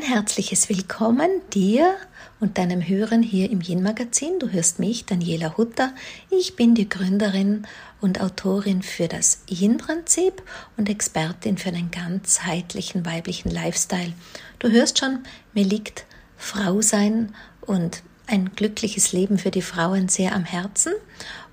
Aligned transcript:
Ein 0.00 0.06
herzliches 0.06 0.70
Willkommen 0.70 1.28
dir 1.52 1.94
und 2.40 2.56
deinem 2.56 2.80
Hören 2.88 3.22
hier 3.22 3.50
im 3.50 3.60
Yin 3.60 3.82
Magazin. 3.82 4.38
Du 4.38 4.48
hörst 4.48 4.78
mich, 4.78 5.04
Daniela 5.04 5.58
Hutter. 5.58 5.92
Ich 6.30 6.56
bin 6.56 6.74
die 6.74 6.88
Gründerin 6.88 7.66
und 8.00 8.18
Autorin 8.18 8.80
für 8.80 9.08
das 9.08 9.42
Yin 9.46 9.76
Prinzip 9.76 10.42
und 10.78 10.88
Expertin 10.88 11.58
für 11.58 11.68
einen 11.68 11.90
ganzheitlichen 11.90 13.04
weiblichen 13.04 13.50
Lifestyle. 13.50 14.14
Du 14.58 14.70
hörst 14.70 14.98
schon, 14.98 15.18
mir 15.52 15.66
liegt 15.66 16.06
Frau 16.38 16.80
sein 16.80 17.34
und 17.60 18.02
ein 18.26 18.52
glückliches 18.56 19.12
Leben 19.12 19.36
für 19.36 19.50
die 19.50 19.60
Frauen 19.60 20.08
sehr 20.08 20.34
am 20.34 20.46
Herzen. 20.46 20.94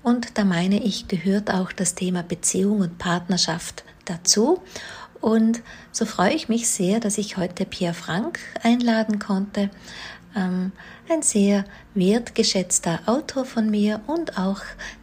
Und 0.02 0.38
da 0.38 0.46
meine 0.46 0.82
ich, 0.82 1.06
gehört 1.06 1.52
auch 1.52 1.70
das 1.70 1.94
Thema 1.94 2.22
Beziehung 2.22 2.80
und 2.80 2.96
Partnerschaft 2.96 3.84
dazu. 4.06 4.62
Und 5.20 5.62
so 5.92 6.04
freue 6.04 6.32
ich 6.32 6.48
mich 6.48 6.68
sehr, 6.68 7.00
dass 7.00 7.18
ich 7.18 7.36
heute 7.36 7.64
Pierre 7.64 7.94
Frank 7.94 8.38
einladen 8.62 9.18
konnte. 9.18 9.70
Ähm, 10.36 10.72
ein 11.08 11.22
sehr 11.22 11.64
wertgeschätzter 11.94 13.00
Autor 13.06 13.44
von 13.44 13.70
mir 13.70 14.00
und 14.06 14.38
auch 14.38 14.60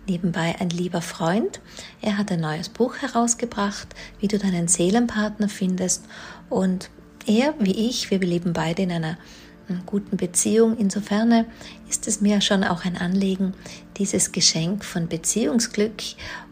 nebenbei 0.08 0.56
ein 0.60 0.70
lieber 0.70 1.02
Freund. 1.02 1.60
Er 2.02 2.18
hat 2.18 2.32
ein 2.32 2.42
neues 2.42 2.70
Buch 2.70 2.98
herausgebracht, 2.98 3.88
wie 4.20 4.28
du 4.28 4.38
deinen 4.38 4.68
Seelenpartner 4.68 5.50
findest. 5.50 6.06
Und 6.50 6.90
er 7.26 7.56
wie 7.60 7.90
ich, 7.90 8.12
wir 8.12 8.20
leben 8.20 8.54
beide 8.54 8.84
in 8.84 8.92
einer 8.92 9.18
guten 9.86 10.18
Beziehung. 10.18 10.78
Insofern 10.78 11.46
ist 11.90 12.08
es 12.08 12.22
mir 12.22 12.42
schon 12.42 12.64
auch 12.64 12.86
ein 12.86 12.98
Anliegen, 12.98 13.54
dieses 13.98 14.32
Geschenk 14.32 14.86
von 14.86 15.08
Beziehungsglück 15.08 16.04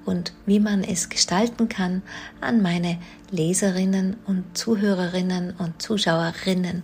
und 0.06 0.34
wie 0.46 0.60
man 0.60 0.84
es 0.84 1.10
gestalten 1.10 1.70
kann, 1.70 2.02
an 2.42 2.62
meine 2.62 2.98
Leserinnen 3.32 4.18
und 4.26 4.58
Zuhörerinnen 4.58 5.54
und 5.58 5.82
Zuschauerinnen 5.82 6.84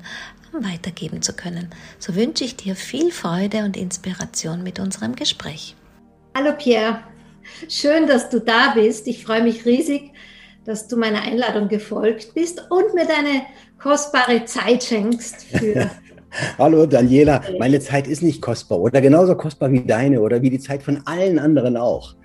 weitergeben 0.52 1.22
zu 1.22 1.34
können. 1.34 1.70
So 2.00 2.16
wünsche 2.16 2.44
ich 2.44 2.56
dir 2.56 2.76
viel 2.76 3.12
Freude 3.12 3.64
und 3.64 3.78
Inspiration 3.78 4.64
mit 4.64 4.80
unserem 4.80 5.16
Gespräch. 5.16 5.76
Hallo 6.36 6.54
Pierre, 6.58 7.02
schön, 7.68 8.08
dass 8.08 8.30
du 8.30 8.40
da 8.40 8.74
bist. 8.74 9.08
Ich 9.08 9.24
freue 9.24 9.44
mich 9.44 9.66
riesig, 9.66 10.12
dass 10.66 10.88
du 10.88 10.98
meiner 10.98 11.22
Einladung 11.22 11.68
gefolgt 11.68 12.34
bist 12.34 12.66
und 12.70 12.94
mir 12.94 13.06
deine 13.06 13.44
kostbare 13.80 14.46
Zeit 14.46 14.84
schenkst 14.84 15.44
für 15.44 15.90
Hallo 16.60 16.86
Daniela, 16.86 17.42
meine 17.58 17.80
Zeit 17.80 18.08
ist 18.08 18.22
nicht 18.22 18.42
kostbar 18.42 18.80
oder 18.80 19.02
genauso 19.02 19.36
kostbar 19.36 19.72
wie 19.72 19.82
deine 19.82 20.22
oder 20.22 20.42
wie 20.42 20.52
die 20.52 20.60
Zeit 20.60 20.84
von 20.84 21.02
allen 21.06 21.40
anderen 21.40 21.76
auch. 21.76 22.16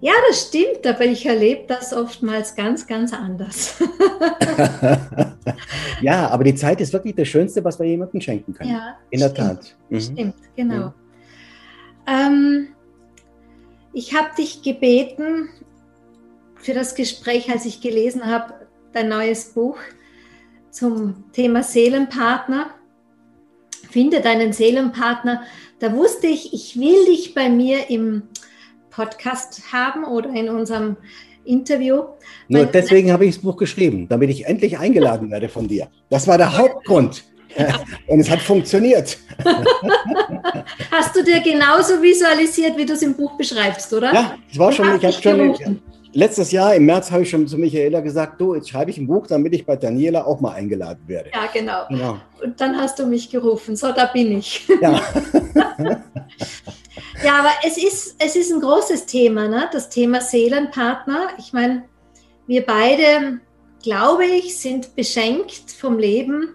Ja, 0.00 0.12
das 0.28 0.48
stimmt, 0.48 0.86
aber 0.86 1.04
ich 1.04 1.26
erlebe 1.26 1.64
das 1.68 1.92
oftmals 1.92 2.54
ganz, 2.54 2.86
ganz 2.86 3.12
anders. 3.12 3.74
ja, 6.00 6.28
aber 6.28 6.44
die 6.44 6.54
Zeit 6.54 6.80
ist 6.80 6.92
wirklich 6.92 7.14
das 7.14 7.28
Schönste, 7.28 7.62
was 7.62 7.78
wir 7.78 7.86
jemandem 7.86 8.20
schenken 8.20 8.54
können. 8.54 8.70
Ja, 8.70 8.96
in 9.10 9.20
der 9.20 9.34
Tat. 9.34 9.76
Mhm. 9.90 10.00
Stimmt, 10.00 10.34
genau. 10.56 10.74
Ja. 10.74 10.94
Ähm, 12.06 12.68
ich 13.92 14.16
habe 14.16 14.28
dich 14.38 14.62
gebeten 14.62 15.50
für 16.56 16.72
das 16.72 16.94
Gespräch, 16.94 17.50
als 17.50 17.66
ich 17.66 17.82
gelesen 17.82 18.26
habe, 18.26 18.54
dein 18.92 19.08
neues 19.08 19.52
Buch 19.52 19.76
zum 20.70 21.30
Thema 21.32 21.62
Seelenpartner 21.62 22.70
finde 23.90 24.20
deinen 24.20 24.52
Seelenpartner. 24.52 25.42
Da 25.78 25.94
wusste 25.94 26.26
ich, 26.26 26.52
ich 26.52 26.78
will 26.78 27.06
dich 27.06 27.34
bei 27.34 27.48
mir 27.48 27.90
im 27.90 28.22
Podcast 28.90 29.72
haben 29.72 30.04
oder 30.04 30.30
in 30.30 30.48
unserem 30.48 30.96
Interview. 31.44 32.02
Nur 32.48 32.66
deswegen 32.66 33.12
habe 33.12 33.24
ich 33.24 33.36
das 33.36 33.42
Buch 33.42 33.56
geschrieben, 33.56 34.06
damit 34.08 34.30
ich 34.30 34.46
endlich 34.46 34.78
eingeladen 34.78 35.30
werde 35.30 35.48
von 35.48 35.66
dir. 35.68 35.88
Das 36.10 36.26
war 36.26 36.38
der 36.38 36.56
Hauptgrund. 36.56 37.24
Und 38.06 38.20
es 38.20 38.30
hat 38.30 38.40
funktioniert. 38.40 39.18
Hast 40.90 41.16
du 41.16 41.24
dir 41.24 41.40
genauso 41.40 42.00
visualisiert, 42.00 42.76
wie 42.76 42.86
du 42.86 42.92
es 42.92 43.02
im 43.02 43.14
Buch 43.14 43.36
beschreibst, 43.36 43.92
oder? 43.92 44.12
Ja, 44.14 44.38
es 44.50 44.58
war 44.58 44.70
schon, 44.70 44.96
ich 44.96 45.04
habe 45.04 45.12
schon, 45.12 45.80
letztes 46.12 46.52
Jahr 46.52 46.74
im 46.74 46.86
März 46.86 47.10
habe 47.10 47.22
ich 47.22 47.30
schon 47.30 47.46
zu 47.46 47.58
Michaela 47.58 48.00
gesagt, 48.00 48.40
du, 48.40 48.54
jetzt 48.54 48.68
schreibe 48.68 48.90
ich 48.90 48.98
ein 48.98 49.06
Buch, 49.06 49.26
damit 49.26 49.52
ich 49.54 49.66
bei 49.66 49.76
Daniela 49.76 50.24
auch 50.24 50.40
mal 50.40 50.52
eingeladen 50.52 51.02
werde. 51.06 51.30
Ja, 51.32 51.48
genau. 51.52 51.86
genau. 51.88 52.18
Und 52.42 52.60
dann 52.60 52.76
hast 52.76 52.98
du 52.98 53.06
mich 53.06 53.30
gerufen, 53.30 53.76
so 53.76 53.92
da 53.92 54.06
bin 54.06 54.38
ich. 54.38 54.68
Ja, 54.80 55.00
ja 57.24 57.38
aber 57.38 57.50
es 57.66 57.76
ist, 57.76 58.16
es 58.18 58.36
ist 58.36 58.52
ein 58.52 58.60
großes 58.60 59.06
Thema, 59.06 59.48
ne? 59.48 59.68
das 59.72 59.88
Thema 59.88 60.20
Seelenpartner. 60.20 61.28
Ich 61.38 61.52
meine, 61.52 61.84
wir 62.46 62.64
beide, 62.64 63.40
glaube 63.82 64.26
ich, 64.26 64.58
sind 64.58 64.94
beschenkt 64.96 65.70
vom 65.70 65.98
Leben 65.98 66.54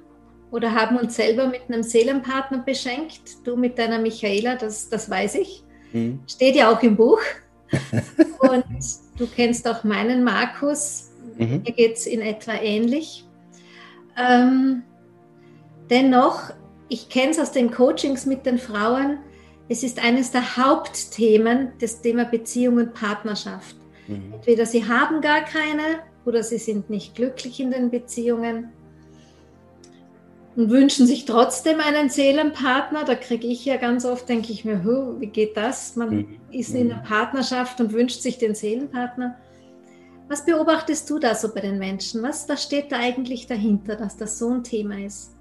oder 0.52 0.74
haben 0.74 0.98
uns 0.98 1.16
selber 1.16 1.48
mit 1.48 1.62
einem 1.68 1.84
Seelenpartner 1.84 2.60
beschenkt. 2.60 3.22
Du 3.44 3.56
mit 3.56 3.78
deiner 3.78 4.00
Michaela, 4.00 4.56
das, 4.56 4.90
das 4.90 5.10
weiß 5.10 5.36
ich. 5.36 5.64
Mhm. 5.94 6.20
Steht 6.28 6.56
ja 6.56 6.72
auch 6.72 6.82
im 6.82 6.96
Buch. 6.96 7.20
Und 8.40 8.66
du 9.18 9.28
kennst 9.28 9.68
auch 9.68 9.84
meinen 9.84 10.24
Markus. 10.24 11.12
Mhm. 11.38 11.64
Mir 11.66 11.74
geht 11.74 11.98
es 11.98 12.06
in 12.06 12.22
etwa 12.22 12.54
ähnlich. 12.54 13.26
Ähm, 14.18 14.84
dennoch, 15.90 16.52
ich 16.90 17.10
kenne 17.10 17.32
es 17.32 17.40
aus 17.40 17.52
den 17.52 17.72
Coachings 17.72 18.26
mit 18.26 18.46
den 18.46 18.58
Frauen, 18.58 19.20
es 19.68 19.84
ist 19.84 20.04
eines 20.04 20.32
der 20.32 20.58
Hauptthemen, 20.58 21.74
das 21.80 22.02
Thema 22.02 22.26
Beziehung 22.26 22.78
und 22.78 22.94
Partnerschaft. 22.94 23.76
Mhm. 24.08 24.34
Entweder 24.34 24.66
sie 24.66 24.88
haben 24.88 25.22
gar 25.22 25.42
keine 25.42 26.00
oder 26.26 26.44
sie 26.44 26.58
sind 26.58 26.90
nicht 26.90 27.16
glücklich 27.16 27.60
in 27.60 27.72
den 27.72 27.90
Beziehungen 27.90 28.70
und 30.56 30.70
wünschen 30.70 31.08
sich 31.08 31.26
trotzdem 31.26 31.80
einen 31.80 32.10
Seelenpartner. 32.10 33.04
Da 33.04 33.16
kriege 33.16 33.48
ich 33.48 33.66
ja 33.66 33.78
ganz 33.78 34.06
oft, 34.06 34.30
denke 34.30 34.52
ich 34.52 34.66
mir, 34.66 34.86
wie 35.20 35.28
geht 35.28 35.58
das? 35.58 35.96
Man 35.96 36.10
mhm. 36.10 36.40
ist 36.52 36.74
in 36.74 36.92
einer 36.92 37.02
Partnerschaft 37.02 37.80
und 37.82 37.92
wünscht 37.92 38.22
sich 38.22 38.38
den 38.38 38.56
Seelenpartner. 38.56 39.36
Was 40.28 40.46
beobachtest 40.46 41.10
du 41.10 41.20
da 41.20 41.36
so 41.36 41.54
bei 41.54 41.62
den 41.62 41.78
Menschen? 41.78 42.24
Was, 42.24 42.50
was 42.50 42.64
steht 42.64 42.92
da 42.92 42.98
eigentlich 42.98 43.46
dahinter, 43.46 43.96
dass 43.96 44.18
das 44.18 44.40
so 44.40 44.50
ein 44.50 44.64
Thema 44.64 44.98
ist? 44.98 45.36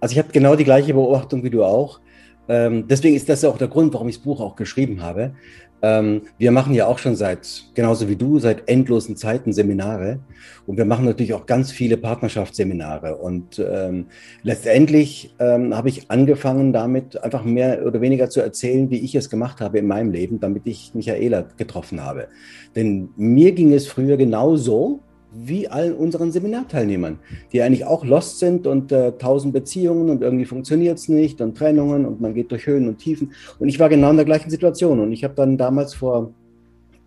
Also 0.00 0.12
ich 0.12 0.18
habe 0.18 0.30
genau 0.32 0.54
die 0.54 0.64
gleiche 0.64 0.94
Beobachtung 0.94 1.42
wie 1.42 1.50
du 1.50 1.64
auch. 1.64 2.00
Ähm, 2.48 2.86
deswegen 2.88 3.16
ist 3.16 3.28
das 3.28 3.44
auch 3.44 3.58
der 3.58 3.68
Grund, 3.68 3.92
warum 3.94 4.08
ich 4.08 4.16
das 4.16 4.24
Buch 4.24 4.40
auch 4.40 4.56
geschrieben 4.56 5.02
habe. 5.02 5.32
Ähm, 5.80 6.22
wir 6.38 6.50
machen 6.50 6.74
ja 6.74 6.86
auch 6.86 6.98
schon 6.98 7.14
seit, 7.14 7.66
genauso 7.74 8.08
wie 8.08 8.16
du, 8.16 8.38
seit 8.38 8.68
endlosen 8.68 9.16
Zeiten 9.16 9.52
Seminare. 9.52 10.18
Und 10.66 10.76
wir 10.76 10.84
machen 10.84 11.04
natürlich 11.04 11.34
auch 11.34 11.46
ganz 11.46 11.70
viele 11.70 11.96
Partnerschaftsseminare. 11.96 13.16
Und 13.16 13.64
ähm, 13.64 14.06
letztendlich 14.42 15.34
ähm, 15.38 15.76
habe 15.76 15.88
ich 15.88 16.10
angefangen, 16.10 16.72
damit 16.72 17.22
einfach 17.22 17.44
mehr 17.44 17.86
oder 17.86 18.00
weniger 18.00 18.28
zu 18.28 18.40
erzählen, 18.40 18.90
wie 18.90 18.98
ich 18.98 19.14
es 19.14 19.30
gemacht 19.30 19.60
habe 19.60 19.78
in 19.78 19.86
meinem 19.86 20.10
Leben, 20.10 20.40
damit 20.40 20.66
ich 20.66 20.94
Michaela 20.94 21.44
getroffen 21.56 22.02
habe. 22.02 22.28
Denn 22.74 23.10
mir 23.16 23.52
ging 23.52 23.72
es 23.72 23.86
früher 23.86 24.16
genauso, 24.16 25.00
wie 25.32 25.68
allen 25.68 25.94
unseren 25.94 26.32
Seminarteilnehmern, 26.32 27.18
die 27.52 27.62
eigentlich 27.62 27.84
auch 27.84 28.04
lost 28.04 28.38
sind 28.38 28.66
und 28.66 28.92
äh, 28.92 29.12
tausend 29.12 29.52
Beziehungen 29.52 30.08
und 30.10 30.22
irgendwie 30.22 30.46
funktioniert 30.46 30.98
es 30.98 31.08
nicht 31.08 31.40
und 31.40 31.56
Trennungen 31.56 32.06
und 32.06 32.20
man 32.20 32.34
geht 32.34 32.50
durch 32.50 32.66
Höhen 32.66 32.88
und 32.88 32.98
Tiefen. 32.98 33.32
Und 33.58 33.68
ich 33.68 33.78
war 33.78 33.88
genau 33.88 34.10
in 34.10 34.16
der 34.16 34.24
gleichen 34.24 34.50
Situation. 34.50 35.00
Und 35.00 35.12
ich 35.12 35.24
habe 35.24 35.34
dann 35.34 35.58
damals 35.58 35.94
vor 35.94 36.32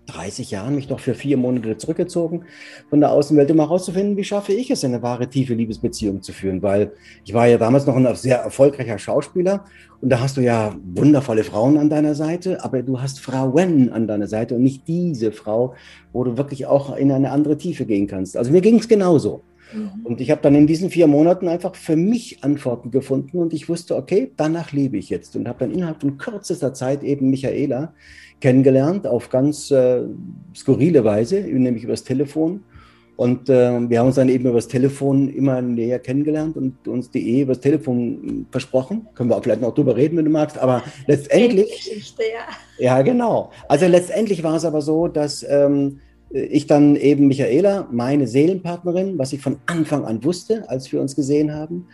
30 0.08 0.52
Jahren 0.52 0.76
mich 0.76 0.90
noch 0.90 1.00
für 1.00 1.14
vier 1.14 1.38
Monate 1.38 1.78
zurückgezogen 1.78 2.44
von 2.90 3.00
der 3.00 3.12
Außenwelt, 3.12 3.52
um 3.52 3.60
herauszufinden, 3.60 4.18
wie 4.18 4.24
schaffe 4.24 4.54
ich 4.54 4.72
es, 4.72 4.84
eine 4.84 5.02
wahre, 5.02 5.30
tiefe 5.30 5.54
Liebesbeziehung 5.54 6.22
zu 6.22 6.34
führen. 6.34 6.62
Weil 6.62 6.92
ich 7.24 7.34
war 7.34 7.48
ja 7.48 7.58
damals 7.58 7.86
noch 7.86 7.96
ein 7.96 8.16
sehr 8.16 8.40
erfolgreicher 8.40 8.98
Schauspieler 8.98 9.66
und 10.02 10.10
da 10.10 10.20
hast 10.20 10.38
du 10.38 10.42
ja 10.42 10.76
wundervolle 10.96 11.44
Frauen 11.44 11.78
an 11.78 11.90
deiner 11.90 12.16
Seite, 12.16 12.64
aber 12.64 12.82
du 12.82 13.00
hast 13.00 13.20
Frauen 13.20 13.92
an 13.92 14.08
deiner 14.08 14.28
Seite 14.28 14.56
und 14.56 14.64
nicht 14.64 14.88
diese 14.88 15.32
Frau, 15.32 15.76
wo 16.12 16.24
du 16.24 16.38
wirklich 16.38 16.66
auch 16.66 16.96
in 16.97 17.12
eine 17.12 17.32
andere 17.32 17.58
Tiefe 17.58 17.86
gehen 17.86 18.08
kannst. 18.08 18.36
Also 18.36 18.52
mir 18.52 18.62
ging 18.62 18.80
es 18.80 18.88
genauso. 18.88 19.44
Mhm. 19.74 19.92
Und 20.04 20.22
ich 20.22 20.32
habe 20.32 20.42
dann 20.42 20.56
in 20.56 20.68
diesen 20.68 20.90
vier 20.90 21.08
Monaten 21.08 21.47
einfach 21.47 21.76
für 21.76 21.96
mich 21.96 22.44
Antworten 22.44 22.92
gefunden 22.92 23.38
und 23.38 23.54
ich 23.54 23.70
wusste, 23.70 23.96
okay, 23.96 24.32
danach 24.36 24.72
lebe 24.72 24.97
ich 24.97 25.09
jetzt 25.09 25.36
und 25.36 25.47
habe 25.47 25.59
dann 25.59 25.72
innerhalb 25.72 26.02
von 26.02 26.18
kürzester 26.18 26.74
Zeit 26.74 27.04
eben 27.04 27.30
Michaela 27.30 27.94
kennengelernt 28.41 29.08
auf 29.08 29.29
ganz 29.29 29.72
äh, 29.72 30.02
skurrile 30.55 31.03
Weise, 31.03 31.40
nämlich 31.40 31.84
übers 31.84 32.03
Telefon. 32.03 32.64
Und 33.16 33.49
äh, 33.49 33.88
wir 33.88 33.99
haben 33.99 34.08
uns 34.08 34.16
dann 34.16 34.29
eben 34.29 34.49
übers 34.49 34.67
Telefon 34.67 35.29
immer 35.29 35.61
näher 35.61 35.99
kennengelernt 35.99 36.58
und 36.58 36.88
uns 36.88 37.11
die 37.11 37.35
Ehe 37.35 37.43
übers 37.43 37.59
Telefon 37.59 38.47
versprochen. 38.52 39.08
Können 39.14 39.29
wir 39.29 39.38
auch 39.38 39.43
vielleicht 39.43 39.61
noch 39.61 39.76
drüber 39.76 39.96
reden, 39.96 40.17
wenn 40.17 40.26
du 40.26 40.32
magst. 40.32 40.58
Aber 40.58 40.82
letztendlich. 41.05 42.14
Ja. 42.17 42.96
ja, 42.97 43.02
genau. 43.03 43.52
Also 43.67 43.85
letztendlich 43.85 44.41
war 44.44 44.55
es 44.55 44.66
aber 44.66 44.82
so, 44.82 45.08
dass 45.08 45.46
ähm, 45.47 45.99
ich 46.32 46.66
dann 46.66 46.96
eben 46.96 47.28
Michaela, 47.28 47.87
meine 47.91 48.28
Seelenpartnerin, 48.28 49.20
was 49.20 49.34
ich 49.34 49.41
von 49.41 49.58
Anfang 49.67 50.03
an 50.05 50.23
wusste, 50.23 50.67
als 50.67 50.91
wir 50.91 50.99
uns 50.99 51.16
gesehen 51.16 51.53
haben, 51.53 51.87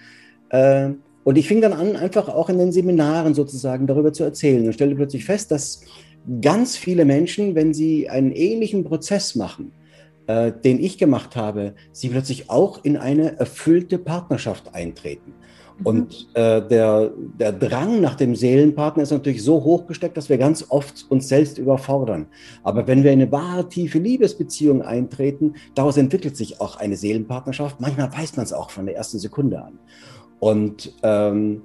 äh, 0.49 0.91
und 1.27 1.37
ich 1.37 1.45
fing 1.49 1.59
dann 1.59 1.73
an, 1.73 1.97
einfach 1.97 2.29
auch 2.29 2.47
in 2.47 2.57
den 2.57 2.71
Seminaren 2.71 3.33
sozusagen 3.33 3.85
darüber 3.85 4.13
zu 4.13 4.23
erzählen 4.23 4.65
und 4.65 4.71
stellte 4.71 4.95
plötzlich 4.95 5.25
fest, 5.25 5.51
dass 5.51 5.81
ganz 6.41 6.75
viele 6.77 7.05
Menschen, 7.05 7.55
wenn 7.55 7.73
sie 7.73 8.09
einen 8.09 8.31
ähnlichen 8.31 8.83
Prozess 8.83 9.35
machen, 9.35 9.71
äh, 10.27 10.51
den 10.51 10.79
ich 10.79 10.97
gemacht 10.97 11.35
habe, 11.35 11.73
sie 11.91 12.09
plötzlich 12.09 12.49
auch 12.49 12.83
in 12.83 12.97
eine 12.97 13.39
erfüllte 13.39 13.97
Partnerschaft 13.97 14.73
eintreten. 14.75 15.33
Mhm. 15.79 15.85
Und 15.85 16.27
äh, 16.33 16.61
der, 16.67 17.11
der 17.39 17.53
Drang 17.53 18.01
nach 18.01 18.15
dem 18.15 18.35
Seelenpartner 18.35 19.03
ist 19.03 19.11
natürlich 19.11 19.43
so 19.43 19.63
hochgesteckt, 19.63 20.17
dass 20.17 20.29
wir 20.29 20.37
ganz 20.37 20.65
oft 20.69 21.05
uns 21.09 21.29
selbst 21.29 21.57
überfordern. 21.57 22.27
Aber 22.63 22.87
wenn 22.87 23.03
wir 23.03 23.11
in 23.11 23.21
eine 23.21 23.31
wahre, 23.31 23.69
tiefe 23.69 23.99
Liebesbeziehung 23.99 24.81
eintreten, 24.81 25.53
daraus 25.75 25.97
entwickelt 25.97 26.35
sich 26.35 26.59
auch 26.59 26.75
eine 26.75 26.97
Seelenpartnerschaft. 26.97 27.79
Manchmal 27.79 28.11
weiß 28.11 28.35
man 28.35 28.45
es 28.45 28.53
auch 28.53 28.69
von 28.69 28.85
der 28.85 28.95
ersten 28.95 29.19
Sekunde 29.19 29.61
an. 29.61 29.79
Und 30.39 30.93
ähm, 31.03 31.63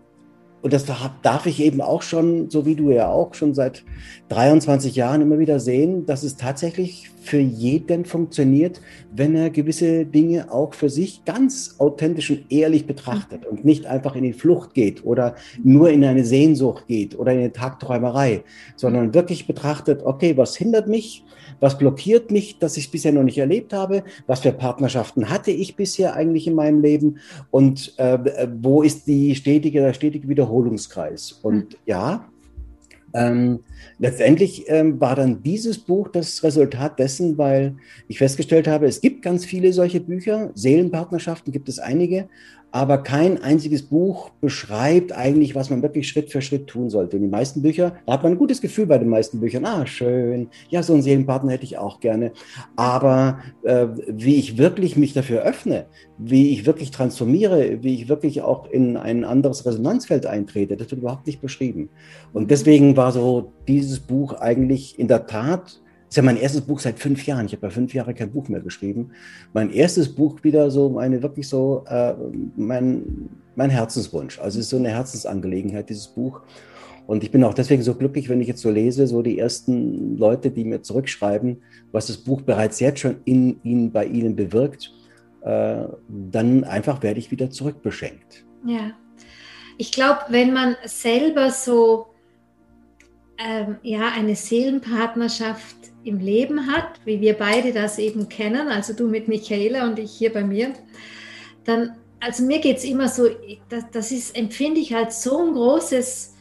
und 0.63 0.73
das 0.73 0.85
darf 1.23 1.47
ich 1.47 1.61
eben 1.61 1.81
auch 1.81 2.03
schon, 2.03 2.49
so 2.49 2.65
wie 2.65 2.77
du 2.77 2.91
ja 2.91 3.09
auch, 3.09 3.35
schon 3.35 3.53
seit 3.53 3.85
23 4.29 4.95
Jahren 4.95 5.21
immer 5.21 5.41
wieder 5.41 5.59
sehen, 5.59 6.07
dass 6.07 6.23
es 6.23 6.37
tatsächlich 6.37 7.11
für 7.21 7.39
jeden 7.39 8.05
funktioniert, 8.05 8.81
wenn 9.15 9.35
er 9.35 9.51
gewisse 9.51 10.05
Dinge 10.05 10.53
auch 10.53 10.75
für 10.75 10.89
sich 10.89 11.25
ganz 11.25 11.77
authentisch 11.79 12.31
und 12.31 12.51
ehrlich 12.51 12.87
betrachtet 12.87 13.45
und 13.47 13.65
nicht 13.65 13.87
einfach 13.87 14.17
in 14.17 14.23
die 14.23 14.33
Flucht 14.33 14.75
geht 14.75 15.05
oder 15.05 15.35
nur 15.63 15.91
in 15.91 16.05
eine 16.05 16.25
Sehnsucht 16.25 16.87
geht 16.87 17.19
oder 17.19 17.33
in 17.33 17.39
eine 17.39 17.53
Tagträumerei, 17.53 18.43
sondern 18.77 19.15
wirklich 19.15 19.47
betrachtet, 19.47 20.03
okay, 20.05 20.37
was 20.37 20.57
hindert 20.57 20.89
mich? 20.89 21.25
Was 21.61 21.79
blockiert 21.79 22.31
mich, 22.31 22.59
dass 22.59 22.77
ich 22.77 22.87
es 22.87 22.91
bisher 22.91 23.13
noch 23.13 23.23
nicht 23.23 23.39
erlebt 23.39 23.73
habe? 23.73 24.03
Was 24.27 24.41
für 24.41 24.53
Partnerschaften 24.53 25.29
hatte 25.29 25.53
ich 25.53 25.77
bisher 25.77 26.15
eigentlich 26.15 26.47
in 26.47 26.55
meinem 26.55 26.81
Leben? 26.81 27.19
Und 27.51 27.97
äh, 27.99 28.19
wo 28.61 28.83
ist 28.83 29.07
die 29.07 29.35
stetige, 29.37 29.81
der 29.81 29.93
stetige 29.93 30.27
Wiederholungskreis? 30.53 31.33
Und 31.43 31.79
ja, 31.87 32.29
ähm, 33.15 33.61
letztendlich 33.99 34.65
ähm, 34.69 35.01
war 35.01 35.17
dann 35.17 35.43
dieses 35.43 35.79
Buch 35.79 36.09
das 36.09 36.43
Resultat 36.43 36.99
dessen, 36.99 37.37
weil 37.37 37.77
ich 38.09 38.19
festgestellt 38.19 38.67
habe, 38.67 38.87
es 38.87 39.01
gibt 39.01 39.23
ganz 39.23 39.45
viele 39.45 39.73
solche 39.73 40.01
Bücher, 40.01 40.51
Seelenpartnerschaften 40.55 41.53
gibt 41.53 41.69
es 41.69 41.79
einige, 41.79 42.29
aber 42.73 42.99
kein 42.99 43.43
einziges 43.43 43.83
Buch 43.83 44.31
beschreibt 44.41 45.13
eigentlich, 45.13 45.55
was 45.55 45.69
man 45.69 45.83
wirklich 45.83 46.09
Schritt 46.09 46.31
für 46.31 46.41
Schritt 46.41 46.67
tun 46.67 46.89
sollte. 46.89 47.17
Und 47.17 47.23
die 47.23 47.29
meisten 47.29 47.61
Bücher, 47.61 47.97
da 48.07 48.15
hat 48.15 48.23
man 48.23 48.33
ein 48.33 48.39
gutes 48.39 48.63
Gefühl 48.63 48.87
bei 48.87 48.97
den 48.97 49.11
meisten 49.11 49.41
Büchern. 49.41 49.67
Ah, 49.67 49.87
schön, 49.87 50.49
ja, 50.71 50.83
so 50.83 50.95
einen 50.95 51.03
Seelenpartner 51.03 51.53
hätte 51.53 51.65
ich 51.65 51.77
auch 51.77 52.01
gerne. 52.01 52.33
Aber 52.75 53.41
äh, 53.63 53.89
wie 54.09 54.37
ich 54.37 54.57
wirklich 54.57 54.97
mich 54.97 55.13
dafür 55.13 55.43
öffne, 55.43 55.85
wie 56.17 56.51
ich 56.51 56.65
wirklich 56.65 56.91
transformiere, 56.91 57.83
wie 57.83 57.95
ich 57.95 58.09
wirklich 58.09 58.41
auch 58.41 58.71
in 58.71 58.97
ein 58.97 59.25
anderes 59.25 59.67
Resonanzfeld 59.67 60.25
eintrete, 60.25 60.77
das 60.77 60.91
wird 60.91 61.03
überhaupt 61.03 61.27
nicht 61.27 61.43
beschrieben. 61.43 61.91
Und 62.33 62.51
deswegen 62.51 62.97
war 62.97 63.13
so 63.13 63.53
dieses 63.69 64.01
Buch 64.01 64.33
eigentlich 64.33 64.99
in 64.99 65.09
der 65.09 65.27
Tat 65.27 65.83
ist 66.13 66.17
ja 66.17 66.23
mein 66.23 66.37
erstes 66.37 66.61
Buch 66.61 66.79
seit 66.79 66.99
fünf 66.99 67.25
Jahren. 67.25 67.47
Ich 67.47 67.55
habe 67.55 67.69
ja 67.69 67.71
fünf 67.71 67.95
Jahre 67.95 68.13
kein 68.13 68.31
Buch 68.31 68.47
mehr 68.51 68.61
geschrieben. 68.61 69.13
Mein 69.55 69.73
erstes 69.73 70.15
Buch 70.15 70.45
wieder 70.45 70.71
so 70.71 70.91
meine 70.91 71.23
wirklich 71.23 71.49
so 71.49 71.87
äh, 71.89 72.13
mein, 72.55 73.31
mein 73.57 73.71
Herzenswunsch. 73.71 74.39
Also 74.39 74.59
es 74.59 74.67
ist 74.67 74.71
so 74.71 74.77
eine 74.77 74.91
Herzensangelegenheit, 74.91 75.89
dieses 75.89 76.09
Buch. 76.09 76.43
Und 77.07 77.25
ich 77.25 77.31
bin 77.31 77.43
auch 77.45 77.55
deswegen 77.55 77.83
so 77.83 77.95
glücklich, 77.95 78.29
wenn 78.29 78.43
ich 78.43 78.49
jetzt 78.49 78.61
so 78.61 78.71
lese, 78.71 79.07
so 79.07 79.23
die 79.23 79.39
ersten 79.39 80.19
Leute, 80.19 80.51
die 80.51 80.65
mir 80.65 80.83
zurückschreiben, 80.83 81.63
was 81.93 82.09
das 82.09 82.19
Buch 82.19 82.43
bereits 82.43 82.79
jetzt 82.79 83.01
schon 83.01 83.17
in 83.25 83.59
ihnen, 83.63 83.91
bei 83.91 84.05
ihnen 84.05 84.37
bewirkt, 84.37 84.93
äh, 85.41 85.85
dann 86.11 86.65
einfach 86.65 87.03
werde 87.03 87.21
ich 87.21 87.31
wieder 87.31 87.49
zurückbeschenkt. 87.49 88.45
Ja, 88.67 88.93
ich 89.79 89.93
glaube, 89.93 90.21
wenn 90.29 90.53
man 90.53 90.77
selber 90.85 91.51
so 91.51 92.09
ähm, 93.39 93.77
ja 93.83 94.13
eine 94.15 94.37
Seelenpartnerschaft 94.37 95.82
im 96.05 96.19
Leben 96.19 96.67
hat, 96.67 97.01
wie 97.05 97.21
wir 97.21 97.35
beide 97.35 97.73
das 97.73 97.99
eben 97.99 98.29
kennen, 98.29 98.69
also 98.69 98.93
du 98.93 99.09
mit 99.09 99.29
Michaela 99.29 99.87
und 99.87 99.99
ich 99.99 100.13
hier 100.13 100.33
bei 100.33 100.43
mir, 100.43 100.73
dann, 101.65 101.97
also 102.21 102.43
mir 102.45 102.61
geht 102.61 102.79
es 102.79 102.85
immer 102.85 103.09
so, 103.09 103.29
das, 103.69 103.85
das 103.91 104.13
ist, 104.13 104.37
empfinde 104.37 104.81
ich 104.81 104.95
als 104.95 105.23
so 105.23 105.39
ein 105.39 105.53
großes, 105.53 106.35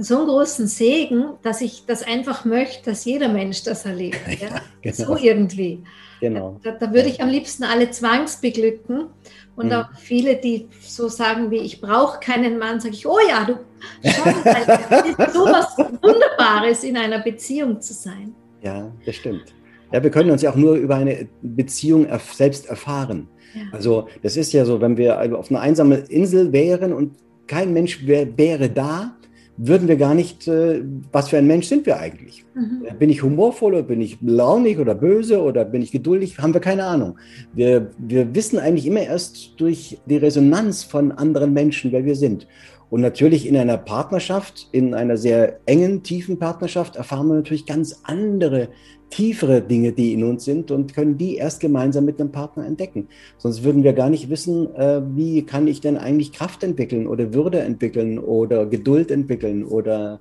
so 0.00 0.18
einen 0.18 0.26
großen 0.26 0.66
Segen, 0.66 1.34
dass 1.42 1.60
ich 1.60 1.84
das 1.86 2.02
einfach 2.02 2.44
möchte, 2.44 2.90
dass 2.90 3.04
jeder 3.04 3.28
Mensch 3.28 3.62
das 3.62 3.84
erlebt. 3.84 4.20
Ja? 4.40 4.48
ja 4.48 4.60
genau. 4.82 4.96
So 4.96 5.16
irgendwie. 5.16 5.82
Genau. 6.20 6.60
Da, 6.62 6.72
da, 6.72 6.92
würde 6.92 7.08
ich 7.08 7.20
am 7.22 7.28
liebsten 7.28 7.64
alle 7.64 7.90
zwangsbeglücken. 7.90 9.08
Und 9.54 9.66
mhm. 9.66 9.72
auch 9.72 9.86
viele, 9.96 10.36
die 10.36 10.68
so 10.82 11.08
sagen 11.08 11.50
wie, 11.50 11.58
ich 11.58 11.80
brauche 11.80 12.20
keinen 12.20 12.58
Mann, 12.58 12.78
sage 12.78 12.94
ich, 12.94 13.06
oh 13.06 13.18
ja, 13.26 13.44
du 13.44 13.54
schon, 14.02 14.32
ist 15.26 15.34
so 15.34 15.46
was 15.46 15.78
Wunderbares 15.78 16.84
in 16.84 16.96
einer 16.96 17.20
Beziehung 17.20 17.80
zu 17.80 17.94
sein. 17.94 18.34
Ja, 18.66 18.92
das 19.04 19.14
stimmt. 19.14 19.54
Ja, 19.92 20.02
wir 20.02 20.10
können 20.10 20.30
uns 20.32 20.42
ja 20.42 20.50
auch 20.50 20.56
nur 20.56 20.74
über 20.74 20.96
eine 20.96 21.28
Beziehung 21.40 22.04
selbst 22.32 22.66
erfahren. 22.66 23.28
Ja. 23.54 23.60
Also 23.70 24.08
das 24.24 24.36
ist 24.36 24.52
ja 24.52 24.64
so, 24.64 24.80
wenn 24.80 24.96
wir 24.96 25.38
auf 25.38 25.50
einer 25.50 25.60
einsamen 25.60 26.04
Insel 26.06 26.52
wären 26.52 26.92
und 26.92 27.12
kein 27.46 27.72
Mensch 27.72 28.04
wär, 28.04 28.36
wäre 28.36 28.68
da, 28.68 29.16
würden 29.56 29.86
wir 29.86 29.96
gar 29.96 30.14
nicht, 30.14 30.48
äh, 30.48 30.82
was 31.12 31.28
für 31.28 31.38
ein 31.38 31.46
Mensch 31.46 31.66
sind 31.66 31.86
wir 31.86 31.98
eigentlich? 31.98 32.44
Mhm. 32.54 32.98
Bin 32.98 33.08
ich 33.08 33.22
humorvoll 33.22 33.74
oder 33.74 33.84
bin 33.84 34.00
ich 34.00 34.18
launig 34.20 34.78
oder 34.78 34.94
böse 34.94 35.40
oder 35.40 35.64
bin 35.64 35.80
ich 35.80 35.92
geduldig? 35.92 36.38
Haben 36.38 36.52
wir 36.52 36.60
keine 36.60 36.84
Ahnung. 36.84 37.18
Wir, 37.54 37.90
wir 37.96 38.34
wissen 38.34 38.58
eigentlich 38.58 38.86
immer 38.86 39.00
erst 39.00 39.58
durch 39.58 39.98
die 40.06 40.16
Resonanz 40.16 40.82
von 40.82 41.12
anderen 41.12 41.52
Menschen, 41.52 41.92
wer 41.92 42.04
wir 42.04 42.16
sind. 42.16 42.46
Und 42.88 43.00
natürlich 43.00 43.46
in 43.46 43.56
einer 43.56 43.78
Partnerschaft, 43.78 44.68
in 44.72 44.94
einer 44.94 45.16
sehr 45.16 45.60
engen, 45.66 46.02
tiefen 46.02 46.38
Partnerschaft, 46.38 46.96
erfahren 46.96 47.28
wir 47.28 47.34
natürlich 47.34 47.66
ganz 47.66 48.00
andere, 48.04 48.68
tiefere 49.10 49.62
Dinge, 49.62 49.92
die 49.92 50.12
in 50.12 50.24
uns 50.24 50.44
sind 50.44 50.70
und 50.70 50.94
können 50.94 51.16
die 51.16 51.36
erst 51.36 51.60
gemeinsam 51.60 52.04
mit 52.04 52.20
einem 52.20 52.32
Partner 52.32 52.66
entdecken. 52.66 53.08
Sonst 53.38 53.62
würden 53.62 53.84
wir 53.84 53.92
gar 53.92 54.10
nicht 54.10 54.30
wissen, 54.30 54.74
äh, 54.74 55.00
wie 55.14 55.44
kann 55.44 55.68
ich 55.68 55.80
denn 55.80 55.96
eigentlich 55.96 56.32
Kraft 56.32 56.64
entwickeln 56.64 57.06
oder 57.06 57.32
Würde 57.32 57.60
entwickeln 57.60 58.18
oder 58.18 58.66
Geduld 58.66 59.10
entwickeln 59.10 59.64
oder 59.64 60.20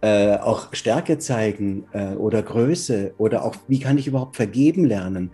äh, 0.00 0.36
auch 0.36 0.72
Stärke 0.74 1.18
zeigen 1.18 1.86
äh, 1.92 2.14
oder 2.14 2.42
Größe 2.42 3.14
oder 3.18 3.44
auch, 3.44 3.56
wie 3.66 3.80
kann 3.80 3.98
ich 3.98 4.06
überhaupt 4.06 4.36
vergeben 4.36 4.84
lernen? 4.84 5.30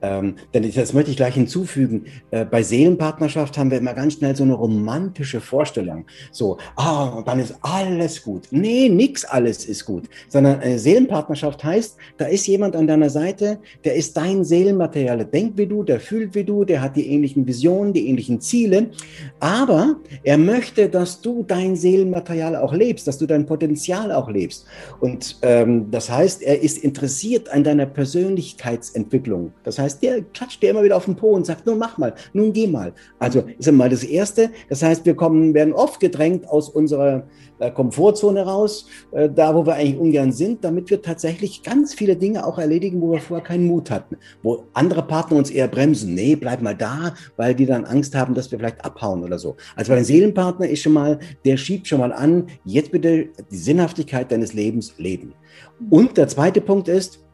Ähm, 0.00 0.36
denn 0.54 0.70
das 0.72 0.92
möchte 0.92 1.10
ich 1.10 1.16
gleich 1.16 1.34
hinzufügen. 1.34 2.06
Äh, 2.30 2.44
bei 2.44 2.62
Seelenpartnerschaft 2.62 3.58
haben 3.58 3.70
wir 3.70 3.78
immer 3.78 3.94
ganz 3.94 4.14
schnell 4.14 4.36
so 4.36 4.44
eine 4.44 4.54
romantische 4.54 5.40
Vorstellung. 5.40 6.06
So, 6.30 6.58
ah, 6.76 7.06
und 7.08 7.26
dann 7.26 7.40
ist 7.40 7.56
alles 7.62 8.22
gut. 8.22 8.48
Nee, 8.50 8.88
nix 8.88 9.24
alles 9.24 9.64
ist 9.64 9.84
gut. 9.84 10.04
Sondern 10.28 10.60
eine 10.60 10.78
Seelenpartnerschaft 10.78 11.64
heißt, 11.64 11.96
da 12.16 12.26
ist 12.26 12.46
jemand 12.46 12.76
an 12.76 12.86
deiner 12.86 13.10
Seite, 13.10 13.58
der 13.84 13.94
ist 13.94 14.16
dein 14.16 14.44
Seelenmaterial. 14.44 15.18
Der 15.18 15.26
denkt 15.26 15.58
wie 15.58 15.66
du, 15.66 15.82
der 15.82 16.00
fühlt 16.00 16.34
wie 16.34 16.44
du, 16.44 16.64
der 16.64 16.80
hat 16.80 16.96
die 16.96 17.08
ähnlichen 17.08 17.46
Visionen, 17.46 17.92
die 17.92 18.08
ähnlichen 18.08 18.40
Ziele. 18.40 18.90
Aber 19.40 19.96
er 20.22 20.38
möchte, 20.38 20.88
dass 20.88 21.20
du 21.20 21.42
dein 21.42 21.74
Seelenmaterial 21.76 22.56
auch 22.56 22.72
lebst, 22.72 23.06
dass 23.08 23.18
du 23.18 23.26
dein 23.26 23.46
Potenzial 23.46 24.12
auch 24.12 24.28
lebst. 24.28 24.66
Und 25.00 25.38
ähm, 25.42 25.90
das 25.90 26.10
heißt, 26.10 26.42
er 26.42 26.60
ist 26.60 26.78
interessiert 26.78 27.48
an 27.48 27.64
deiner 27.64 27.86
Persönlichkeitsentwicklung. 27.86 29.52
Das 29.64 29.78
heißt, 29.78 29.87
heißt, 29.88 30.02
der 30.02 30.22
klatscht 30.22 30.62
dir 30.62 30.70
immer 30.70 30.82
wieder 30.82 30.96
auf 30.96 31.06
den 31.06 31.16
Po 31.16 31.30
und 31.30 31.46
sagt, 31.46 31.66
nun 31.66 31.78
mach 31.78 31.98
mal, 31.98 32.14
nun 32.32 32.52
geh 32.52 32.66
mal. 32.66 32.92
Also 33.18 33.44
ist 33.58 33.68
einmal 33.68 33.88
das 33.88 34.04
Erste. 34.04 34.50
Das 34.68 34.82
heißt, 34.82 35.04
wir 35.06 35.14
kommen, 35.14 35.54
werden 35.54 35.72
oft 35.72 36.00
gedrängt 36.00 36.48
aus 36.48 36.68
unserer 36.68 37.24
äh, 37.58 37.70
Komfortzone 37.70 38.42
raus, 38.42 38.86
äh, 39.12 39.28
da 39.28 39.54
wo 39.54 39.66
wir 39.66 39.74
eigentlich 39.74 39.98
ungern 39.98 40.32
sind, 40.32 40.62
damit 40.64 40.90
wir 40.90 41.02
tatsächlich 41.02 41.62
ganz 41.62 41.94
viele 41.94 42.16
Dinge 42.16 42.46
auch 42.46 42.58
erledigen, 42.58 43.00
wo 43.00 43.12
wir 43.12 43.20
vorher 43.20 43.44
keinen 43.44 43.66
Mut 43.66 43.90
hatten. 43.90 44.16
Wo 44.42 44.64
andere 44.74 45.02
Partner 45.02 45.38
uns 45.38 45.50
eher 45.50 45.68
bremsen. 45.68 46.14
Nee, 46.14 46.36
bleib 46.36 46.62
mal 46.62 46.76
da, 46.76 47.14
weil 47.36 47.54
die 47.54 47.66
dann 47.66 47.84
Angst 47.84 48.14
haben, 48.14 48.34
dass 48.34 48.50
wir 48.50 48.58
vielleicht 48.58 48.84
abhauen 48.84 49.24
oder 49.24 49.38
so. 49.38 49.56
Also 49.76 49.92
ein 49.92 50.04
Seelenpartner 50.04 50.68
ist 50.68 50.82
schon 50.82 50.92
mal, 50.92 51.18
der 51.44 51.56
schiebt 51.56 51.88
schon 51.88 52.00
mal 52.00 52.12
an, 52.12 52.46
jetzt 52.64 52.92
bitte 52.92 53.28
die 53.50 53.56
Sinnhaftigkeit 53.56 54.30
deines 54.30 54.52
Lebens 54.52 54.94
leben. 54.98 55.34
Und 55.90 56.16
der 56.16 56.28
zweite 56.28 56.60
Punkt 56.60 56.88
ist, 56.88 57.24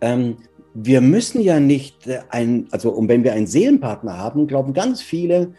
ähm, 0.00 0.36
wir 0.74 1.00
müssen 1.00 1.40
ja 1.40 1.60
nicht 1.60 2.08
ein, 2.30 2.66
also 2.70 2.90
und 2.90 3.08
wenn 3.08 3.24
wir 3.24 3.32
einen 3.32 3.46
Seelenpartner 3.46 4.18
haben, 4.18 4.46
glauben 4.46 4.74
ganz 4.74 5.00
viele, 5.00 5.54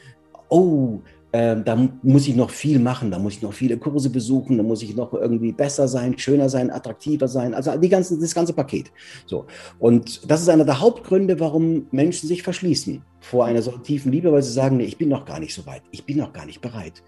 oh, 0.50 1.00
äh, 1.32 1.56
da 1.64 1.90
muss 2.02 2.28
ich 2.28 2.36
noch 2.36 2.50
viel 2.50 2.80
machen, 2.80 3.12
da 3.12 3.20
muss 3.20 3.34
ich 3.34 3.42
noch 3.42 3.54
viele 3.54 3.78
Kurse 3.78 4.10
besuchen, 4.10 4.58
da 4.58 4.64
muss 4.64 4.82
ich 4.84 4.96
noch 4.96 5.14
irgendwie 5.14 5.52
besser 5.52 5.88
sein, 5.88 6.18
schöner 6.18 6.50
sein, 6.50 6.72
attraktiver 6.72 7.28
sein, 7.28 7.54
also 7.54 7.76
die 7.78 7.90
ganzen, 7.90 8.22
das 8.22 8.34
ganze 8.34 8.54
Paket. 8.54 8.92
So. 9.26 9.46
Und 9.80 10.30
das 10.30 10.42
ist 10.42 10.50
einer 10.50 10.64
der 10.64 10.80
Hauptgründe, 10.80 11.40
warum 11.40 11.88
Menschen 11.92 12.28
sich 12.28 12.44
verschließen 12.44 13.02
vor 13.20 13.46
einer 13.46 13.62
so 13.62 13.72
tiefen 13.72 14.12
Liebe, 14.12 14.32
weil 14.32 14.44
sie 14.44 14.54
sagen, 14.54 14.78
nee, 14.78 14.86
ich 14.86 14.98
bin 14.98 15.10
noch 15.10 15.26
gar 15.26 15.40
nicht 15.40 15.54
so 15.54 15.66
weit, 15.66 15.82
ich 15.92 16.06
bin 16.06 16.18
noch 16.18 16.32
gar 16.32 16.46
nicht 16.46 16.62
bereit. 16.62 17.04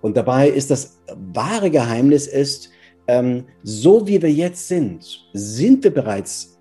Und 0.00 0.16
dabei 0.16 0.48
ist 0.48 0.70
das 0.70 1.00
wahre 1.32 1.70
Geheimnis 1.70 2.26
ist, 2.26 2.70
ähm, 3.08 3.44
so 3.64 4.06
wie 4.06 4.22
wir 4.22 4.30
jetzt 4.30 4.68
sind, 4.68 5.28
sind 5.32 5.82
wir 5.82 5.92
bereits 5.92 6.52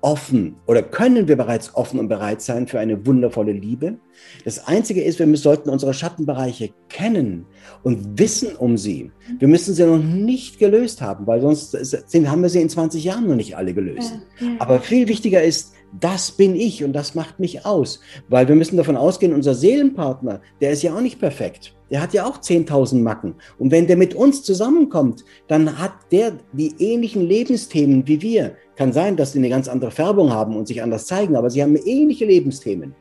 offen 0.00 0.56
oder 0.66 0.82
können 0.82 1.26
wir 1.26 1.36
bereits 1.36 1.74
offen 1.74 1.98
und 1.98 2.08
bereit 2.08 2.40
sein 2.40 2.66
für 2.66 2.78
eine 2.78 3.06
wundervolle 3.06 3.52
Liebe. 3.52 3.98
Das 4.44 4.66
Einzige 4.66 5.02
ist, 5.02 5.18
wir 5.18 5.36
sollten 5.36 5.70
unsere 5.70 5.92
Schattenbereiche 5.92 6.70
kennen 6.88 7.46
und 7.82 8.18
wissen 8.18 8.54
um 8.56 8.76
sie. 8.76 9.10
Wir 9.38 9.48
müssen 9.48 9.74
sie 9.74 9.84
noch 9.84 9.98
nicht 9.98 10.58
gelöst 10.58 11.02
haben, 11.02 11.26
weil 11.26 11.40
sonst 11.40 11.74
haben 11.74 12.42
wir 12.42 12.48
sie 12.48 12.62
in 12.62 12.68
20 12.68 13.02
Jahren 13.02 13.26
noch 13.26 13.36
nicht 13.36 13.56
alle 13.56 13.74
gelöst. 13.74 14.18
Ja, 14.40 14.46
ja. 14.46 14.52
Aber 14.60 14.80
viel 14.80 15.08
wichtiger 15.08 15.42
ist, 15.42 15.72
das 15.92 16.32
bin 16.32 16.54
ich 16.54 16.84
und 16.84 16.92
das 16.92 17.14
macht 17.14 17.40
mich 17.40 17.64
aus. 17.64 18.00
Weil 18.28 18.48
wir 18.48 18.54
müssen 18.54 18.76
davon 18.76 18.96
ausgehen, 18.96 19.34
unser 19.34 19.54
Seelenpartner, 19.54 20.40
der 20.60 20.72
ist 20.72 20.82
ja 20.82 20.94
auch 20.94 21.00
nicht 21.00 21.18
perfekt. 21.18 21.74
Der 21.90 22.02
hat 22.02 22.12
ja 22.12 22.26
auch 22.26 22.38
10.000 22.38 23.00
Macken. 23.00 23.34
Und 23.58 23.70
wenn 23.70 23.86
der 23.86 23.96
mit 23.96 24.14
uns 24.14 24.42
zusammenkommt, 24.42 25.24
dann 25.46 25.78
hat 25.78 25.92
der 26.12 26.32
die 26.52 26.74
ähnlichen 26.78 27.22
Lebensthemen 27.22 28.06
wie 28.06 28.20
wir. 28.20 28.56
Kann 28.76 28.92
sein, 28.92 29.16
dass 29.16 29.32
sie 29.32 29.38
eine 29.38 29.48
ganz 29.48 29.68
andere 29.68 29.90
Färbung 29.90 30.30
haben 30.30 30.56
und 30.56 30.68
sich 30.68 30.82
anders 30.82 31.06
zeigen, 31.06 31.34
aber 31.34 31.50
sie 31.50 31.62
haben 31.62 31.76
ähnliche 31.76 32.26
Lebensthemen. 32.26 32.94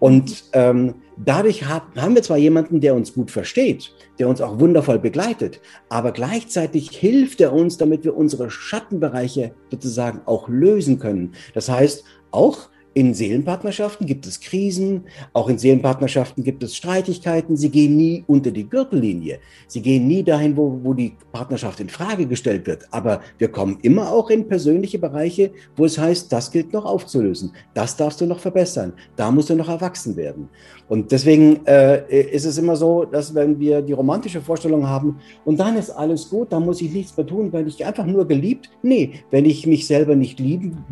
Und 0.00 0.44
ähm, 0.52 0.96
dadurch 1.24 1.66
hab, 1.68 1.96
haben 1.96 2.14
wir 2.14 2.22
zwar 2.22 2.36
jemanden, 2.36 2.80
der 2.80 2.94
uns 2.94 3.14
gut 3.14 3.30
versteht, 3.30 3.92
der 4.18 4.28
uns 4.28 4.40
auch 4.40 4.58
wundervoll 4.58 4.98
begleitet, 4.98 5.60
aber 5.88 6.12
gleichzeitig 6.12 6.90
hilft 6.90 7.40
er 7.40 7.52
uns, 7.52 7.78
damit 7.78 8.04
wir 8.04 8.16
unsere 8.16 8.50
Schattenbereiche 8.50 9.52
sozusagen 9.70 10.20
auch 10.26 10.48
lösen 10.48 10.98
können. 10.98 11.32
Das 11.54 11.68
heißt, 11.70 12.04
auch 12.32 12.68
in 12.94 13.14
Seelenpartnerschaften 13.14 14.06
gibt 14.06 14.26
es 14.26 14.40
Krisen, 14.40 15.04
auch 15.32 15.48
in 15.48 15.58
Seelenpartnerschaften 15.58 16.44
gibt 16.44 16.62
es 16.62 16.76
Streitigkeiten. 16.76 17.56
Sie 17.56 17.70
gehen 17.70 17.96
nie 17.96 18.24
unter 18.26 18.50
die 18.50 18.68
Gürtellinie. 18.68 19.38
Sie 19.66 19.80
gehen 19.80 20.06
nie 20.06 20.22
dahin, 20.22 20.56
wo, 20.56 20.78
wo 20.82 20.92
die 20.92 21.14
Partnerschaft 21.32 21.80
in 21.80 21.88
Frage 21.88 22.26
gestellt 22.26 22.66
wird. 22.66 22.86
Aber 22.90 23.20
wir 23.38 23.48
kommen 23.48 23.78
immer 23.82 24.12
auch 24.12 24.30
in 24.30 24.46
persönliche 24.46 24.98
Bereiche, 24.98 25.52
wo 25.76 25.84
es 25.84 25.98
heißt, 25.98 26.32
das 26.32 26.50
gilt 26.50 26.72
noch 26.72 26.84
aufzulösen. 26.84 27.52
Das 27.74 27.96
darfst 27.96 28.20
du 28.20 28.26
noch 28.26 28.40
verbessern. 28.40 28.92
Da 29.16 29.30
musst 29.30 29.50
du 29.50 29.54
noch 29.54 29.68
erwachsen 29.68 30.16
werden. 30.16 30.48
Und 30.88 31.12
deswegen 31.12 31.64
äh, 31.66 32.04
ist 32.30 32.44
es 32.44 32.58
immer 32.58 32.76
so, 32.76 33.04
dass 33.04 33.34
wenn 33.34 33.58
wir 33.58 33.80
die 33.80 33.94
romantische 33.94 34.42
Vorstellung 34.42 34.86
haben 34.86 35.20
und 35.44 35.58
dann 35.58 35.76
ist 35.76 35.90
alles 35.90 36.28
gut, 36.28 36.52
dann 36.52 36.66
muss 36.66 36.82
ich 36.82 36.92
nichts 36.92 37.16
mehr 37.16 37.26
tun, 37.26 37.52
weil 37.52 37.66
ich 37.66 37.86
einfach 37.86 38.04
nur 38.04 38.28
geliebt. 38.28 38.70
Nee, 38.82 39.20
wenn 39.30 39.46
ich 39.46 39.66
mich 39.66 39.86
selber 39.86 40.16
nicht 40.16 40.38
lieben 40.38 40.84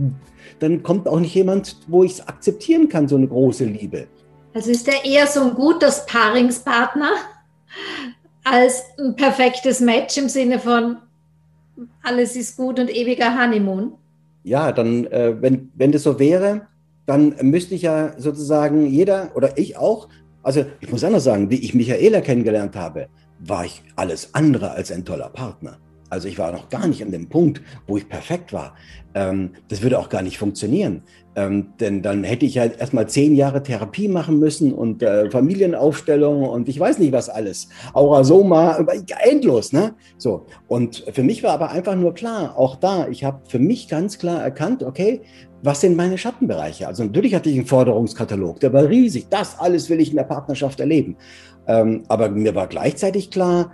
dann 0.58 0.82
kommt 0.82 1.08
auch 1.08 1.20
nicht 1.20 1.34
jemand, 1.34 1.76
wo 1.90 2.04
ich 2.04 2.12
es 2.12 2.28
akzeptieren 2.28 2.88
kann, 2.88 3.08
so 3.08 3.16
eine 3.16 3.28
große 3.28 3.64
Liebe. 3.64 4.06
Also 4.54 4.70
ist 4.70 4.88
er 4.88 5.04
eher 5.04 5.26
so 5.26 5.42
ein 5.42 5.54
gutes 5.54 6.06
Paaringspartner 6.06 7.12
als 8.44 8.82
ein 8.98 9.14
perfektes 9.16 9.80
Match 9.80 10.16
im 10.18 10.28
Sinne 10.28 10.58
von 10.58 10.96
alles 12.02 12.36
ist 12.36 12.56
gut 12.56 12.78
und 12.78 12.90
ewiger 12.90 13.38
Honeymoon? 13.38 13.92
Ja, 14.42 14.72
dann, 14.72 15.06
äh, 15.06 15.40
wenn, 15.40 15.70
wenn 15.74 15.92
das 15.92 16.02
so 16.02 16.18
wäre, 16.18 16.66
dann 17.06 17.34
müsste 17.42 17.74
ich 17.74 17.82
ja 17.82 18.14
sozusagen 18.18 18.86
jeder 18.86 19.30
oder 19.34 19.58
ich 19.58 19.76
auch, 19.76 20.08
also 20.42 20.64
ich 20.80 20.90
muss 20.90 21.04
anders 21.04 21.24
sagen, 21.24 21.50
wie 21.50 21.56
ich 21.56 21.74
Michaela 21.74 22.20
kennengelernt 22.20 22.76
habe, 22.76 23.08
war 23.40 23.64
ich 23.64 23.82
alles 23.96 24.34
andere 24.34 24.72
als 24.72 24.92
ein 24.92 25.04
toller 25.04 25.28
Partner. 25.28 25.78
Also 26.10 26.28
ich 26.28 26.38
war 26.38 26.52
noch 26.52 26.68
gar 26.68 26.86
nicht 26.86 27.02
an 27.02 27.12
dem 27.12 27.28
Punkt, 27.28 27.62
wo 27.86 27.96
ich 27.96 28.08
perfekt 28.08 28.52
war. 28.52 28.74
Ähm, 29.14 29.50
das 29.68 29.82
würde 29.82 29.98
auch 29.98 30.08
gar 30.08 30.22
nicht 30.22 30.38
funktionieren. 30.38 31.02
Ähm, 31.36 31.68
denn 31.78 32.02
dann 32.02 32.24
hätte 32.24 32.44
ich 32.44 32.56
ja 32.56 32.64
erstmal 32.64 33.08
zehn 33.08 33.36
Jahre 33.36 33.62
Therapie 33.62 34.08
machen 34.08 34.40
müssen 34.40 34.72
und 34.72 35.02
äh, 35.02 35.30
Familienaufstellung 35.30 36.42
und 36.42 36.68
ich 36.68 36.78
weiß 36.78 36.98
nicht 36.98 37.12
was 37.12 37.28
alles. 37.28 37.68
Aurasoma, 37.94 38.84
endlos, 39.20 39.72
ne? 39.72 39.94
So. 40.18 40.46
Und 40.66 41.04
für 41.12 41.22
mich 41.22 41.42
war 41.44 41.52
aber 41.52 41.70
einfach 41.70 41.94
nur 41.94 42.14
klar, 42.14 42.58
auch 42.58 42.76
da, 42.76 43.06
ich 43.08 43.22
habe 43.22 43.40
für 43.48 43.60
mich 43.60 43.88
ganz 43.88 44.18
klar 44.18 44.42
erkannt, 44.42 44.82
okay, 44.82 45.22
was 45.62 45.80
sind 45.80 45.96
meine 45.96 46.18
Schattenbereiche? 46.18 46.88
Also 46.88 47.04
natürlich 47.04 47.34
hatte 47.34 47.50
ich 47.50 47.56
einen 47.56 47.66
Forderungskatalog, 47.66 48.60
der 48.60 48.72
war 48.72 48.88
riesig. 48.88 49.28
Das 49.30 49.58
alles 49.58 49.88
will 49.90 50.00
ich 50.00 50.10
in 50.10 50.16
der 50.16 50.24
Partnerschaft 50.24 50.80
erleben. 50.80 51.16
Ähm, 51.66 52.02
aber 52.08 52.28
mir 52.28 52.54
war 52.54 52.66
gleichzeitig 52.66 53.30
klar, 53.30 53.72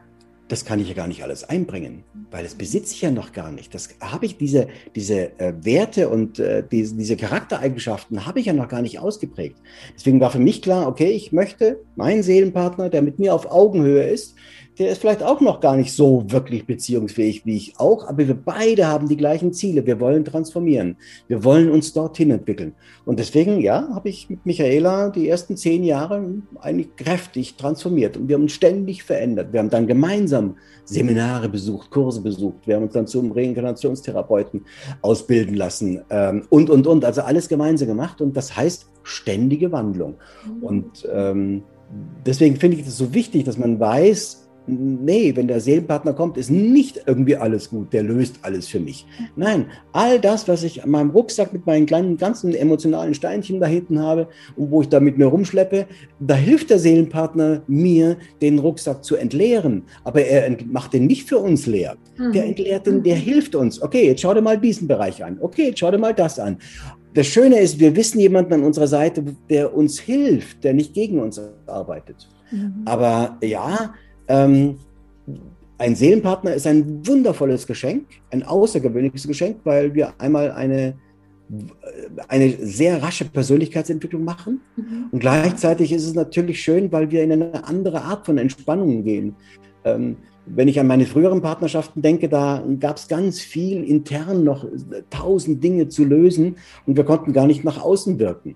das 0.48 0.64
kann 0.64 0.80
ich 0.80 0.88
ja 0.88 0.94
gar 0.94 1.08
nicht 1.08 1.22
alles 1.22 1.44
einbringen, 1.44 2.04
weil 2.30 2.45
das 2.45 2.54
besitze 2.54 2.95
ich 2.95 3.02
ja 3.02 3.11
noch 3.11 3.33
gar 3.33 3.52
nicht. 3.52 3.75
Das 3.75 3.88
habe 4.00 4.26
ich 4.26 4.37
diese, 4.37 4.68
diese 4.95 5.38
äh, 5.38 5.52
Werte 5.61 6.09
und 6.09 6.38
äh, 6.38 6.62
diese, 6.71 6.97
diese 6.97 7.16
Charaktereigenschaften 7.16 8.26
habe 8.26 8.40
ich 8.40 8.47
ja 8.47 8.52
noch 8.52 8.68
gar 8.68 8.83
nicht 8.83 8.99
ausgeprägt. 8.99 9.56
Deswegen 9.95 10.21
war 10.21 10.30
für 10.30 10.38
mich 10.38 10.62
klar, 10.62 10.88
okay, 10.88 11.11
ich 11.11 11.33
möchte 11.33 11.80
meinen 11.95 12.23
Seelenpartner, 12.23 12.90
der 12.90 13.02
mit 13.02 13.18
mir 13.18 13.35
auf 13.35 13.50
Augenhöhe 13.50 14.04
ist, 14.04 14.37
der 14.78 14.90
ist 14.90 15.00
vielleicht 15.00 15.23
auch 15.23 15.40
noch 15.40 15.61
gar 15.61 15.76
nicht 15.76 15.92
so 15.92 16.25
wirklich 16.28 16.66
beziehungsfähig 16.66 17.47
wie 17.47 17.56
ich 17.56 17.78
auch, 17.78 18.06
aber 18.06 18.26
wir 18.26 18.35
beide 18.35 18.87
haben 18.87 19.09
die 19.09 19.16
gleichen 19.16 19.52
Ziele. 19.52 19.87
Wir 19.87 20.00
wollen 20.00 20.25
transformieren. 20.25 20.97
Wir 21.28 21.45
wollen 21.45 21.71
uns 21.71 21.92
dorthin 21.92 22.30
entwickeln. 22.30 22.75
Und 23.04 23.18
deswegen, 23.18 23.61
ja, 23.61 23.88
habe 23.95 24.09
ich 24.09 24.28
mit 24.28 24.45
Michaela 24.45 25.11
die 25.11 25.28
ersten 25.28 25.56
zehn 25.56 25.83
Jahre 25.83 26.42
eigentlich 26.61 26.95
kräftig 26.97 27.56
transformiert 27.56 28.16
und 28.16 28.28
wir 28.28 28.35
haben 28.35 28.42
uns 28.42 28.52
ständig 28.52 29.02
verändert. 29.02 29.52
Wir 29.52 29.61
haben 29.61 29.71
dann 29.71 29.87
gemeinsam 29.87 30.56
Seminare 30.85 31.49
besucht, 31.49 31.90
Kurse 31.90 32.21
besucht. 32.21 32.66
Wir 32.66 32.76
haben 32.76 32.85
uns 32.85 32.92
dann 32.92 33.06
zum 33.06 33.33
Reinkarnationstherapeuten 33.33 34.64
ausbilden 35.02 35.54
lassen 35.54 36.02
ähm, 36.11 36.47
und, 36.50 36.71
und, 36.71 36.87
und. 36.87 37.04
Also 37.04 37.23
alles 37.23 37.49
gemeinsam 37.49 37.88
gemacht 37.88 38.21
und 38.21 38.37
das 38.37 38.56
heißt 38.56 38.87
ständige 39.02 39.73
Wandlung. 39.73 40.16
Mhm. 40.47 40.62
Und 40.62 41.09
ähm, 41.12 41.62
deswegen 42.25 42.56
finde 42.56 42.76
ich 42.76 42.87
es 42.87 42.97
so 42.97 43.14
wichtig, 43.14 43.45
dass 43.45 43.59
man 43.59 43.80
weiß, 43.80 44.45
nee, 44.66 45.35
wenn 45.35 45.49
der 45.49 45.61
Seelenpartner 45.61 46.12
kommt, 46.12 46.37
ist 46.37 46.50
nicht 46.50 47.02
irgendwie 47.06 47.37
alles 47.37 47.70
gut, 47.70 47.92
der 47.92 48.02
löst 48.02 48.38
alles 48.42 48.68
für 48.68 48.80
mich. 48.80 49.06
Nein, 49.37 49.66
all 49.92 50.20
das, 50.20 50.49
was 50.49 50.62
ich 50.62 50.82
an 50.82 50.90
meinem 50.90 51.11
Rucksack 51.11 51.52
mit 51.52 51.66
meinen 51.66 51.87
kleinen, 51.87 52.16
ganzen 52.16 52.54
emotionalen 52.54 53.14
Steinchen 53.14 53.61
da 53.61 53.66
hinten 53.66 54.00
habe 54.00 54.28
und 54.56 54.70
wo 54.70 54.82
ich 54.82 54.88
da 54.88 55.00
mit 55.00 55.18
mir 55.18 55.26
rumschleppe, 55.26 55.87
da 56.20 56.35
hilft 56.35 56.70
der 56.70 56.78
Seelenpartner 56.78 57.62
mir, 57.66 58.16
den 58.42 58.58
Rucksack 58.58 59.04
zu 59.04 59.16
entleeren. 59.16 59.85
Aber 60.04 60.23
er 60.23 60.56
macht 60.66 60.92
den 60.92 61.06
nicht 61.06 61.28
für 61.28 61.38
uns 61.38 61.66
leer. 61.66 61.96
Mhm. 62.18 62.32
Der 62.32 62.44
entleert 62.44 62.87
den, 62.87 63.02
der 63.02 63.16
hilft 63.16 63.54
uns. 63.54 63.80
Okay, 63.80 64.06
jetzt 64.06 64.20
schau 64.20 64.35
dir 64.35 64.42
mal 64.42 64.58
diesen 64.58 64.88
Bereich 64.88 65.25
an. 65.25 65.38
Okay, 65.40 65.68
jetzt 65.68 65.78
schau 65.78 65.90
dir 65.90 65.99
mal 65.99 66.14
das 66.14 66.38
an. 66.38 66.58
Das 67.14 67.26
Schöne 67.26 67.61
ist, 67.61 67.80
wir 67.80 67.96
wissen 67.96 68.20
jemanden 68.20 68.52
an 68.52 68.62
unserer 68.62 68.88
Seite, 68.88 69.25
der 69.49 69.75
uns 69.75 69.99
hilft, 69.99 70.64
der 70.64 70.75
nicht 70.75 70.92
gegen 70.92 71.18
uns 71.18 71.40
arbeitet. 71.66 72.28
Mhm. 72.50 72.82
Aber 72.85 73.38
ja, 73.42 73.94
ähm, 74.28 74.76
ein 75.78 75.95
Seelenpartner 75.95 76.54
ist 76.54 76.66
ein 76.66 77.06
wundervolles 77.06 77.66
Geschenk, 77.66 78.06
ein 78.30 78.42
außergewöhnliches 78.42 79.26
Geschenk, 79.26 79.59
weil 79.64 79.95
wir 79.95 80.14
einmal 80.18 80.50
eine, 80.52 80.95
eine 82.28 82.50
sehr 82.61 83.02
rasche 83.02 83.26
Persönlichkeitsentwicklung 83.26 84.25
machen. 84.25 84.62
Mhm. 84.76 85.06
Und 85.12 85.18
gleichzeitig 85.18 85.92
ist 85.92 86.06
es 86.06 86.14
natürlich 86.14 86.62
schön, 86.62 86.90
weil 86.92 87.11
wir 87.11 87.23
in 87.23 87.33
eine 87.33 87.64
andere 87.64 88.02
Art 88.02 88.25
von 88.25 88.38
Entspannung 88.38 89.04
gehen. 89.04 89.37
Ähm, 89.85 90.16
wenn 90.47 90.68
ich 90.68 90.78
an 90.80 90.87
meine 90.87 91.06
früheren 91.06 91.42
Partnerschaften 91.42 92.02
denke, 92.02 92.28
da 92.28 92.62
gab 92.80 92.97
es 92.97 93.09
ganz 93.09 93.40
viel 93.40 93.83
intern 93.85 94.45
noch 94.45 94.64
tausend 95.11 95.62
Dinge 95.62 95.88
zu 95.88 96.04
lösen 96.04 96.56
und 96.87 96.97
wir 96.97 97.04
konnten 97.04 97.33
gar 97.33 97.47
nicht 97.47 97.64
nach 97.64 97.83
außen 97.83 98.18
wirken. 98.18 98.54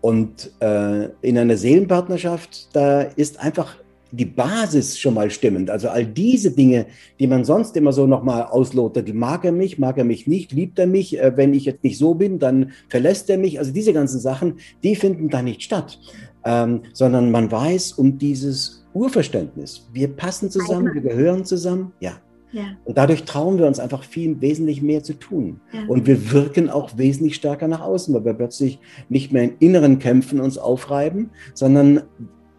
Und 0.00 0.52
äh, 0.60 1.08
in 1.22 1.38
einer 1.38 1.56
Seelenpartnerschaft, 1.56 2.74
da 2.74 3.02
ist 3.02 3.40
einfach 3.40 3.76
die 4.10 4.24
Basis 4.24 4.98
schon 4.98 5.14
mal 5.14 5.30
stimmend. 5.30 5.70
Also 5.70 5.88
all 5.88 6.06
diese 6.06 6.50
Dinge, 6.50 6.86
die 7.18 7.26
man 7.26 7.44
sonst 7.44 7.76
immer 7.76 7.92
so 7.92 8.06
nochmal 8.06 8.44
auslotet. 8.44 9.12
Mag 9.14 9.44
er 9.44 9.52
mich, 9.52 9.78
mag 9.78 9.98
er 9.98 10.04
mich 10.04 10.26
nicht, 10.26 10.52
liebt 10.52 10.78
er 10.78 10.86
mich? 10.86 11.18
Äh, 11.18 11.36
wenn 11.36 11.52
ich 11.54 11.64
jetzt 11.64 11.84
nicht 11.84 11.98
so 11.98 12.14
bin, 12.14 12.38
dann 12.38 12.72
verlässt 12.88 13.28
er 13.30 13.38
mich. 13.38 13.58
Also 13.58 13.72
diese 13.72 13.92
ganzen 13.92 14.20
Sachen, 14.20 14.54
die 14.82 14.96
finden 14.96 15.28
da 15.28 15.42
nicht 15.42 15.62
statt. 15.62 15.98
Ähm, 16.44 16.82
sondern 16.92 17.30
man 17.30 17.50
weiß 17.50 17.92
um 17.92 18.16
dieses 18.18 18.86
Urverständnis. 18.94 19.88
Wir 19.92 20.08
passen 20.08 20.50
zusammen, 20.50 20.94
wir 20.94 21.02
gehören 21.02 21.44
zusammen. 21.44 21.92
Ja. 22.00 22.12
ja. 22.52 22.64
Und 22.84 22.96
dadurch 22.96 23.24
trauen 23.24 23.58
wir 23.58 23.66
uns 23.66 23.78
einfach 23.78 24.04
viel 24.04 24.40
wesentlich 24.40 24.80
mehr 24.80 25.02
zu 25.02 25.14
tun. 25.14 25.60
Ja. 25.72 25.80
Und 25.86 26.06
wir 26.06 26.32
wirken 26.32 26.70
auch 26.70 26.96
wesentlich 26.96 27.34
stärker 27.34 27.68
nach 27.68 27.80
außen, 27.80 28.14
weil 28.14 28.24
wir 28.24 28.34
plötzlich 28.34 28.78
nicht 29.08 29.32
mehr 29.32 29.42
in 29.42 29.52
inneren 29.58 29.98
Kämpfen 29.98 30.40
uns 30.40 30.56
aufreiben, 30.56 31.30
sondern 31.52 32.02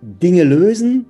Dinge 0.02 0.44
lösen, 0.44 1.08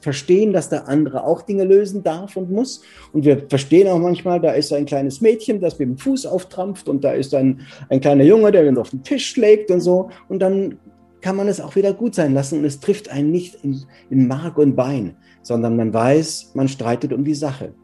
verstehen, 0.00 0.52
dass 0.52 0.68
der 0.68 0.88
andere 0.88 1.24
auch 1.24 1.42
Dinge 1.42 1.64
lösen 1.64 2.02
darf 2.02 2.36
und 2.36 2.50
muss. 2.50 2.82
Und 3.12 3.24
wir 3.24 3.46
verstehen 3.48 3.88
auch 3.88 3.98
manchmal, 3.98 4.40
da 4.40 4.52
ist 4.52 4.72
ein 4.72 4.86
kleines 4.86 5.20
Mädchen, 5.20 5.60
das 5.60 5.78
mit 5.78 5.88
dem 5.88 5.98
Fuß 5.98 6.26
auftrampft 6.26 6.88
und 6.88 7.04
da 7.04 7.12
ist 7.12 7.34
ein, 7.34 7.60
ein 7.88 8.00
kleiner 8.00 8.24
Junge, 8.24 8.52
der 8.52 8.66
ihn 8.66 8.78
auf 8.78 8.90
den 8.90 9.02
Tisch 9.02 9.28
schlägt 9.28 9.70
und 9.70 9.80
so. 9.80 10.10
Und 10.28 10.40
dann 10.40 10.78
kann 11.20 11.36
man 11.36 11.48
es 11.48 11.60
auch 11.60 11.76
wieder 11.76 11.92
gut 11.92 12.14
sein 12.14 12.34
lassen 12.34 12.58
und 12.60 12.64
es 12.64 12.80
trifft 12.80 13.10
einen 13.10 13.30
nicht 13.30 13.56
in, 13.62 13.82
in 14.08 14.26
Mark 14.26 14.58
und 14.58 14.74
Bein, 14.74 15.16
sondern 15.42 15.76
man 15.76 15.92
weiß, 15.92 16.52
man 16.54 16.68
streitet 16.68 17.12
um 17.12 17.24
die 17.24 17.34
Sache. 17.34 17.74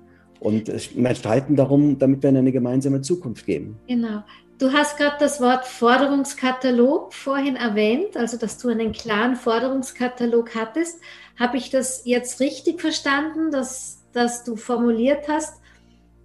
Und 0.41 0.69
wir 0.69 1.15
streiten 1.15 1.57
darum, 1.57 1.99
damit 1.99 2.23
wir 2.23 2.31
in 2.31 2.37
eine 2.37 2.53
gemeinsame 2.53 3.01
Zukunft 3.01 3.47
gehen. 3.47 3.77
Genau. 3.89 4.23
Du 4.59 4.73
hast 4.73 4.97
gerade 4.97 5.17
das 5.21 5.41
Wort 5.43 5.67
Forderungskatalog 5.67 7.13
vorhin 7.13 7.57
erwähnt, 7.57 8.17
also 8.17 8.39
dass 8.39 8.57
du 8.57 8.71
einen 8.71 8.93
klaren 8.93 9.37
Forderungskatalog 9.37 10.55
hattest. 10.55 10.99
Habe 11.39 11.59
ich 11.59 11.69
das 11.69 12.07
jetzt 12.07 12.41
richtig 12.41 12.81
verstanden, 12.81 13.51
dass, 13.51 14.03
dass 14.13 14.45
du 14.45 14.57
formuliert 14.57 15.29
hast, 15.29 15.61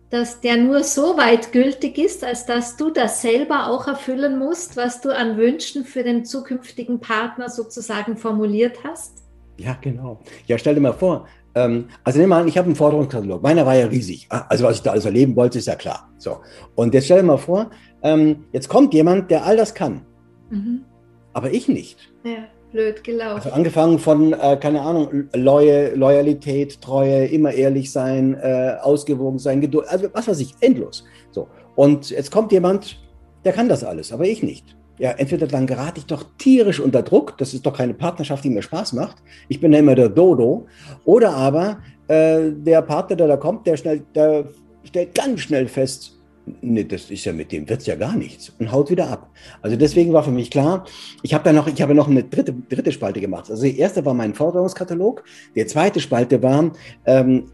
dass 0.09 0.39
der 0.39 0.55
nur 0.55 0.83
so 0.83 1.17
weit 1.17 1.51
gültig 1.51 1.97
ist, 1.97 2.23
als 2.23 2.45
dass 2.45 2.77
du 2.77 2.89
das 2.89 3.21
selber 3.21 3.67
auch 3.67 3.87
erfüllen 3.87 4.39
musst, 4.39 4.77
was 4.77 5.01
du 5.01 5.13
an 5.13 5.35
Wünschen 5.35 5.83
für 5.83 6.03
den 6.03 6.23
zukünftigen 6.23 7.01
Partner 7.01 7.49
sozusagen 7.49 8.15
formuliert 8.15 8.77
hast? 8.85 9.23
Ja, 9.57 9.77
genau. 9.81 10.19
Ja, 10.47 10.57
stell 10.57 10.75
dir 10.75 10.81
mal 10.81 10.93
vor, 10.93 11.27
Ähm, 11.53 11.89
also 12.05 12.17
nehmen 12.17 12.29
wir 12.29 12.37
an, 12.37 12.47
ich 12.47 12.57
habe 12.57 12.67
einen 12.67 12.77
Forderungskatalog. 12.77 13.43
Meiner 13.43 13.65
war 13.65 13.75
ja 13.75 13.85
riesig. 13.87 14.25
Ah, 14.29 14.45
also 14.47 14.63
was 14.63 14.77
ich 14.77 14.83
da 14.83 14.91
alles 14.91 15.03
erleben 15.03 15.35
wollte, 15.35 15.59
ist 15.59 15.67
ja 15.67 15.75
klar. 15.75 16.09
So. 16.17 16.39
Und 16.75 16.93
jetzt 16.93 17.05
stell 17.05 17.17
dir 17.17 17.27
mal 17.27 17.37
vor, 17.37 17.69
ähm, 18.03 18.45
jetzt 18.51 18.69
kommt 18.69 18.93
jemand, 18.93 19.31
der 19.31 19.45
all 19.45 19.57
das 19.57 19.73
kann. 19.73 20.01
Mhm. 20.49 20.85
Aber 21.33 21.51
ich 21.51 21.67
nicht. 21.67 21.97
Ja, 22.23 22.47
blöd 22.71 23.03
gelaufen. 23.03 23.35
Also 23.35 23.51
angefangen 23.51 23.99
von, 23.99 24.33
äh, 24.33 24.57
keine 24.57 24.81
Ahnung, 24.81 25.29
Loy 25.33 25.93
Loyalität, 25.95 26.81
Treue, 26.81 27.25
immer 27.25 27.51
ehrlich 27.51 27.91
sein, 27.91 28.35
äh, 28.35 28.75
ausgewogen 28.81 29.39
sein, 29.39 29.61
Geduld, 29.61 29.87
also 29.87 30.07
was 30.13 30.27
weiß 30.27 30.39
ich, 30.39 30.55
endlos. 30.59 31.05
So. 31.31 31.47
Und 31.75 32.09
jetzt 32.09 32.31
kommt 32.31 32.51
jemand, 32.51 32.99
der 33.45 33.53
kann 33.53 33.69
das 33.69 33.83
alles, 33.83 34.11
aber 34.11 34.25
ich 34.25 34.43
nicht 34.43 34.75
ja, 35.01 35.09
entweder 35.13 35.47
dann 35.47 35.65
gerate 35.65 35.97
ich 35.97 36.05
doch 36.05 36.23
tierisch 36.37 36.79
unter 36.79 37.01
Druck, 37.01 37.35
das 37.39 37.55
ist 37.55 37.65
doch 37.65 37.75
keine 37.75 37.95
Partnerschaft, 37.95 38.43
die 38.43 38.51
mir 38.51 38.61
Spaß 38.61 38.93
macht. 38.93 39.17
Ich 39.47 39.59
bin 39.59 39.73
ja 39.73 39.79
immer 39.79 39.95
der 39.95 40.09
Dodo. 40.09 40.67
Oder 41.05 41.33
aber 41.33 41.79
äh, 42.07 42.51
der 42.51 42.83
Partner, 42.83 43.15
der 43.15 43.27
da 43.29 43.37
kommt, 43.37 43.65
der, 43.65 43.77
schnell, 43.77 44.03
der 44.13 44.49
stellt 44.83 45.15
ganz 45.15 45.39
schnell 45.39 45.67
fest, 45.67 46.20
nee, 46.61 46.83
das 46.83 47.09
ist 47.11 47.25
ja 47.25 47.33
mit 47.33 47.51
dem 47.51 47.67
wird's 47.69 47.85
ja 47.85 47.95
gar 47.95 48.15
nichts 48.15 48.51
und 48.59 48.71
haut 48.71 48.89
wieder 48.89 49.09
ab. 49.09 49.29
Also 49.61 49.75
deswegen 49.75 50.13
war 50.13 50.23
für 50.23 50.31
mich 50.31 50.49
klar, 50.49 50.85
ich 51.21 51.33
habe 51.33 51.43
da 51.43 51.53
noch, 51.53 51.67
ich 51.67 51.81
habe 51.81 51.95
noch 51.95 52.07
eine 52.07 52.23
dritte, 52.23 52.53
dritte 52.53 52.91
Spalte 52.91 53.21
gemacht. 53.21 53.49
Also 53.49 53.63
die 53.63 53.77
erste 53.77 54.05
war 54.05 54.13
mein 54.13 54.33
Forderungskatalog, 54.33 55.23
der 55.55 55.67
zweite 55.67 55.99
Spalte 55.99 56.41
war, 56.41 56.71
ähm, 57.05 57.45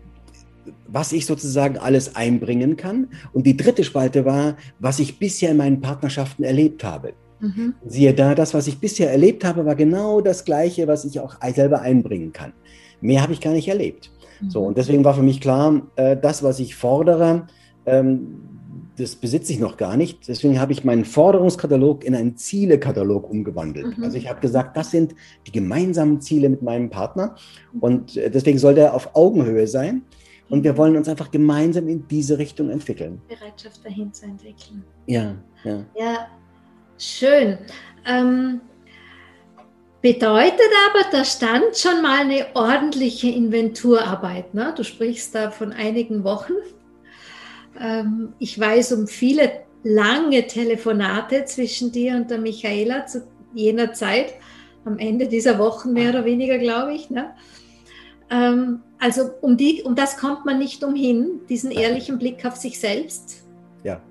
was 0.88 1.12
ich 1.12 1.26
sozusagen 1.26 1.78
alles 1.78 2.16
einbringen 2.16 2.78
kann. 2.78 3.10
Und 3.34 3.46
die 3.46 3.58
dritte 3.58 3.84
Spalte 3.84 4.26
war, 4.26 4.58
was 4.80 5.00
ich 5.00 5.20
bisher 5.20 5.52
in 5.52 5.58
meinen 5.58 5.82
Partnerschaften 5.82 6.44
erlebt 6.44 6.84
habe. 6.84 7.14
Mhm. 7.40 7.76
Siehe 7.86 8.14
da, 8.14 8.36
das, 8.36 8.54
was 8.54 8.68
ich 8.68 8.80
bisher 8.80 9.12
erlebt 9.12 9.44
habe, 9.44 9.66
war 9.66 9.76
genau 9.76 10.22
das 10.22 10.46
Gleiche, 10.46 10.88
was 10.88 11.06
ich 11.06 11.20
auch 11.20 11.36
selber 11.54 11.82
einbringen 11.82 12.34
kann. 12.34 12.54
Mehr 13.02 13.22
habe 13.22 13.34
ich 13.34 13.42
gar 13.42 13.54
nicht 13.54 13.68
erlebt. 13.68 14.12
Mhm. 14.42 14.50
So, 14.50 14.64
und 14.64 14.78
deswegen 14.78 15.04
war 15.04 15.14
für 15.14 15.24
mich 15.24 15.42
klar, 15.42 15.82
äh, 15.96 16.18
das, 16.18 16.42
was 16.42 16.60
ich 16.60 16.76
fordere, 16.76 17.48
ähm, 17.86 18.57
das 18.98 19.16
besitze 19.16 19.54
ich 19.54 19.60
noch 19.60 19.78
gar 19.78 19.98
nicht. 19.98 20.28
Deswegen 20.28 20.60
habe 20.60 20.72
ich 20.72 20.84
meinen 20.84 21.06
Forderungskatalog 21.06 22.04
in 22.04 22.16
einen 22.16 22.36
Zielekatalog 22.36 23.30
umgewandelt. 23.30 23.98
Mhm. 23.98 24.04
Also 24.04 24.18
ich 24.18 24.30
habe 24.30 24.40
gesagt, 24.40 24.76
das 24.76 24.92
sind 24.92 25.16
die 25.46 25.52
gemeinsamen 25.52 26.22
Ziele 26.22 26.50
mit 26.50 26.62
meinem 26.62 26.90
Partner. 26.90 27.36
Und 27.80 28.18
äh, 28.18 28.30
deswegen 28.30 28.58
soll 28.58 28.76
der 28.76 28.94
auf 28.94 29.16
Augenhöhe 29.16 29.68
sein. 29.68 30.04
Und 30.50 30.64
wir 30.64 30.78
wollen 30.78 30.96
uns 30.96 31.10
einfach 31.10 31.30
gemeinsam 31.30 31.88
in 31.90 32.08
diese 32.08 32.38
Richtung 32.38 32.70
entwickeln. 32.70 33.22
Bereitschaft 33.28 33.86
dahin 33.86 34.14
zu 34.14 34.26
entwickeln. 34.26 34.84
Ja, 35.06 35.36
ja. 35.64 35.84
Ja, 36.00 36.28
Schön. 37.00 37.60
Ähm, 38.06 38.62
bedeutet 40.02 40.60
aber, 40.90 41.12
da 41.12 41.24
stand 41.24 41.78
schon 41.78 42.02
mal 42.02 42.22
eine 42.22 42.48
ordentliche 42.56 43.30
Inventurarbeit. 43.30 44.54
Ne? 44.54 44.74
Du 44.76 44.84
sprichst 44.84 45.36
da 45.36 45.52
von 45.52 45.74
einigen 45.74 46.24
Wochen. 46.24 46.54
Ähm, 47.80 48.34
ich 48.40 48.60
weiß 48.60 48.94
um 48.94 49.08
viele 49.08 49.52
lange 49.84 50.48
Telefonate 50.48 51.46
zwischen 51.46 51.92
dir 51.92 52.16
und 52.16 52.30
der 52.30 52.40
Michaela 52.40 53.06
zu 53.06 53.28
jener 53.54 53.94
Zeit, 53.94 54.34
am 54.86 55.00
Ende 55.00 55.28
dieser 55.28 55.60
Wochen 55.60 55.94
mehr 55.94 56.10
oder 56.12 56.26
weniger, 56.26 56.58
glaube 56.58 56.94
ich. 56.94 57.10
Ne? 57.10 57.32
Ähm, 58.30 58.80
also 59.00 59.30
um, 59.42 59.58
die, 59.58 59.84
um 59.84 59.96
das 59.96 60.18
kommt 60.18 60.46
man 60.46 60.60
nicht 60.60 60.84
umhin, 60.84 61.42
diesen 61.50 61.72
ehrlichen 61.72 62.18
Blick 62.18 62.46
auf 62.46 62.56
sich 62.56 62.80
selbst. 62.80 63.44
Ja. 63.84 64.02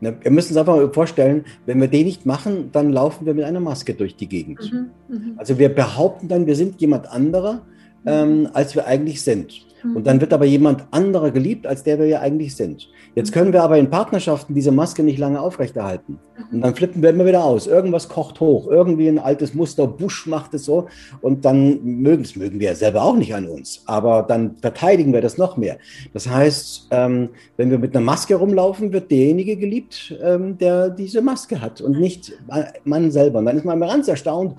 Ne, 0.00 0.16
wir 0.20 0.30
müssen 0.30 0.50
uns 0.50 0.58
einfach 0.58 0.76
mal 0.76 0.92
vorstellen, 0.92 1.44
wenn 1.66 1.80
wir 1.80 1.88
den 1.88 2.06
nicht 2.06 2.26
machen, 2.26 2.70
dann 2.72 2.92
laufen 2.92 3.26
wir 3.26 3.34
mit 3.34 3.44
einer 3.44 3.60
Maske 3.60 3.94
durch 3.94 4.16
die 4.16 4.28
Gegend. 4.28 4.72
Mhm, 4.72 4.90
mh. 5.08 5.20
Also 5.36 5.58
wir 5.58 5.68
behaupten 5.68 6.28
dann, 6.28 6.46
wir 6.46 6.56
sind 6.56 6.80
jemand 6.80 7.08
anderer, 7.08 7.62
ähm, 8.06 8.40
mhm. 8.40 8.48
als 8.52 8.74
wir 8.74 8.86
eigentlich 8.86 9.22
sind. 9.22 9.66
Mhm. 9.82 9.96
Und 9.96 10.06
dann 10.06 10.20
wird 10.20 10.32
aber 10.32 10.44
jemand 10.44 10.86
anderer 10.90 11.30
geliebt, 11.30 11.66
als 11.66 11.82
der 11.82 11.98
wir 11.98 12.06
ja 12.06 12.20
eigentlich 12.20 12.56
sind. 12.56 12.88
Jetzt 13.14 13.32
können 13.32 13.52
wir 13.52 13.62
aber 13.62 13.78
in 13.78 13.90
Partnerschaften 13.90 14.54
diese 14.54 14.72
Maske 14.72 15.02
nicht 15.02 15.18
lange 15.18 15.40
aufrechterhalten. 15.40 16.18
Und 16.50 16.60
dann 16.60 16.74
flippen 16.74 17.02
wir 17.02 17.10
immer 17.10 17.26
wieder 17.26 17.44
aus. 17.44 17.66
Irgendwas 17.66 18.08
kocht 18.08 18.40
hoch. 18.40 18.68
Irgendwie 18.68 19.08
ein 19.08 19.18
altes 19.18 19.54
Muster, 19.54 19.86
Busch 19.86 20.26
macht 20.26 20.54
es 20.54 20.64
so. 20.64 20.86
Und 21.20 21.44
dann 21.44 21.82
mögen 21.82 22.22
es, 22.22 22.36
mögen 22.36 22.60
wir 22.60 22.74
selber 22.74 23.02
auch 23.02 23.16
nicht 23.16 23.34
an 23.34 23.48
uns. 23.48 23.82
Aber 23.86 24.22
dann 24.22 24.56
verteidigen 24.60 25.12
wir 25.12 25.20
das 25.20 25.38
noch 25.38 25.56
mehr. 25.56 25.78
Das 26.12 26.28
heißt, 26.28 26.88
ähm, 26.90 27.30
wenn 27.56 27.70
wir 27.70 27.78
mit 27.78 27.94
einer 27.94 28.04
Maske 28.04 28.34
rumlaufen, 28.36 28.92
wird 28.92 29.10
derjenige 29.10 29.56
geliebt, 29.56 30.16
ähm, 30.22 30.58
der 30.58 30.90
diese 30.90 31.22
Maske 31.22 31.60
hat 31.60 31.80
und 31.80 31.98
nicht 31.98 32.32
man 32.84 33.10
selber. 33.10 33.40
Und 33.40 33.46
dann 33.46 33.56
ist 33.56 33.64
man 33.64 33.76
immer 33.76 33.88
ganz 33.88 34.08
erstaunt. 34.08 34.54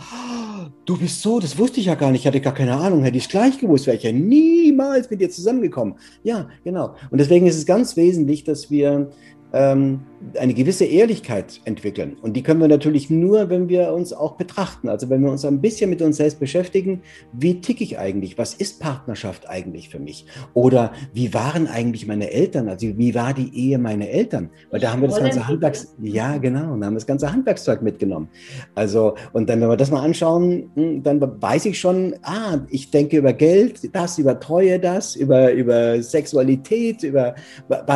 Du 0.85 0.97
bist 0.97 1.21
so, 1.21 1.39
das 1.39 1.57
wusste 1.57 1.79
ich 1.79 1.85
ja 1.85 1.95
gar 1.95 2.11
nicht, 2.11 2.21
ich 2.21 2.27
hatte 2.27 2.41
gar 2.41 2.53
keine 2.53 2.75
Ahnung, 2.75 3.03
hätte 3.03 3.17
ich 3.17 3.25
es 3.25 3.29
gleich 3.29 3.59
gewusst, 3.59 3.87
wäre 3.87 3.97
ich 3.97 4.03
ja 4.03 4.11
niemals 4.11 5.09
mit 5.09 5.21
dir 5.21 5.29
zusammengekommen. 5.29 5.95
Ja, 6.23 6.49
genau. 6.63 6.95
Und 7.11 7.19
deswegen 7.19 7.47
ist 7.47 7.57
es 7.57 7.65
ganz 7.65 7.95
wesentlich, 7.95 8.43
dass 8.43 8.69
wir 8.69 9.09
ähm, 9.53 10.01
eine 10.37 10.53
gewisse 10.53 10.85
Ehrlichkeit 10.85 11.61
entwickeln. 11.65 12.17
Und 12.21 12.33
die 12.33 12.43
können 12.43 12.59
wir 12.59 12.67
natürlich 12.67 13.09
nur, 13.09 13.49
wenn 13.49 13.69
wir 13.69 13.93
uns 13.93 14.11
auch 14.11 14.35
betrachten. 14.35 14.89
Also 14.89 15.09
wenn 15.09 15.21
wir 15.21 15.31
uns 15.31 15.45
ein 15.45 15.61
bisschen 15.61 15.89
mit 15.89 16.01
uns 16.01 16.17
selbst 16.17 16.39
beschäftigen, 16.39 17.01
wie 17.31 17.61
ticke 17.61 17.83
ich 17.83 17.97
eigentlich? 17.97 18.37
Was 18.37 18.53
ist 18.53 18.79
Partnerschaft 18.79 19.49
eigentlich 19.49 19.89
für 19.89 19.99
mich? 19.99 20.25
Oder 20.53 20.91
wie 21.13 21.33
waren 21.33 21.67
eigentlich 21.67 22.05
meine 22.05 22.31
Eltern? 22.31 22.67
Also 22.67 22.87
wie 22.97 23.15
war 23.15 23.33
die 23.33 23.55
Ehe 23.55 23.77
meiner 23.77 24.09
Eltern? 24.09 24.49
Weil 24.71 24.79
da 24.81 24.91
haben 24.91 25.01
wir 25.01 25.07
das 25.07 25.19
ganze 25.19 25.47
Handwerks, 25.47 25.95
ja 26.01 26.37
genau, 26.37 26.75
da 26.75 26.85
haben 26.85 26.95
das 26.95 27.07
ganze 27.07 27.31
Handwerkszeug 27.31 27.81
mitgenommen. 27.81 28.29
Also 28.75 29.15
und 29.31 29.49
dann, 29.49 29.61
wenn 29.61 29.69
wir 29.69 29.77
das 29.77 29.91
mal 29.91 30.03
anschauen, 30.03 30.69
hm, 30.75 31.03
dann 31.03 31.21
weiß 31.41 31.65
ich 31.65 31.79
schon, 31.79 32.15
ah, 32.23 32.59
ich 32.69 32.91
denke 32.91 33.17
über 33.17 33.33
Geld, 33.33 33.95
das, 33.95 34.17
über 34.17 34.39
Treue, 34.39 34.79
das, 34.79 35.15
über, 35.15 35.53
über 35.53 36.01
Sexualität, 36.01 37.03
über, 37.03 37.35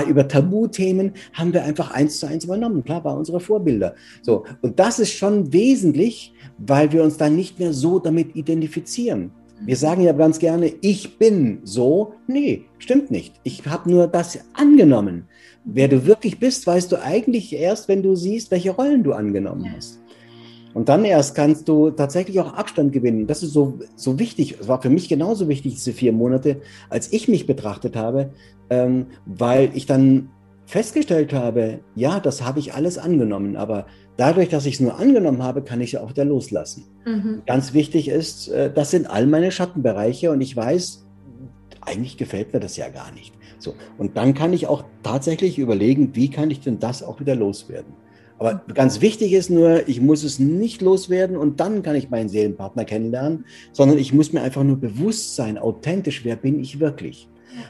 über 0.07 0.27
Tabuthemen, 0.27 1.13
haben 1.33 1.53
wir 1.53 1.63
einfach 1.63 1.91
eins 1.91 2.12
eins 2.13 2.19
zu 2.19 2.27
eins 2.27 2.45
übernommen. 2.45 2.83
Klar, 2.83 3.03
war 3.03 3.17
unsere 3.17 3.39
Vorbilder. 3.39 3.95
So. 4.21 4.45
Und 4.61 4.79
das 4.79 4.99
ist 4.99 5.13
schon 5.13 5.51
wesentlich, 5.51 6.33
weil 6.57 6.91
wir 6.91 7.03
uns 7.03 7.17
dann 7.17 7.35
nicht 7.35 7.59
mehr 7.59 7.73
so 7.73 7.99
damit 7.99 8.35
identifizieren. 8.35 9.31
Wir 9.65 9.77
sagen 9.77 10.01
ja 10.01 10.11
ganz 10.11 10.39
gerne, 10.39 10.73
ich 10.81 11.17
bin 11.17 11.59
so. 11.63 12.13
Nee, 12.27 12.65
stimmt 12.79 13.11
nicht. 13.11 13.35
Ich 13.43 13.65
habe 13.65 13.89
nur 13.89 14.07
das 14.07 14.39
angenommen. 14.53 15.25
Wer 15.63 15.87
du 15.87 16.05
wirklich 16.05 16.39
bist, 16.39 16.67
weißt 16.67 16.91
du 16.91 17.01
eigentlich 17.01 17.53
erst, 17.53 17.87
wenn 17.87 18.03
du 18.03 18.15
siehst, 18.15 18.51
welche 18.51 18.71
Rollen 18.71 19.03
du 19.03 19.13
angenommen 19.13 19.73
hast. 19.73 20.01
Und 20.73 20.89
dann 20.89 21.05
erst 21.05 21.35
kannst 21.35 21.69
du 21.69 21.91
tatsächlich 21.91 22.39
auch 22.39 22.53
Abstand 22.53 22.91
gewinnen. 22.91 23.27
Das 23.27 23.43
ist 23.43 23.53
so, 23.53 23.79
so 23.95 24.19
wichtig. 24.19 24.57
Es 24.59 24.67
war 24.67 24.81
für 24.81 24.89
mich 24.89 25.07
genauso 25.07 25.47
wichtig, 25.47 25.75
diese 25.75 25.93
vier 25.93 26.11
Monate, 26.11 26.61
als 26.89 27.13
ich 27.13 27.27
mich 27.27 27.45
betrachtet 27.45 27.95
habe, 27.95 28.31
ähm, 28.69 29.05
weil 29.25 29.69
ich 29.75 29.85
dann 29.85 30.29
festgestellt 30.65 31.33
habe, 31.33 31.79
ja, 31.95 32.19
das 32.19 32.43
habe 32.43 32.59
ich 32.59 32.73
alles 32.73 32.97
angenommen, 32.97 33.55
aber 33.55 33.85
dadurch, 34.17 34.49
dass 34.49 34.65
ich 34.65 34.75
es 34.75 34.79
nur 34.79 34.97
angenommen 34.97 35.43
habe, 35.43 35.61
kann 35.61 35.81
ich 35.81 35.93
es 35.93 35.99
auch 35.99 36.09
wieder 36.09 36.25
loslassen. 36.25 36.85
Mhm. 37.05 37.41
Ganz 37.45 37.73
wichtig 37.73 38.07
ist, 38.07 38.47
äh, 38.49 38.71
das 38.73 38.91
sind 38.91 39.07
all 39.07 39.27
meine 39.27 39.51
Schattenbereiche 39.51 40.31
und 40.31 40.41
ich 40.41 40.55
weiß, 40.55 41.05
eigentlich 41.81 42.17
gefällt 42.17 42.53
mir 42.53 42.59
das 42.59 42.77
ja 42.77 42.89
gar 42.89 43.11
nicht. 43.11 43.33
So, 43.59 43.75
und 43.97 44.17
dann 44.17 44.33
kann 44.33 44.53
ich 44.53 44.67
auch 44.67 44.83
tatsächlich 45.03 45.59
überlegen, 45.59 46.15
wie 46.15 46.29
kann 46.29 46.51
ich 46.51 46.61
denn 46.61 46.79
das 46.79 47.03
auch 47.03 47.19
wieder 47.19 47.35
loswerden. 47.35 47.93
Aber 48.39 48.61
ganz 48.73 48.99
wichtig 48.99 49.31
ist 49.31 49.49
nur, 49.49 49.87
ich 49.87 50.01
muss 50.01 50.23
es 50.23 50.39
nicht 50.39 50.81
loswerden 50.81 51.37
und 51.37 51.59
dann 51.59 51.81
kann 51.83 51.95
ich 51.95 52.09
meinen 52.09 52.29
Seelenpartner 52.29 52.83
kennenlernen, 52.83 53.45
sondern 53.71 53.97
ich 53.97 54.11
muss 54.11 54.33
mir 54.33 54.41
einfach 54.41 54.63
nur 54.63 54.77
bewusst 54.77 55.35
sein, 55.35 55.57
authentisch, 55.57 56.25
wer 56.25 56.35
bin 56.35 56.59
ich 56.59 56.79
wirklich 56.79 57.29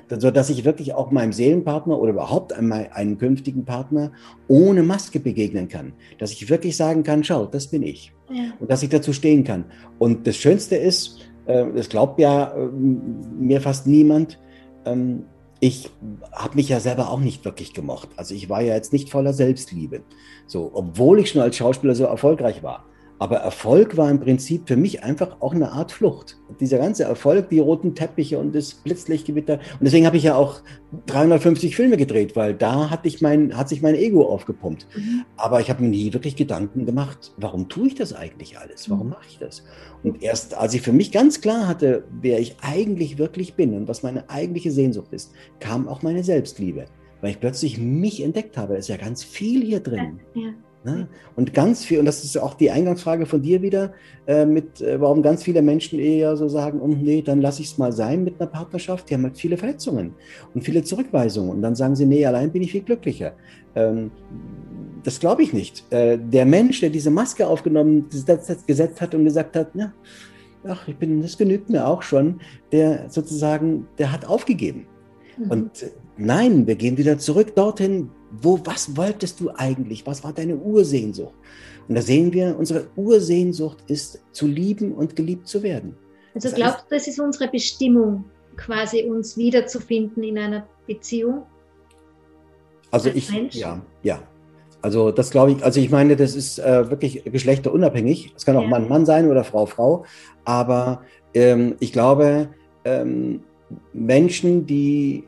sodass 0.09 0.49
ich 0.49 0.65
wirklich 0.65 0.93
auch 0.93 1.11
meinem 1.11 1.33
Seelenpartner 1.33 1.99
oder 1.99 2.11
überhaupt 2.11 2.53
einem, 2.53 2.71
einem 2.71 3.17
künftigen 3.17 3.65
Partner 3.65 4.11
ohne 4.47 4.83
Maske 4.83 5.19
begegnen 5.19 5.67
kann. 5.67 5.93
Dass 6.19 6.31
ich 6.31 6.49
wirklich 6.49 6.77
sagen 6.77 7.03
kann, 7.03 7.23
schau, 7.23 7.45
das 7.45 7.67
bin 7.67 7.83
ich. 7.83 8.13
Ja. 8.29 8.43
Und 8.59 8.69
dass 8.71 8.83
ich 8.83 8.89
dazu 8.89 9.13
stehen 9.13 9.43
kann. 9.43 9.65
Und 9.99 10.27
das 10.27 10.37
Schönste 10.37 10.75
ist, 10.75 11.19
äh, 11.45 11.65
das 11.75 11.89
glaubt 11.89 12.19
ja 12.19 12.53
äh, 12.55 12.67
mir 12.67 13.61
fast 13.61 13.87
niemand, 13.87 14.39
ähm, 14.85 15.25
ich 15.59 15.89
habe 16.33 16.55
mich 16.55 16.67
ja 16.67 16.81
selber 16.81 17.09
auch 17.09 17.21
nicht 17.21 17.45
wirklich 17.45 17.73
gemocht. 17.73 18.09
Also 18.17 18.35
ich 18.35 18.49
war 18.49 18.61
ja 18.61 18.75
jetzt 18.75 18.91
nicht 18.91 19.09
voller 19.09 19.31
Selbstliebe. 19.31 20.01
So, 20.45 20.69
obwohl 20.73 21.19
ich 21.21 21.29
schon 21.29 21.41
als 21.41 21.55
Schauspieler 21.55 21.95
so 21.95 22.03
erfolgreich 22.03 22.63
war. 22.63 22.83
Aber 23.23 23.37
Erfolg 23.37 23.95
war 23.95 24.11
im 24.11 24.19
Prinzip 24.19 24.67
für 24.67 24.75
mich 24.75 25.01
einfach 25.01 25.37
auch 25.39 25.55
eine 25.55 25.71
Art 25.71 25.93
Flucht. 25.93 26.41
Dieser 26.59 26.77
ganze 26.77 27.05
Erfolg, 27.05 27.47
die 27.47 27.59
roten 27.59 27.95
Teppiche 27.95 28.37
und 28.37 28.53
das 28.53 28.73
Blitzlichtgewitter. 28.73 29.53
Und 29.53 29.79
deswegen 29.79 30.05
habe 30.05 30.17
ich 30.17 30.23
ja 30.23 30.35
auch 30.35 30.61
350 31.05 31.73
Filme 31.73 31.95
gedreht, 31.95 32.35
weil 32.35 32.53
da 32.53 32.89
hatte 32.89 33.07
ich 33.07 33.21
mein, 33.21 33.55
hat 33.55 33.69
sich 33.69 33.81
mein 33.81 33.95
Ego 33.95 34.25
aufgepumpt. 34.25 34.87
Mhm. 34.93 35.23
Aber 35.37 35.61
ich 35.61 35.69
habe 35.69 35.83
mir 35.83 35.87
nie 35.87 36.11
wirklich 36.11 36.35
Gedanken 36.35 36.85
gemacht, 36.85 37.33
warum 37.37 37.69
tue 37.69 37.87
ich 37.87 37.95
das 37.95 38.11
eigentlich 38.11 38.59
alles? 38.59 38.89
Warum 38.89 39.05
mhm. 39.05 39.13
mache 39.13 39.27
ich 39.29 39.39
das? 39.39 39.63
Und 40.03 40.21
erst 40.21 40.55
als 40.55 40.73
ich 40.73 40.81
für 40.81 40.91
mich 40.91 41.13
ganz 41.13 41.39
klar 41.39 41.65
hatte, 41.65 42.03
wer 42.19 42.41
ich 42.41 42.57
eigentlich 42.61 43.17
wirklich 43.19 43.53
bin 43.53 43.73
und 43.73 43.87
was 43.87 44.03
meine 44.03 44.29
eigentliche 44.29 44.71
Sehnsucht 44.71 45.13
ist, 45.13 45.31
kam 45.61 45.87
auch 45.87 46.01
meine 46.01 46.25
Selbstliebe. 46.25 46.87
Weil 47.21 47.31
ich 47.31 47.39
plötzlich 47.39 47.77
mich 47.77 48.21
entdeckt 48.21 48.57
habe. 48.57 48.73
Da 48.73 48.79
ist 48.79 48.89
ja 48.89 48.97
ganz 48.97 49.23
viel 49.23 49.63
hier 49.63 49.79
drin. 49.79 50.19
Ja. 50.35 50.49
Ne? 50.85 51.07
Und 51.35 51.53
ganz 51.53 51.85
viel, 51.85 51.99
und 51.99 52.05
das 52.05 52.23
ist 52.23 52.37
auch 52.37 52.55
die 52.55 52.69
Eingangsfrage 52.69 53.25
von 53.25 53.41
dir 53.41 53.61
wieder, 53.61 53.93
äh, 54.27 54.45
mit, 54.45 54.81
äh, 54.81 54.99
warum 54.99 55.21
ganz 55.21 55.43
viele 55.43 55.61
Menschen 55.61 55.97
eher 55.97 56.35
so 56.35 56.49
sagen, 56.49 56.81
oh, 56.81 56.87
nee, 56.87 57.21
dann 57.21 57.39
lasse 57.41 57.61
ich 57.61 57.71
es 57.71 57.77
mal 57.77 57.93
sein 57.93 58.23
mit 58.23 58.39
einer 58.39 58.49
Partnerschaft. 58.49 59.09
Die 59.09 59.13
haben 59.13 59.23
halt 59.23 59.37
viele 59.37 59.57
Verletzungen 59.57 60.13
und 60.53 60.63
viele 60.63 60.83
Zurückweisungen. 60.83 61.51
Und 61.51 61.61
dann 61.61 61.75
sagen 61.75 61.95
sie, 61.95 62.05
nee, 62.05 62.25
allein 62.25 62.51
bin 62.51 62.61
ich 62.61 62.71
viel 62.71 62.81
glücklicher. 62.81 63.33
Ähm, 63.75 64.11
das 65.03 65.19
glaube 65.19 65.43
ich 65.43 65.53
nicht. 65.53 65.85
Äh, 65.91 66.17
der 66.17 66.45
Mensch, 66.45 66.81
der 66.81 66.89
diese 66.89 67.11
Maske 67.11 67.47
aufgenommen, 67.47 68.09
gesetzt 68.09 69.01
hat 69.01 69.15
und 69.15 69.23
gesagt 69.23 69.55
hat, 69.55 69.69
ja, 69.75 69.93
ach, 70.67 70.87
ich 70.87 70.97
bin, 70.97 71.21
das 71.21 71.37
genügt 71.37 71.69
mir 71.69 71.87
auch 71.87 72.01
schon, 72.01 72.41
der 72.71 73.09
sozusagen, 73.09 73.87
der 73.97 74.11
hat 74.11 74.25
aufgegeben. 74.25 74.85
Mhm. 75.37 75.51
Und 75.51 75.85
nein, 76.17 76.67
wir 76.67 76.75
gehen 76.75 76.97
wieder 76.97 77.17
zurück 77.17 77.55
dorthin, 77.55 78.09
wo, 78.31 78.59
was 78.63 78.95
wolltest 78.97 79.39
du 79.39 79.51
eigentlich? 79.55 80.05
Was 80.05 80.23
war 80.23 80.33
deine 80.33 80.55
Ursehnsucht? 80.55 81.35
Und 81.87 81.95
da 81.95 82.01
sehen 82.01 82.31
wir, 82.33 82.55
unsere 82.57 82.87
Ursehnsucht 82.95 83.77
ist 83.87 84.21
zu 84.31 84.47
lieben 84.47 84.93
und 84.93 85.15
geliebt 85.15 85.47
zu 85.47 85.61
werden. 85.63 85.95
Also 86.33 86.49
das 86.49 86.55
glaubst 86.55 86.85
du, 86.89 86.95
das 86.95 87.07
ist 87.07 87.19
unsere 87.19 87.49
Bestimmung, 87.49 88.25
quasi 88.55 89.03
uns 89.03 89.37
wiederzufinden 89.37 90.23
in 90.23 90.37
einer 90.37 90.67
Beziehung? 90.87 91.43
Also 92.91 93.09
ich, 93.09 93.31
Mensch? 93.31 93.55
ja, 93.55 93.81
ja. 94.03 94.21
Also 94.81 95.11
das 95.11 95.31
glaube 95.31 95.53
ich, 95.53 95.63
also 95.63 95.79
ich 95.79 95.89
meine, 95.89 96.15
das 96.15 96.35
ist 96.35 96.59
äh, 96.59 96.89
wirklich 96.89 97.23
geschlechterunabhängig. 97.23 98.33
Es 98.35 98.45
kann 98.45 98.57
auch 98.57 98.63
ja. 98.63 98.67
Mann 98.67 98.89
Mann 98.89 99.05
sein 99.05 99.29
oder 99.29 99.43
Frau 99.43 99.65
Frau. 99.65 100.05
Aber 100.43 101.03
ähm, 101.33 101.75
ich 101.79 101.93
glaube, 101.93 102.49
ähm, 102.83 103.43
Menschen, 103.93 104.65
die 104.65 105.23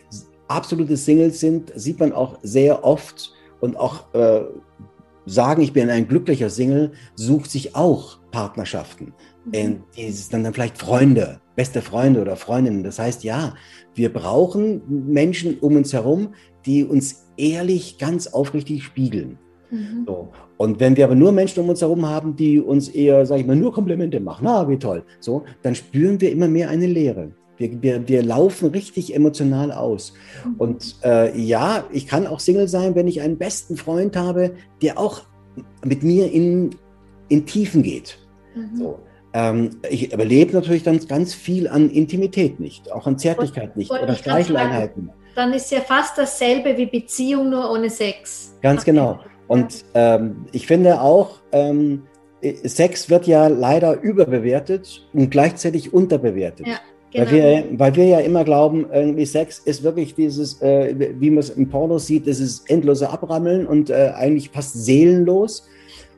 absolute 0.47 0.97
Singles 0.97 1.39
sind, 1.39 1.71
sieht 1.75 1.99
man 1.99 2.13
auch 2.13 2.37
sehr 2.43 2.83
oft 2.83 3.33
und 3.59 3.77
auch 3.77 4.13
äh, 4.13 4.41
sagen, 5.25 5.61
ich 5.61 5.73
bin 5.73 5.89
ein 5.89 6.07
glücklicher 6.07 6.49
Single, 6.49 6.91
sucht 7.15 7.49
sich 7.49 7.75
auch 7.75 8.19
Partnerschaften. 8.31 9.13
Mhm. 9.45 9.83
Die 9.97 10.11
sind 10.11 10.33
dann, 10.33 10.43
dann 10.43 10.53
vielleicht 10.53 10.77
Freunde, 10.77 11.39
beste 11.55 11.81
Freunde 11.81 12.21
oder 12.21 12.35
Freundinnen. 12.35 12.83
Das 12.83 12.99
heißt, 12.99 13.23
ja, 13.23 13.55
wir 13.93 14.11
brauchen 14.11 14.81
Menschen 15.11 15.57
um 15.59 15.75
uns 15.75 15.93
herum, 15.93 16.33
die 16.65 16.83
uns 16.83 17.27
ehrlich, 17.37 17.97
ganz 17.97 18.27
aufrichtig 18.27 18.83
spiegeln. 18.83 19.37
Mhm. 19.71 20.03
So. 20.05 20.29
Und 20.57 20.79
wenn 20.79 20.95
wir 20.95 21.05
aber 21.05 21.15
nur 21.15 21.31
Menschen 21.31 21.63
um 21.63 21.69
uns 21.69 21.81
herum 21.81 22.05
haben, 22.05 22.35
die 22.35 22.59
uns 22.59 22.89
eher, 22.89 23.25
sag 23.25 23.39
ich 23.39 23.45
mal, 23.45 23.55
nur 23.55 23.73
Komplimente 23.73 24.19
machen, 24.19 24.43
na, 24.45 24.67
wie 24.69 24.77
toll, 24.77 25.03
so, 25.19 25.43
dann 25.63 25.75
spüren 25.75 26.19
wir 26.21 26.31
immer 26.31 26.47
mehr 26.47 26.69
eine 26.69 26.87
Leere. 26.87 27.31
Wir, 27.57 27.81
wir, 27.81 28.07
wir 28.07 28.23
laufen 28.23 28.69
richtig 28.69 29.15
emotional 29.15 29.71
aus. 29.71 30.13
Mhm. 30.43 30.55
Und 30.57 30.95
äh, 31.03 31.37
ja, 31.39 31.85
ich 31.91 32.07
kann 32.07 32.27
auch 32.27 32.39
Single 32.39 32.67
sein, 32.67 32.95
wenn 32.95 33.07
ich 33.07 33.21
einen 33.21 33.37
besten 33.37 33.77
Freund 33.77 34.15
habe, 34.17 34.51
der 34.81 34.97
auch 34.97 35.21
mit 35.83 36.03
mir 36.03 36.31
in, 36.31 36.71
in 37.29 37.45
Tiefen 37.45 37.83
geht. 37.83 38.17
Mhm. 38.55 38.77
So. 38.77 38.99
Ähm, 39.33 39.71
ich 39.89 40.13
überlebe 40.13 40.53
natürlich 40.53 40.83
dann 40.83 41.05
ganz 41.07 41.33
viel 41.33 41.67
an 41.67 41.89
Intimität 41.89 42.59
nicht, 42.59 42.91
auch 42.91 43.05
an 43.05 43.17
Zärtlichkeit 43.17 43.75
nicht 43.75 43.91
oder 43.91 44.15
Streicheleinheiten. 44.15 45.11
Dann 45.35 45.51
ist 45.51 45.69
ja 45.71 45.81
fast 45.81 46.17
dasselbe 46.17 46.77
wie 46.77 46.85
Beziehung, 46.85 47.49
nur 47.49 47.69
ohne 47.69 47.89
Sex. 47.89 48.57
Ganz 48.61 48.85
genau. 48.85 49.19
Und 49.47 49.83
ähm, 49.93 50.45
ich 50.53 50.65
finde 50.65 51.01
auch, 51.01 51.41
ähm, 51.51 52.03
Sex 52.63 53.09
wird 53.09 53.27
ja 53.27 53.47
leider 53.47 53.99
überbewertet 54.01 55.05
und 55.13 55.29
gleichzeitig 55.29 55.93
unterbewertet. 55.93 56.67
Ja. 56.67 56.79
Genau. 57.15 57.31
Weil, 57.31 57.33
wir, 57.33 57.79
weil 57.79 57.95
wir 57.95 58.05
ja 58.05 58.19
immer 58.19 58.43
glauben, 58.43 58.87
irgendwie 58.93 59.25
Sex 59.25 59.59
ist 59.59 59.83
wirklich 59.83 60.15
dieses, 60.15 60.61
äh, 60.61 61.13
wie 61.17 61.29
man 61.29 61.39
es 61.39 61.49
im 61.49 61.69
Porno 61.69 61.97
sieht, 61.97 62.27
das 62.27 62.41
ist 62.41 62.69
endlose 62.69 63.09
Abrammeln 63.09 63.65
und 63.65 63.89
äh, 63.89 64.11
eigentlich 64.15 64.49
fast 64.49 64.85
seelenlos. 64.85 65.65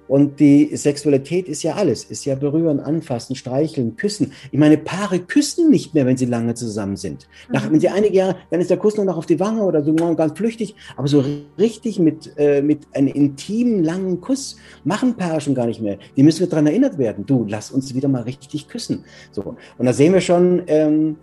Und 0.08 0.40
die 0.40 0.76
Sexualität 0.76 1.48
ist 1.48 1.64
ja 1.64 1.76
alles, 1.76 2.06
ist 2.06 2.26
ja 2.26 2.36
berühren, 2.36 2.80
anfassen, 2.80 3.36
streicheln, 3.36 3.96
küssen. 3.96 4.34
Ich 4.52 4.60
meine, 4.60 4.78
Paare 4.78 5.20
küssen 5.20 5.70
nicht 5.70 5.94
mehr, 5.94 6.06
wenn 6.06 6.18
sie 6.18 6.26
lange 6.26 6.54
zusammen 6.56 6.96
sind. 6.96 7.28
Nach, 7.50 7.68
mhm. 7.68 7.74
Wenn 7.74 7.80
sie 7.80 7.90
einige 7.90 8.16
Jahre, 8.16 8.36
dann 8.50 8.62
ist 8.62 8.70
der 8.70 8.78
Kuss 8.78 8.96
nur 8.96 9.06
noch 9.06 9.18
auf 9.18 9.26
die 9.26 9.40
Wange 9.40 9.64
oder 9.64 9.84
so 9.84 9.94
ganz 9.94 10.38
flüchtig. 10.38 10.76
Aber 10.96 11.08
so 11.08 11.24
richtig 11.58 12.00
mit, 12.00 12.32
äh, 12.38 12.62
mit 12.62 12.88
einem 12.94 13.08
intimen, 13.08 13.84
langen 13.84 14.22
Kuss 14.22 14.58
machen 14.84 15.16
Paare 15.16 15.42
schon 15.42 15.56
gar 15.56 15.66
nicht 15.66 15.82
mehr. 15.82 15.98
Die 16.16 16.24
müssen 16.24 16.40
wir 16.42 16.48
daran 16.48 16.68
erinnert 16.68 16.98
werden. 16.98 17.26
Du, 17.26 17.46
lass 17.48 17.72
uns 17.72 17.94
wieder 17.94 18.08
mal 18.08 18.24
richtig 18.24 18.68
küssen. 18.68 19.04
So. 19.32 19.56
Und 19.78 19.86
da 19.86 19.94
sehen 19.94 20.14
wir 20.14 20.22
schon, 20.22 20.64
ähm, 20.68 21.18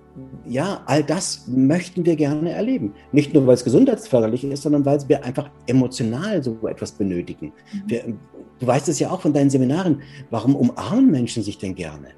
ja, 0.47 0.83
all 0.87 1.03
das 1.03 1.47
möchten 1.49 2.05
wir 2.07 2.17
gerne 2.17 2.51
erleben. 2.51 2.95
Nicht 3.13 3.35
nur, 3.35 3.47
weil 3.47 3.55
es 3.55 3.65
gesundheitsförderlich 3.65 4.45
ist, 4.45 4.63
sondern 4.63 4.85
weil 4.85 5.01
wir 5.09 5.25
einfach 5.25 5.51
emotional 5.67 6.43
so 6.43 6.57
etwas 6.69 6.93
benötigen. 6.93 7.47
Mhm. 7.73 7.83
Wir, 7.87 8.05
du 8.59 8.67
weißt 8.67 8.89
es 8.89 8.99
ja 8.99 9.11
auch 9.11 9.21
von 9.21 9.33
deinen 9.33 9.51
Seminaren. 9.51 10.03
Warum 10.31 10.57
umarmen 10.57 11.11
Menschen 11.11 11.43
sich 11.43 11.59
denn 11.59 11.75
gerne? 11.75 12.09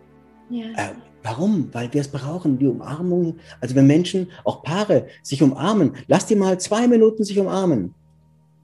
Ja. 0.51 0.66
Äh, 0.77 0.92
warum? 1.22 1.68
Weil 1.72 1.92
wir 1.92 2.01
es 2.01 2.09
brauchen, 2.09 2.59
die 2.59 2.66
Umarmung. 2.66 3.37
Also 3.61 3.75
wenn 3.75 3.87
Menschen, 3.87 4.29
auch 4.44 4.62
Paare, 4.62 5.07
sich 5.22 5.42
umarmen, 5.42 5.92
lass 6.07 6.27
die 6.27 6.37
mal 6.37 6.59
zwei 6.61 6.87
Minuten 6.87 7.25
sich 7.25 7.38
umarmen. 7.38 7.94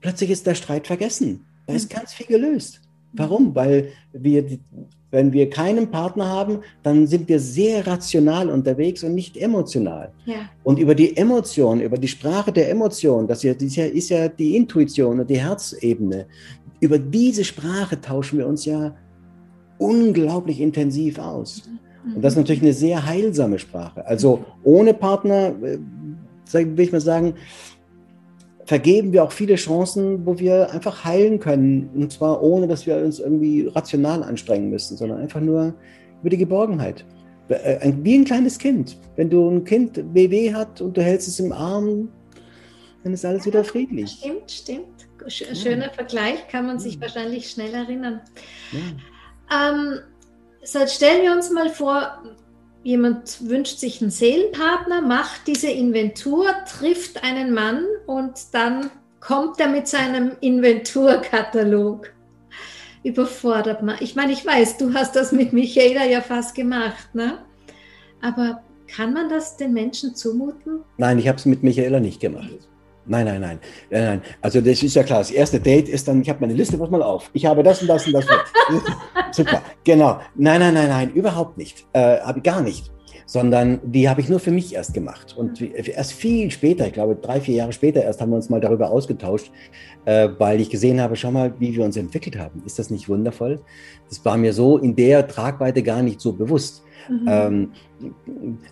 Plötzlich 0.01 0.29
ist 0.29 0.45
der 0.47 0.55
Streit 0.55 0.87
vergessen. 0.87 1.45
Da 1.67 1.73
ist 1.73 1.91
mhm. 1.91 1.97
ganz 1.97 2.13
viel 2.13 2.27
gelöst. 2.27 2.81
Warum? 3.13 3.53
Weil 3.53 3.89
wir 4.11 4.59
wenn 5.13 5.31
wir 5.31 5.47
keinen 5.47 5.91
Partner 5.91 6.27
haben, 6.27 6.61
dann 6.81 7.05
sind 7.05 7.29
wir 7.29 7.39
sehr 7.39 7.85
rational 7.85 8.49
unterwegs 8.49 9.03
und 9.03 9.13
nicht 9.13 9.37
emotional. 9.37 10.11
Ja. 10.25 10.49
Und 10.63 10.79
über 10.79 10.95
die 10.95 11.15
Emotion, 11.15 11.81
über 11.81 11.99
die 11.99 12.07
Sprache 12.07 12.51
der 12.51 12.71
Emotion, 12.71 13.27
das 13.27 13.43
ist 13.43 13.75
ja, 13.75 13.85
ist 13.85 14.09
ja 14.09 14.27
die 14.27 14.55
Intuition 14.55 15.19
und 15.19 15.29
die 15.29 15.39
Herzebene, 15.39 16.25
über 16.83 16.99
diese 16.99 17.45
Sprache 17.45 18.01
tauschen 18.01 18.37
wir 18.39 18.45
uns 18.45 18.65
ja 18.65 18.93
unglaublich 19.77 20.59
intensiv 20.59 21.17
aus. 21.17 21.63
Und 22.13 22.21
das 22.21 22.33
ist 22.33 22.37
natürlich 22.37 22.61
eine 22.61 22.73
sehr 22.73 23.05
heilsame 23.05 23.57
Sprache. 23.57 24.05
Also 24.05 24.43
ohne 24.63 24.93
Partner, 24.93 25.55
äh, 25.63 25.77
will 26.51 26.83
ich 26.83 26.91
mal 26.91 26.99
sagen, 26.99 27.35
vergeben 28.65 29.13
wir 29.13 29.23
auch 29.23 29.31
viele 29.31 29.55
Chancen, 29.55 30.25
wo 30.25 30.37
wir 30.37 30.71
einfach 30.71 31.05
heilen 31.05 31.39
können. 31.39 31.89
Und 31.95 32.11
zwar 32.11 32.43
ohne, 32.43 32.67
dass 32.67 32.85
wir 32.85 32.97
uns 32.97 33.19
irgendwie 33.19 33.67
rational 33.67 34.21
anstrengen 34.21 34.69
müssen, 34.69 34.97
sondern 34.97 35.19
einfach 35.19 35.39
nur 35.39 35.73
über 36.19 36.29
die 36.29 36.37
Geborgenheit. 36.37 37.05
Äh, 37.47 37.93
wie 38.01 38.15
ein 38.15 38.25
kleines 38.25 38.57
Kind. 38.57 38.97
Wenn 39.15 39.29
du 39.29 39.49
ein 39.49 39.63
Kind 39.63 40.03
WW 40.13 40.53
hat 40.53 40.81
und 40.81 40.97
du 40.97 41.01
hältst 41.01 41.29
es 41.29 41.39
im 41.39 41.53
Arm, 41.53 42.09
dann 43.05 43.13
ist 43.13 43.23
alles 43.23 43.45
wieder 43.45 43.63
friedlich. 43.63 44.11
Stimmt, 44.19 44.51
stimmt. 44.51 44.92
Schöner 45.27 45.87
ja. 45.87 45.91
Vergleich, 45.91 46.47
kann 46.47 46.65
man 46.65 46.79
sich 46.79 46.95
ja. 46.95 47.01
wahrscheinlich 47.01 47.49
schnell 47.49 47.73
erinnern. 47.73 48.21
Ja. 48.71 49.69
Ähm, 49.69 49.99
so, 50.63 50.85
stellen 50.87 51.23
wir 51.23 51.31
uns 51.33 51.49
mal 51.49 51.69
vor, 51.69 52.23
jemand 52.83 53.47
wünscht 53.47 53.79
sich 53.79 54.01
einen 54.01 54.11
Seelenpartner, 54.11 55.01
macht 55.01 55.47
diese 55.47 55.69
Inventur, 55.69 56.47
trifft 56.67 57.23
einen 57.23 57.53
Mann 57.53 57.85
und 58.05 58.33
dann 58.53 58.89
kommt 59.19 59.59
er 59.59 59.69
mit 59.69 59.87
seinem 59.87 60.33
Inventurkatalog. 60.41 62.11
Überfordert 63.03 63.83
man. 63.83 63.97
Ich 63.99 64.15
meine, 64.15 64.31
ich 64.31 64.45
weiß, 64.45 64.77
du 64.77 64.93
hast 64.93 65.15
das 65.15 65.31
mit 65.31 65.51
Michaela 65.51 66.05
ja 66.05 66.21
fast 66.21 66.55
gemacht, 66.55 67.13
ne? 67.13 67.39
Aber 68.21 68.63
kann 68.87 69.13
man 69.13 69.27
das 69.27 69.57
den 69.57 69.73
Menschen 69.73 70.15
zumuten? 70.15 70.83
Nein, 70.97 71.19
ich 71.19 71.27
habe 71.27 71.37
es 71.37 71.45
mit 71.45 71.63
Michaela 71.63 71.99
nicht 71.99 72.21
gemacht. 72.21 72.69
Nein, 73.05 73.25
nein, 73.25 73.41
nein, 73.41 73.59
nein, 73.89 74.03
nein. 74.03 74.21
Also 74.41 74.61
das 74.61 74.81
ist 74.81 74.95
ja 74.95 75.03
klar. 75.03 75.19
Das 75.19 75.31
erste 75.31 75.59
Date 75.59 75.89
ist 75.89 76.07
dann, 76.07 76.21
ich 76.21 76.29
habe 76.29 76.39
meine 76.41 76.53
Liste, 76.53 76.77
pass 76.77 76.89
mal 76.89 77.03
auf. 77.03 77.29
Ich 77.33 77.45
habe 77.45 77.61
das 77.63 77.81
und 77.81 77.87
das 77.87 78.07
und 78.07 78.13
das. 78.13 78.25
Super, 79.31 79.61
genau. 79.83 80.19
Nein, 80.35 80.59
nein, 80.59 80.73
nein, 80.73 80.87
nein, 80.87 81.11
überhaupt 81.11 81.57
nicht. 81.57 81.85
Äh, 81.93 82.19
habe 82.19 82.39
ich 82.39 82.43
gar 82.43 82.61
nicht. 82.61 82.91
Sondern 83.25 83.79
die 83.83 84.07
habe 84.09 84.21
ich 84.21 84.29
nur 84.29 84.39
für 84.39 84.51
mich 84.51 84.73
erst 84.75 84.93
gemacht. 84.93 85.35
Und 85.37 85.61
erst 85.61 86.13
viel 86.13 86.51
später, 86.51 86.87
ich 86.87 86.93
glaube 86.93 87.15
drei, 87.15 87.41
vier 87.41 87.55
Jahre 87.55 87.73
später 87.73 88.03
erst, 88.03 88.21
haben 88.21 88.29
wir 88.31 88.35
uns 88.35 88.49
mal 88.49 88.61
darüber 88.61 88.91
ausgetauscht, 88.91 89.51
äh, 90.05 90.29
weil 90.37 90.61
ich 90.61 90.69
gesehen 90.69 91.01
habe, 91.01 91.15
schau 91.15 91.31
mal, 91.31 91.53
wie 91.59 91.75
wir 91.75 91.83
uns 91.83 91.97
entwickelt 91.97 92.37
haben. 92.37 92.63
Ist 92.65 92.79
das 92.79 92.89
nicht 92.89 93.09
wundervoll? 93.09 93.61
Das 94.09 94.23
war 94.23 94.37
mir 94.37 94.53
so 94.53 94.77
in 94.77 94.95
der 94.95 95.27
Tragweite 95.27 95.83
gar 95.83 96.01
nicht 96.01 96.21
so 96.21 96.33
bewusst. 96.33 96.83
Mhm. 97.09 97.27
Ähm, 97.27 97.71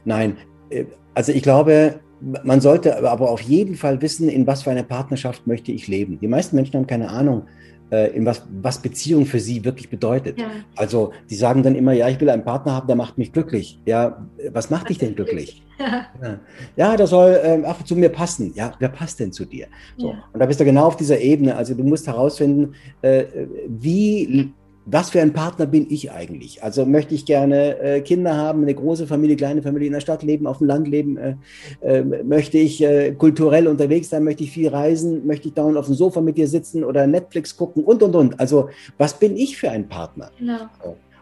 nein, 0.05 0.37
äh, 0.69 0.85
also 1.13 1.31
ich 1.31 1.43
glaube, 1.43 1.99
man 2.21 2.61
sollte 2.61 3.09
aber 3.09 3.29
auf 3.29 3.41
jeden 3.41 3.75
Fall 3.75 4.01
wissen, 4.01 4.29
in 4.29 4.45
was 4.47 4.63
für 4.63 4.71
einer 4.71 4.83
Partnerschaft 4.83 5.47
möchte 5.47 5.71
ich 5.71 5.87
leben. 5.87 6.19
Die 6.19 6.27
meisten 6.27 6.55
Menschen 6.55 6.75
haben 6.75 6.87
keine 6.87 7.09
Ahnung, 7.09 7.47
äh, 7.91 8.15
in 8.15 8.25
was, 8.25 8.43
was 8.61 8.81
Beziehung 8.81 9.25
für 9.25 9.39
sie 9.39 9.65
wirklich 9.65 9.89
bedeutet. 9.89 10.39
Ja. 10.39 10.47
Also 10.75 11.11
die 11.29 11.35
sagen 11.35 11.61
dann 11.61 11.75
immer, 11.75 11.93
ja, 11.93 12.07
ich 12.07 12.19
will 12.21 12.29
einen 12.29 12.45
Partner 12.45 12.73
haben, 12.73 12.87
der 12.87 12.95
macht 12.95 13.17
mich 13.17 13.33
glücklich. 13.33 13.79
Ja, 13.85 14.25
was 14.51 14.69
macht 14.69 14.89
dich 14.89 14.97
denn 14.97 15.15
glücklich? 15.15 15.63
Ja, 15.77 16.39
ja 16.75 16.95
der 16.95 17.07
soll 17.07 17.39
ähm, 17.43 17.65
auch 17.65 17.81
zu 17.83 17.95
mir 17.95 18.09
passen. 18.09 18.53
Ja, 18.55 18.73
wer 18.79 18.89
passt 18.89 19.19
denn 19.19 19.33
zu 19.33 19.45
dir? 19.45 19.67
So. 19.97 20.11
Ja. 20.11 20.23
Und 20.31 20.39
da 20.39 20.45
bist 20.45 20.59
du 20.59 20.65
genau 20.65 20.85
auf 20.85 20.95
dieser 20.95 21.19
Ebene. 21.19 21.55
Also 21.55 21.73
du 21.73 21.83
musst 21.83 22.07
herausfinden, 22.07 22.75
äh, 23.01 23.25
wie 23.67 24.53
was 24.85 25.11
für 25.11 25.21
ein 25.21 25.33
Partner 25.33 25.65
bin 25.65 25.87
ich 25.89 26.11
eigentlich? 26.11 26.63
Also 26.63 26.85
möchte 26.85 27.13
ich 27.13 27.25
gerne 27.25 27.77
äh, 27.79 28.01
Kinder 28.01 28.35
haben, 28.35 28.63
eine 28.63 28.73
große 28.73 29.05
Familie, 29.07 29.35
kleine 29.35 29.61
Familie 29.61 29.87
in 29.87 29.93
der 29.93 29.99
Stadt 29.99 30.23
leben, 30.23 30.47
auf 30.47 30.57
dem 30.57 30.67
Land 30.67 30.87
leben? 30.87 31.17
Äh, 31.17 31.35
äh, 31.81 32.03
möchte 32.23 32.57
ich 32.57 32.81
äh, 32.83 33.11
kulturell 33.13 33.67
unterwegs 33.67 34.09
sein? 34.09 34.23
Möchte 34.23 34.43
ich 34.43 34.51
viel 34.51 34.69
reisen? 34.69 35.25
Möchte 35.27 35.49
ich 35.49 35.53
dauernd 35.53 35.77
auf 35.77 35.85
dem 35.85 35.95
Sofa 35.95 36.21
mit 36.21 36.37
dir 36.37 36.47
sitzen 36.47 36.83
oder 36.83 37.05
Netflix 37.05 37.55
gucken 37.55 37.83
und, 37.83 38.01
und, 38.01 38.15
und? 38.15 38.39
Also 38.39 38.69
was 38.97 39.17
bin 39.17 39.37
ich 39.37 39.57
für 39.57 39.69
ein 39.69 39.87
Partner? 39.87 40.31
Genau. 40.39 40.67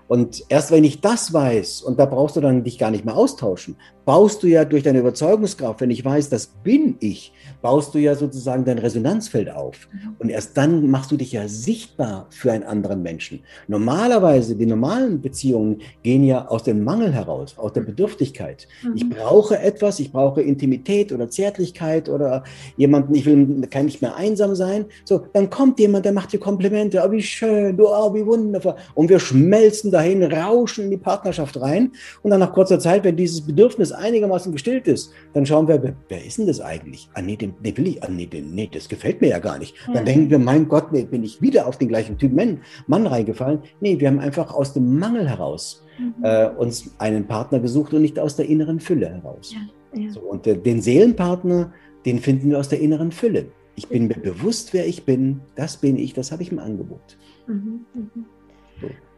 Und 0.09 0.43
erst 0.49 0.71
wenn 0.71 0.83
ich 0.83 1.01
das 1.01 1.33
weiß, 1.33 1.83
und 1.83 1.99
da 1.99 2.07
brauchst 2.07 2.35
du 2.35 2.41
dann 2.41 2.63
dich 2.63 2.79
gar 2.79 2.89
nicht 2.89 3.05
mehr 3.05 3.15
austauschen, 3.15 3.75
baust 4.05 4.41
du 4.41 4.47
ja 4.47 4.65
durch 4.65 4.81
deine 4.81 5.01
Überzeugungskraft, 5.01 5.81
wenn 5.81 5.91
ich 5.91 6.03
weiß, 6.03 6.29
das 6.29 6.47
bin 6.47 6.95
ich, 6.99 7.31
baust 7.61 7.93
du 7.93 7.99
ja 7.99 8.15
sozusagen 8.15 8.65
dein 8.65 8.79
Resonanzfeld 8.79 9.51
auf. 9.51 9.87
Mhm. 9.91 10.15
Und 10.17 10.29
erst 10.29 10.57
dann 10.57 10.89
machst 10.89 11.11
du 11.11 11.15
dich 11.15 11.33
ja 11.33 11.47
sichtbar 11.47 12.25
für 12.31 12.51
einen 12.51 12.63
anderen 12.63 13.03
Menschen. 13.03 13.41
Normalerweise, 13.67 14.55
die 14.55 14.65
normalen 14.65 15.21
Beziehungen 15.21 15.81
gehen 16.01 16.23
ja 16.23 16.47
aus 16.47 16.63
dem 16.63 16.83
Mangel 16.83 17.13
heraus, 17.13 17.53
aus 17.59 17.73
der 17.73 17.83
mhm. 17.83 17.87
Bedürftigkeit. 17.87 18.67
Mhm. 18.81 18.95
Ich 18.95 19.07
brauche 19.07 19.59
etwas, 19.59 19.99
ich 19.99 20.11
brauche 20.11 20.41
Intimität 20.41 21.11
oder 21.11 21.29
Zärtlichkeit 21.29 22.09
oder 22.09 22.43
jemanden, 22.77 23.13
ich 23.13 23.27
will, 23.27 23.67
kann 23.69 23.85
nicht 23.85 24.01
mehr 24.01 24.15
einsam 24.15 24.55
sein. 24.55 24.85
So, 25.05 25.23
dann 25.33 25.51
kommt 25.51 25.79
jemand, 25.79 26.05
der 26.05 26.13
macht 26.13 26.33
dir 26.33 26.39
Komplimente, 26.39 27.03
oh, 27.05 27.11
wie 27.11 27.21
schön, 27.21 27.77
du, 27.77 27.87
oh, 27.87 28.11
wie 28.15 28.25
wundervoll. 28.25 28.73
Und 28.95 29.09
wir 29.09 29.19
schmelzen 29.19 29.91
dahin, 29.99 30.23
rauschen 30.23 30.85
in 30.85 30.91
die 30.91 30.97
Partnerschaft 30.97 31.59
rein. 31.59 31.91
Und 32.23 32.31
dann 32.31 32.39
nach 32.39 32.53
kurzer 32.53 32.79
Zeit, 32.79 33.03
wenn 33.03 33.15
dieses 33.15 33.41
Bedürfnis 33.41 33.91
einigermaßen 33.91 34.51
gestillt 34.51 34.87
ist, 34.87 35.11
dann 35.33 35.45
schauen 35.45 35.67
wir, 35.67 35.95
wer, 36.07 36.25
ist 36.25 36.37
denn 36.37 36.47
das 36.47 36.61
eigentlich? 36.61 37.09
Ah, 37.13 37.21
nee, 37.21 37.35
den, 37.35 37.53
den 37.61 37.77
will 37.77 37.87
ich, 37.87 38.03
ah, 38.03 38.09
nee, 38.09 38.25
den, 38.25 38.55
nee, 38.55 38.69
das 38.71 38.89
gefällt 38.89 39.21
mir 39.21 39.29
ja 39.29 39.39
gar 39.39 39.59
nicht. 39.59 39.75
Dann 39.93 40.05
denken 40.05 40.29
wir, 40.29 40.39
mein 40.39 40.67
Gott, 40.67 40.91
nee, 40.91 41.03
bin 41.03 41.23
ich 41.23 41.41
wieder 41.41 41.67
auf 41.67 41.77
den 41.77 41.87
gleichen 41.87 42.17
Typ 42.17 42.33
Mann, 42.33 42.61
Mann 42.87 43.07
reingefallen. 43.07 43.59
Nee, 43.81 43.99
wir 43.99 44.07
haben 44.07 44.19
einfach 44.19 44.53
aus 44.53 44.73
dem 44.73 44.97
Mangel 44.97 45.29
heraus 45.29 45.85
mhm. 45.99 46.23
äh, 46.23 46.47
uns 46.47 46.95
einen 46.97 47.27
Partner 47.27 47.59
gesucht 47.59 47.93
und 47.93 48.01
nicht 48.01 48.19
aus 48.19 48.35
der 48.35 48.47
inneren 48.47 48.79
Fülle 48.79 49.09
heraus. 49.09 49.53
Ja, 49.53 50.01
ja. 50.01 50.11
So, 50.11 50.21
und 50.21 50.47
äh, 50.47 50.57
den 50.57 50.81
Seelenpartner, 50.81 51.73
den 52.05 52.19
finden 52.19 52.49
wir 52.49 52.59
aus 52.59 52.69
der 52.69 52.79
inneren 52.79 53.11
Fülle. 53.11 53.51
Ich 53.75 53.87
bin 53.87 54.07
mir 54.07 54.17
bewusst, 54.17 54.73
wer 54.73 54.87
ich 54.87 55.05
bin, 55.05 55.41
das 55.55 55.77
bin 55.77 55.97
ich, 55.97 56.13
das 56.13 56.31
habe 56.31 56.43
ich 56.43 56.51
im 56.51 56.59
Angebot. 56.59 57.17
Mhm, 57.47 57.85
mh. 57.93 58.25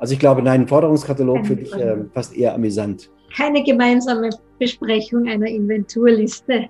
So. 0.02 0.12
Also 0.12 0.14
ich 0.14 0.20
glaube, 0.20 0.42
nein, 0.42 0.62
ein 0.62 0.68
Forderungskatalog 0.68 1.46
finde 1.46 1.64
ich 1.64 1.74
äh, 1.74 1.98
fast 2.14 2.36
eher 2.36 2.54
amüsant 2.54 3.10
keine 3.36 3.64
gemeinsame 3.64 4.30
Besprechung 4.60 5.28
einer 5.28 5.48
Inventurliste. 5.48 6.70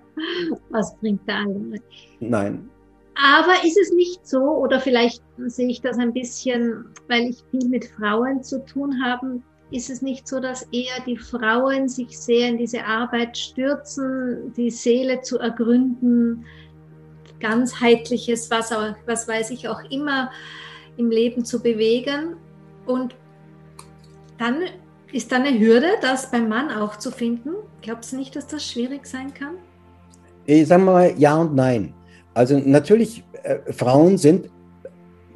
Was 0.69 0.95
bringt 0.97 1.27
der 1.27 1.35
andere? 1.35 1.81
Nein. 2.19 2.69
Aber 3.15 3.53
ist 3.65 3.77
es 3.77 3.91
nicht 3.91 4.25
so, 4.25 4.41
oder 4.41 4.79
vielleicht 4.79 5.21
sehe 5.47 5.67
ich 5.67 5.81
das 5.81 5.97
ein 5.97 6.13
bisschen, 6.13 6.85
weil 7.07 7.29
ich 7.29 7.43
viel 7.51 7.67
mit 7.67 7.85
Frauen 7.85 8.41
zu 8.41 8.65
tun 8.65 8.95
habe, 9.03 9.41
ist 9.71 9.89
es 9.89 10.01
nicht 10.01 10.27
so, 10.27 10.39
dass 10.39 10.63
eher 10.71 11.01
die 11.05 11.17
Frauen 11.17 11.87
sich 11.87 12.17
sehr 12.17 12.49
in 12.49 12.57
diese 12.57 12.83
Arbeit 12.83 13.37
stürzen, 13.37 14.53
die 14.55 14.69
Seele 14.69 15.21
zu 15.21 15.39
ergründen, 15.39 16.45
ganzheitliches, 17.39 18.49
was, 18.51 18.71
auch, 18.71 18.95
was 19.05 19.27
weiß 19.27 19.51
ich 19.51 19.67
auch 19.67 19.81
immer 19.89 20.31
im 20.97 21.09
Leben 21.09 21.45
zu 21.45 21.61
bewegen 21.61 22.35
und 22.85 23.15
dann 24.41 24.63
ist 25.13 25.31
da 25.31 25.35
eine 25.35 25.57
Hürde, 25.57 25.87
das 26.01 26.31
beim 26.31 26.49
Mann 26.49 26.71
auch 26.71 26.97
zu 26.97 27.11
finden? 27.11 27.49
Glaubst 27.81 28.11
du 28.11 28.17
nicht, 28.17 28.35
dass 28.35 28.47
das 28.47 28.65
schwierig 28.65 29.05
sein 29.05 29.33
kann? 29.33 29.55
Ich 30.45 30.67
sage 30.67 30.83
mal 30.83 31.13
ja 31.17 31.35
und 31.37 31.53
nein. 31.53 31.93
Also 32.33 32.57
natürlich, 32.57 33.23
äh, 33.43 33.71
Frauen 33.71 34.17
sind 34.17 34.49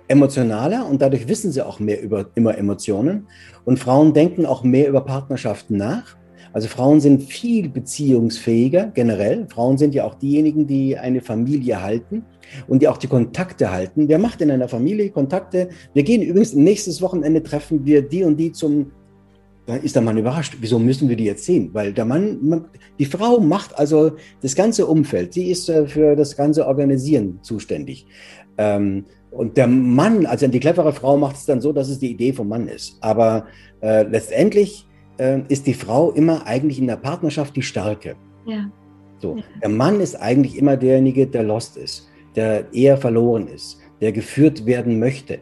emotionaler 0.08 0.88
und 0.88 1.02
dadurch 1.02 1.28
wissen 1.28 1.52
sie 1.52 1.62
auch 1.62 1.80
mehr 1.80 2.02
über 2.02 2.28
immer 2.36 2.58
Emotionen. 2.58 3.28
Und 3.63 3.78
Frauen 3.80 4.13
denken 4.13 4.46
auch 4.46 4.63
mehr 4.63 4.88
über 4.89 5.02
Partnerschaften 5.02 5.78
nach. 5.78 6.15
Also 6.54 6.67
Frauen 6.67 7.02
sind 7.02 7.24
viel 7.24 7.69
beziehungsfähiger 7.69 8.91
generell. 8.93 9.48
Frauen 9.50 9.78
sind 9.78 9.93
ja 9.93 10.06
auch 10.06 10.15
diejenigen, 10.15 10.67
die 10.67 10.98
eine 10.98 11.21
Familie 11.21 11.82
halten 11.82 12.24
und 12.67 12.82
die 12.82 12.88
auch 12.88 12.98
die 12.98 13.08
Kontakte 13.08 13.71
halten. 13.71 14.08
Wer 14.08 14.19
macht 14.19 14.41
in 14.41 14.52
einer 14.52 14.67
Familie 14.67 15.10
Kontakte? 15.10 15.69
Wir 15.93 16.04
gehen 16.04 16.21
übrigens 16.21 16.54
nächstes 16.54 17.02
Wochenende 17.02 17.43
treffen 17.43 17.86
wir 17.86 18.02
die 18.02 18.24
und 18.24 18.38
die 18.38 18.52
zum 18.52 18.91
dann 19.65 19.82
ist 19.82 19.95
der 19.95 20.04
Mann 20.04 20.17
überrascht. 20.17 20.58
Wieso 20.60 20.78
müssen 20.78 21.10
wir 21.10 21.15
die 21.15 21.26
jetzt 21.26 21.45
sehen? 21.45 21.71
Weil 21.74 21.91
der 21.91 22.06
Mann, 22.06 22.65
die 23.00 23.06
Frau 23.06 23.39
macht 23.39 23.78
also 23.78 24.12
das 24.41 24.56
ganze 24.56 24.86
Umfeld. 24.86 25.34
Sie 25.34 25.50
ist 25.50 25.69
äh, 25.69 25.88
für 25.88 26.15
das 26.15 26.38
ganze 26.38 26.67
Organisieren 26.67 27.39
zuständig. 27.41 28.06
Ähm, 28.58 29.06
und 29.32 29.58
der 29.58 29.67
Mann, 29.67 30.26
also 30.26 30.48
die 30.48 30.60
clevere 30.60 30.93
Frau 30.93 31.17
macht 31.17 31.36
es 31.36 31.45
dann 31.45 31.62
so, 31.62 31.74
dass 31.74 31.89
es 31.89 32.00
die 32.00 32.12
Idee 32.12 32.32
vom 32.32 32.48
Mann 32.48 32.67
ist. 32.67 32.98
Aber 33.02 33.48
äh, 33.82 34.04
letztendlich 34.04 34.88
äh, 35.17 35.41
ist 35.47 35.67
die 35.67 35.73
Frau 35.73 36.12
immer 36.12 36.45
eigentlich 36.45 36.80
in 36.80 36.88
der 36.88 36.97
Partnerschaft 36.97 37.56
die 37.56 37.62
Starke. 37.62 38.15
Ja. 38.45 38.69
So. 39.19 39.38
Ja. 39.38 39.43
Der 39.62 39.69
Mann 39.69 39.99
ist 39.99 40.15
eigentlich 40.15 40.58
immer 40.58 40.78
derjenige, 40.78 41.28
der 41.28 41.43
lost 41.43 41.78
ist, 41.78 42.10
der 42.36 42.73
eher 42.73 42.97
verloren 42.97 43.47
ist, 43.47 43.80
der 44.01 44.12
geführt 44.12 44.65
werden 44.65 44.99
möchte. 44.99 45.39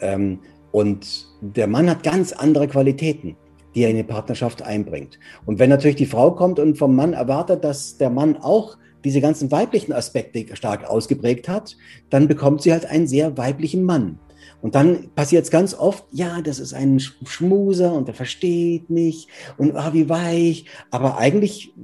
Ähm, 0.00 0.38
und 0.70 1.26
der 1.40 1.66
Mann 1.66 1.90
hat 1.90 2.02
ganz 2.02 2.32
andere 2.32 2.66
Qualitäten 2.68 3.36
die 3.74 3.82
er 3.82 3.90
in 3.90 3.96
die 3.96 4.02
Partnerschaft 4.02 4.62
einbringt. 4.62 5.18
Und 5.46 5.58
wenn 5.58 5.70
natürlich 5.70 5.96
die 5.96 6.06
Frau 6.06 6.32
kommt 6.32 6.58
und 6.58 6.78
vom 6.78 6.94
Mann 6.94 7.12
erwartet, 7.12 7.64
dass 7.64 7.96
der 7.96 8.10
Mann 8.10 8.36
auch 8.36 8.76
diese 9.04 9.20
ganzen 9.20 9.50
weiblichen 9.50 9.92
Aspekte 9.92 10.54
stark 10.54 10.88
ausgeprägt 10.88 11.48
hat, 11.48 11.76
dann 12.10 12.28
bekommt 12.28 12.62
sie 12.62 12.72
halt 12.72 12.86
einen 12.86 13.06
sehr 13.06 13.36
weiblichen 13.36 13.84
Mann. 13.84 14.18
Und 14.62 14.76
dann 14.76 15.10
passiert 15.14 15.44
es 15.44 15.50
ganz 15.50 15.74
oft, 15.74 16.04
ja, 16.12 16.40
das 16.40 16.60
ist 16.60 16.72
ein 16.72 17.00
Schmuser 17.00 17.92
und 17.92 18.06
der 18.06 18.14
versteht 18.14 18.88
mich 18.88 19.28
und 19.58 19.76
ah, 19.76 19.92
wie 19.92 20.08
weich. 20.08 20.66
Aber 20.90 21.18
eigentlich, 21.18 21.74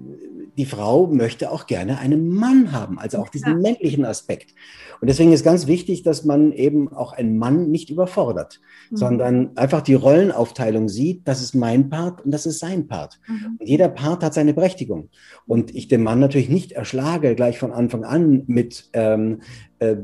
die 0.56 0.64
Frau 0.64 1.08
möchte 1.08 1.50
auch 1.50 1.66
gerne 1.66 1.98
einen 1.98 2.28
Mann 2.28 2.72
haben, 2.72 2.98
also 2.98 3.18
auch 3.18 3.28
diesen 3.28 3.48
ja. 3.48 3.56
männlichen 3.56 4.04
Aspekt. 4.04 4.54
Und 5.00 5.08
deswegen 5.08 5.32
ist 5.32 5.44
ganz 5.44 5.66
wichtig, 5.66 6.02
dass 6.02 6.24
man 6.24 6.52
eben 6.52 6.92
auch 6.92 7.12
einen 7.12 7.38
Mann 7.38 7.70
nicht 7.70 7.90
überfordert, 7.90 8.60
mhm. 8.90 8.96
sondern 8.96 9.56
einfach 9.56 9.82
die 9.82 9.94
Rollenaufteilung 9.94 10.88
sieht, 10.88 11.26
das 11.26 11.40
ist 11.40 11.54
mein 11.54 11.88
Part 11.88 12.24
und 12.24 12.32
das 12.32 12.46
ist 12.46 12.58
sein 12.58 12.88
Part. 12.88 13.20
Mhm. 13.28 13.58
Und 13.58 13.68
jeder 13.68 13.88
Part 13.88 14.24
hat 14.24 14.34
seine 14.34 14.54
Berechtigung. 14.54 15.08
Und 15.46 15.74
ich 15.74 15.88
den 15.88 16.02
Mann 16.02 16.20
natürlich 16.20 16.48
nicht 16.48 16.72
erschlage 16.72 17.34
gleich 17.34 17.58
von 17.58 17.72
Anfang 17.72 18.04
an 18.04 18.42
mit 18.46 18.90
ähm, 18.92 19.40
äh, 19.80 19.96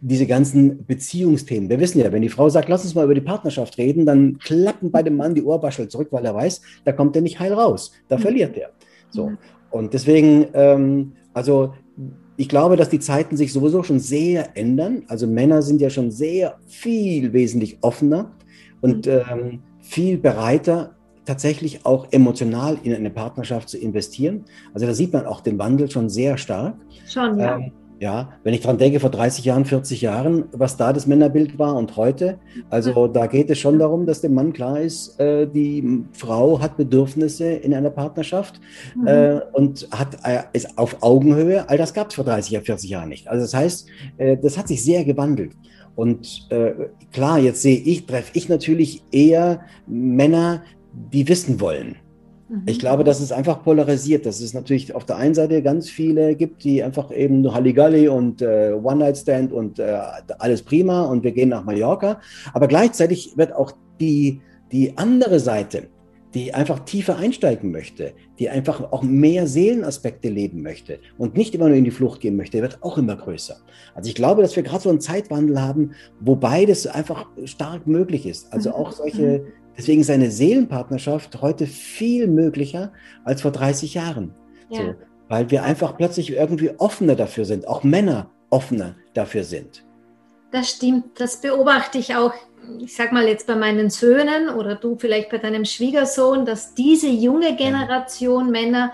diese 0.00 0.26
ganzen 0.26 0.84
Beziehungsthemen. 0.84 1.70
Wir 1.70 1.80
wissen 1.80 1.98
ja, 2.00 2.12
wenn 2.12 2.22
die 2.22 2.28
Frau 2.28 2.48
sagt, 2.48 2.68
lass 2.68 2.84
uns 2.84 2.94
mal 2.94 3.04
über 3.04 3.14
die 3.14 3.20
Partnerschaft 3.20 3.78
reden, 3.78 4.04
dann 4.04 4.38
klappen 4.38 4.90
bei 4.90 5.02
dem 5.02 5.16
Mann 5.16 5.34
die 5.34 5.42
Ohrwaschel 5.42 5.88
zurück, 5.88 6.08
weil 6.10 6.26
er 6.26 6.34
weiß, 6.34 6.60
da 6.84 6.92
kommt 6.92 7.16
er 7.16 7.22
nicht 7.22 7.40
heil 7.40 7.52
raus. 7.52 7.92
Da 8.08 8.16
mhm. 8.16 8.20
verliert 8.20 8.56
er. 8.56 8.70
So. 9.10 9.30
Mhm. 9.30 9.38
Und 9.70 9.94
deswegen, 9.94 10.46
ähm, 10.52 11.12
also 11.32 11.72
ich 12.36 12.48
glaube, 12.48 12.76
dass 12.76 12.88
die 12.90 13.00
Zeiten 13.00 13.36
sich 13.36 13.52
sowieso 13.52 13.82
schon 13.82 13.98
sehr 13.98 14.56
ändern. 14.56 15.04
Also 15.08 15.26
Männer 15.26 15.62
sind 15.62 15.80
ja 15.80 15.90
schon 15.90 16.10
sehr 16.10 16.58
viel 16.66 17.32
wesentlich 17.32 17.78
offener 17.80 18.32
und 18.80 19.06
mhm. 19.06 19.12
ähm, 19.30 19.62
viel 19.80 20.18
bereiter, 20.18 20.96
tatsächlich 21.24 21.86
auch 21.86 22.08
emotional 22.10 22.76
in 22.82 22.92
eine 22.92 23.10
Partnerschaft 23.10 23.70
zu 23.70 23.78
investieren. 23.78 24.44
Also 24.74 24.86
da 24.86 24.92
sieht 24.92 25.12
man 25.12 25.24
auch 25.26 25.40
den 25.40 25.58
Wandel 25.58 25.90
schon 25.90 26.10
sehr 26.10 26.36
stark. 26.36 26.76
Schon, 27.06 27.38
ja. 27.38 27.56
Ähm, 27.56 27.72
ja, 28.04 28.28
wenn 28.42 28.52
ich 28.52 28.60
daran 28.60 28.76
denke, 28.76 29.00
vor 29.00 29.08
30 29.08 29.46
Jahren, 29.46 29.64
40 29.64 30.02
Jahren, 30.02 30.44
was 30.52 30.76
da 30.76 30.92
das 30.92 31.06
Männerbild 31.06 31.58
war 31.58 31.74
und 31.74 31.96
heute, 31.96 32.38
also 32.68 33.08
da 33.08 33.26
geht 33.26 33.48
es 33.48 33.58
schon 33.58 33.78
darum, 33.78 34.04
dass 34.04 34.20
dem 34.20 34.34
Mann 34.34 34.52
klar 34.52 34.78
ist, 34.78 35.18
äh, 35.18 35.46
die 35.46 36.04
Frau 36.12 36.60
hat 36.60 36.76
Bedürfnisse 36.76 37.46
in 37.46 37.72
einer 37.72 37.88
Partnerschaft 37.88 38.60
mhm. 38.94 39.06
äh, 39.06 39.40
und 39.54 39.88
hat, 39.90 40.18
äh, 40.22 40.42
ist 40.52 40.76
auf 40.76 41.02
Augenhöhe. 41.02 41.66
All 41.70 41.78
das 41.78 41.94
gab 41.94 42.10
es 42.10 42.16
vor 42.16 42.26
30, 42.26 42.58
40 42.58 42.90
Jahren 42.90 43.08
nicht. 43.08 43.26
Also 43.28 43.42
das 43.42 43.54
heißt, 43.54 43.88
äh, 44.18 44.36
das 44.36 44.58
hat 44.58 44.68
sich 44.68 44.84
sehr 44.84 45.06
gewandelt. 45.06 45.52
Und 45.96 46.46
äh, 46.50 46.72
klar, 47.10 47.38
jetzt 47.38 47.62
sehe 47.62 47.78
ich, 47.78 48.04
treffe 48.04 48.32
ich 48.34 48.50
natürlich 48.50 49.02
eher 49.12 49.62
Männer, 49.86 50.62
die 50.92 51.26
wissen 51.26 51.58
wollen. 51.58 51.96
Mhm. 52.48 52.62
Ich 52.66 52.78
glaube, 52.78 53.04
dass 53.04 53.20
es 53.20 53.32
einfach 53.32 53.62
polarisiert, 53.62 54.26
dass 54.26 54.40
es 54.40 54.54
natürlich 54.54 54.94
auf 54.94 55.04
der 55.04 55.16
einen 55.16 55.34
Seite 55.34 55.62
ganz 55.62 55.88
viele 55.88 56.34
gibt, 56.34 56.64
die 56.64 56.82
einfach 56.82 57.10
eben 57.10 57.52
Halligalli 57.52 58.08
und 58.08 58.42
äh, 58.42 58.72
One-Night-Stand 58.72 59.52
und 59.52 59.78
äh, 59.78 59.98
alles 60.38 60.62
prima 60.62 61.04
und 61.04 61.24
wir 61.24 61.32
gehen 61.32 61.50
nach 61.50 61.64
Mallorca. 61.64 62.20
Aber 62.52 62.68
gleichzeitig 62.68 63.36
wird 63.36 63.52
auch 63.54 63.72
die, 64.00 64.40
die 64.72 64.96
andere 64.96 65.40
Seite, 65.40 65.88
die 66.34 66.52
einfach 66.52 66.80
tiefer 66.80 67.16
einsteigen 67.16 67.70
möchte, 67.70 68.12
die 68.40 68.50
einfach 68.50 68.92
auch 68.92 69.02
mehr 69.02 69.46
Seelenaspekte 69.46 70.28
leben 70.28 70.62
möchte 70.62 70.98
und 71.16 71.36
nicht 71.36 71.54
immer 71.54 71.68
nur 71.68 71.76
in 71.76 71.84
die 71.84 71.92
Flucht 71.92 72.20
gehen 72.20 72.36
möchte, 72.36 72.60
wird 72.60 72.82
auch 72.82 72.98
immer 72.98 73.14
größer. 73.14 73.56
Also 73.94 74.08
ich 74.08 74.16
glaube, 74.16 74.42
dass 74.42 74.56
wir 74.56 74.64
gerade 74.64 74.82
so 74.82 74.90
einen 74.90 75.00
Zeitwandel 75.00 75.60
haben, 75.60 75.92
wo 76.20 76.34
beides 76.34 76.88
einfach 76.88 77.26
stark 77.44 77.86
möglich 77.86 78.26
ist. 78.26 78.52
Also 78.52 78.70
mhm. 78.70 78.74
auch 78.74 78.92
solche 78.92 79.38
mhm. 79.38 79.46
Deswegen 79.76 80.00
ist 80.00 80.10
eine 80.10 80.30
Seelenpartnerschaft 80.30 81.40
heute 81.40 81.66
viel 81.66 82.28
möglicher 82.28 82.92
als 83.24 83.42
vor 83.42 83.50
30 83.50 83.94
Jahren. 83.94 84.34
Ja. 84.68 84.78
So, 84.78 84.94
weil 85.28 85.50
wir 85.50 85.64
einfach 85.64 85.96
plötzlich 85.96 86.32
irgendwie 86.32 86.70
offener 86.78 87.16
dafür 87.16 87.44
sind, 87.44 87.66
auch 87.66 87.82
Männer 87.82 88.30
offener 88.50 88.94
dafür 89.14 89.44
sind. 89.44 89.84
das 90.54 90.70
stimmt. 90.70 91.20
Das 91.20 91.40
beobachte 91.40 91.98
ich 91.98 92.14
auch, 92.14 92.32
ich 92.78 92.94
sag 92.94 93.12
mal 93.12 93.26
jetzt 93.26 93.46
bei 93.46 93.56
meinen 93.56 93.90
Söhnen 93.90 94.48
oder 94.48 94.76
du 94.76 94.96
vielleicht 94.96 95.30
bei 95.30 95.38
deinem 95.38 95.64
Schwiegersohn, 95.64 96.46
dass 96.46 96.74
diese 96.74 97.08
junge 97.08 97.56
Generation 97.56 98.50
Männer 98.50 98.92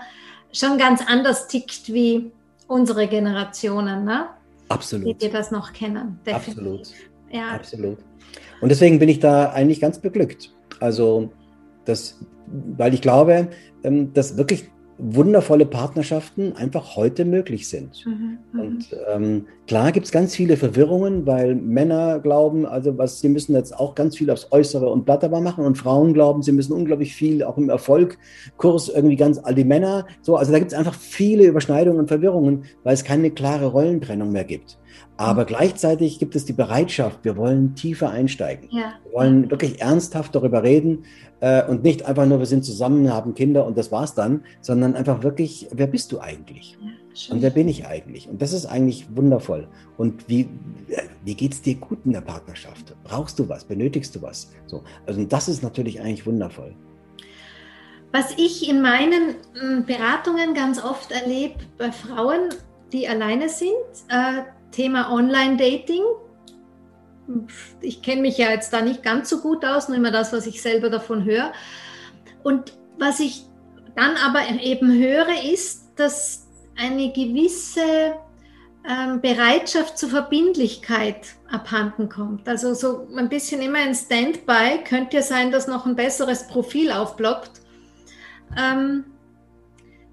schon 0.51 0.77
ganz 0.77 1.01
anders 1.07 1.47
tickt 1.47 1.93
wie 1.93 2.31
unsere 2.67 3.07
Generationen, 3.07 4.03
ne? 4.03 4.27
Absolut. 4.69 5.07
Die 5.07 5.21
wir 5.21 5.31
das 5.31 5.51
noch 5.51 5.71
kennen. 5.71 6.19
Definitiv. 6.25 6.57
Absolut. 6.57 6.87
Ja. 7.31 7.49
Absolut. 7.51 7.97
Und 8.61 8.69
deswegen 8.69 8.99
bin 8.99 9.09
ich 9.09 9.19
da 9.19 9.51
eigentlich 9.51 9.79
ganz 9.79 9.99
beglückt. 9.99 10.51
Also, 10.81 11.31
das, 11.85 12.19
weil 12.77 12.93
ich 12.93 13.01
glaube, 13.01 13.47
ähm, 13.83 14.13
dass 14.13 14.35
wirklich 14.37 14.69
wundervolle 15.01 15.65
Partnerschaften 15.65 16.53
einfach 16.53 16.95
heute 16.95 17.25
möglich 17.25 17.67
sind. 17.67 18.05
Mhm, 18.05 18.37
mhm. 18.53 18.59
und 18.59 18.97
ähm, 19.09 19.47
klar 19.65 19.91
gibt 19.91 20.05
es 20.05 20.11
ganz 20.11 20.35
viele 20.35 20.57
Verwirrungen, 20.57 21.25
weil 21.25 21.55
Männer 21.55 22.19
glauben, 22.19 22.67
also 22.67 22.97
was 22.99 23.19
sie 23.19 23.29
müssen 23.29 23.55
jetzt 23.55 23.77
auch 23.77 23.95
ganz 23.95 24.15
viel 24.17 24.29
aufs 24.29 24.47
Äußere 24.51 24.87
und 24.89 25.05
blatterbar 25.05 25.41
machen 25.41 25.65
und 25.65 25.77
Frauen 25.77 26.13
glauben, 26.13 26.43
sie 26.43 26.51
müssen 26.51 26.73
unglaublich 26.73 27.15
viel 27.15 27.43
auch 27.43 27.57
im 27.57 27.69
Erfolgkurs 27.69 28.89
irgendwie 28.89 29.15
ganz 29.15 29.39
all 29.39 29.55
die 29.55 29.63
Männer. 29.63 30.05
So, 30.21 30.35
also 30.35 30.51
da 30.51 30.59
gibt 30.59 30.71
es 30.71 30.77
einfach 30.77 30.93
viele 30.93 31.45
Überschneidungen 31.45 31.99
und 31.99 32.07
Verwirrungen, 32.07 32.65
weil 32.83 32.93
es 32.93 33.03
keine 33.03 33.31
klare 33.31 33.67
Rollentrennung 33.67 34.31
mehr 34.31 34.45
gibt. 34.45 34.77
Aber 35.21 35.45
gleichzeitig 35.45 36.17
gibt 36.17 36.35
es 36.35 36.45
die 36.45 36.53
Bereitschaft, 36.53 37.19
wir 37.21 37.37
wollen 37.37 37.75
tiefer 37.75 38.09
einsteigen. 38.09 38.67
Ja. 38.71 38.93
Wir 39.03 39.13
wollen 39.13 39.51
wirklich 39.51 39.79
ernsthaft 39.79 40.33
darüber 40.33 40.63
reden 40.63 41.05
äh, 41.41 41.63
und 41.67 41.83
nicht 41.83 42.05
einfach 42.07 42.25
nur, 42.25 42.39
wir 42.39 42.47
sind 42.47 42.65
zusammen, 42.65 43.13
haben 43.13 43.35
Kinder 43.35 43.67
und 43.67 43.77
das 43.77 43.91
war's 43.91 44.15
dann, 44.15 44.43
sondern 44.61 44.95
einfach 44.95 45.21
wirklich, 45.21 45.67
wer 45.71 45.85
bist 45.85 46.11
du 46.11 46.19
eigentlich? 46.19 46.75
Ja, 47.13 47.33
und 47.35 47.43
wer 47.43 47.51
bin 47.51 47.67
ich 47.67 47.85
eigentlich? 47.85 48.27
Und 48.27 48.41
das 48.41 48.51
ist 48.51 48.65
eigentlich 48.65 49.05
wundervoll. 49.15 49.67
Und 49.95 50.27
wie, 50.27 50.49
wie 51.23 51.35
geht 51.35 51.53
es 51.53 51.61
dir 51.61 51.75
gut 51.75 51.99
in 52.03 52.13
der 52.13 52.21
Partnerschaft? 52.21 52.95
Brauchst 53.03 53.37
du 53.37 53.47
was? 53.47 53.63
Benötigst 53.63 54.15
du 54.15 54.23
was? 54.23 54.51
So, 54.65 54.81
also 55.05 55.23
das 55.23 55.47
ist 55.47 55.61
natürlich 55.61 56.01
eigentlich 56.01 56.25
wundervoll. 56.25 56.73
Was 58.11 58.33
ich 58.37 58.67
in 58.67 58.81
meinen 58.81 59.35
hm, 59.53 59.85
Beratungen 59.85 60.55
ganz 60.55 60.83
oft 60.83 61.11
erlebe 61.11 61.55
bei 61.77 61.91
Frauen, 61.91 62.49
die 62.91 63.07
alleine 63.07 63.49
sind, 63.49 63.69
äh, 64.09 64.41
Thema 64.71 65.11
Online-Dating. 65.11 66.01
Ich 67.81 68.01
kenne 68.01 68.21
mich 68.21 68.37
ja 68.37 68.49
jetzt 68.49 68.73
da 68.73 68.81
nicht 68.81 69.03
ganz 69.03 69.29
so 69.29 69.39
gut 69.39 69.63
aus, 69.63 69.87
nur 69.87 69.97
immer 69.97 70.11
das, 70.11 70.33
was 70.33 70.47
ich 70.47 70.61
selber 70.61 70.89
davon 70.89 71.23
höre. 71.23 71.53
Und 72.43 72.73
was 72.97 73.19
ich 73.19 73.45
dann 73.95 74.15
aber 74.17 74.41
eben 74.61 74.91
höre, 74.91 75.43
ist, 75.51 75.91
dass 75.95 76.47
eine 76.77 77.11
gewisse 77.11 78.15
ähm, 78.87 79.21
Bereitschaft 79.21 79.97
zur 79.97 80.09
Verbindlichkeit 80.09 81.35
abhanden 81.51 82.09
kommt. 82.09 82.47
Also 82.47 82.73
so 82.73 83.07
ein 83.15 83.29
bisschen 83.29 83.61
immer 83.61 83.79
ein 83.79 83.93
Standby. 83.93 84.83
Könnte 84.83 85.17
ja 85.17 85.21
sein, 85.21 85.51
dass 85.51 85.67
noch 85.67 85.85
ein 85.85 85.95
besseres 85.95 86.47
Profil 86.47 86.91
aufploppt. 86.91 87.61
Ähm, 88.57 89.05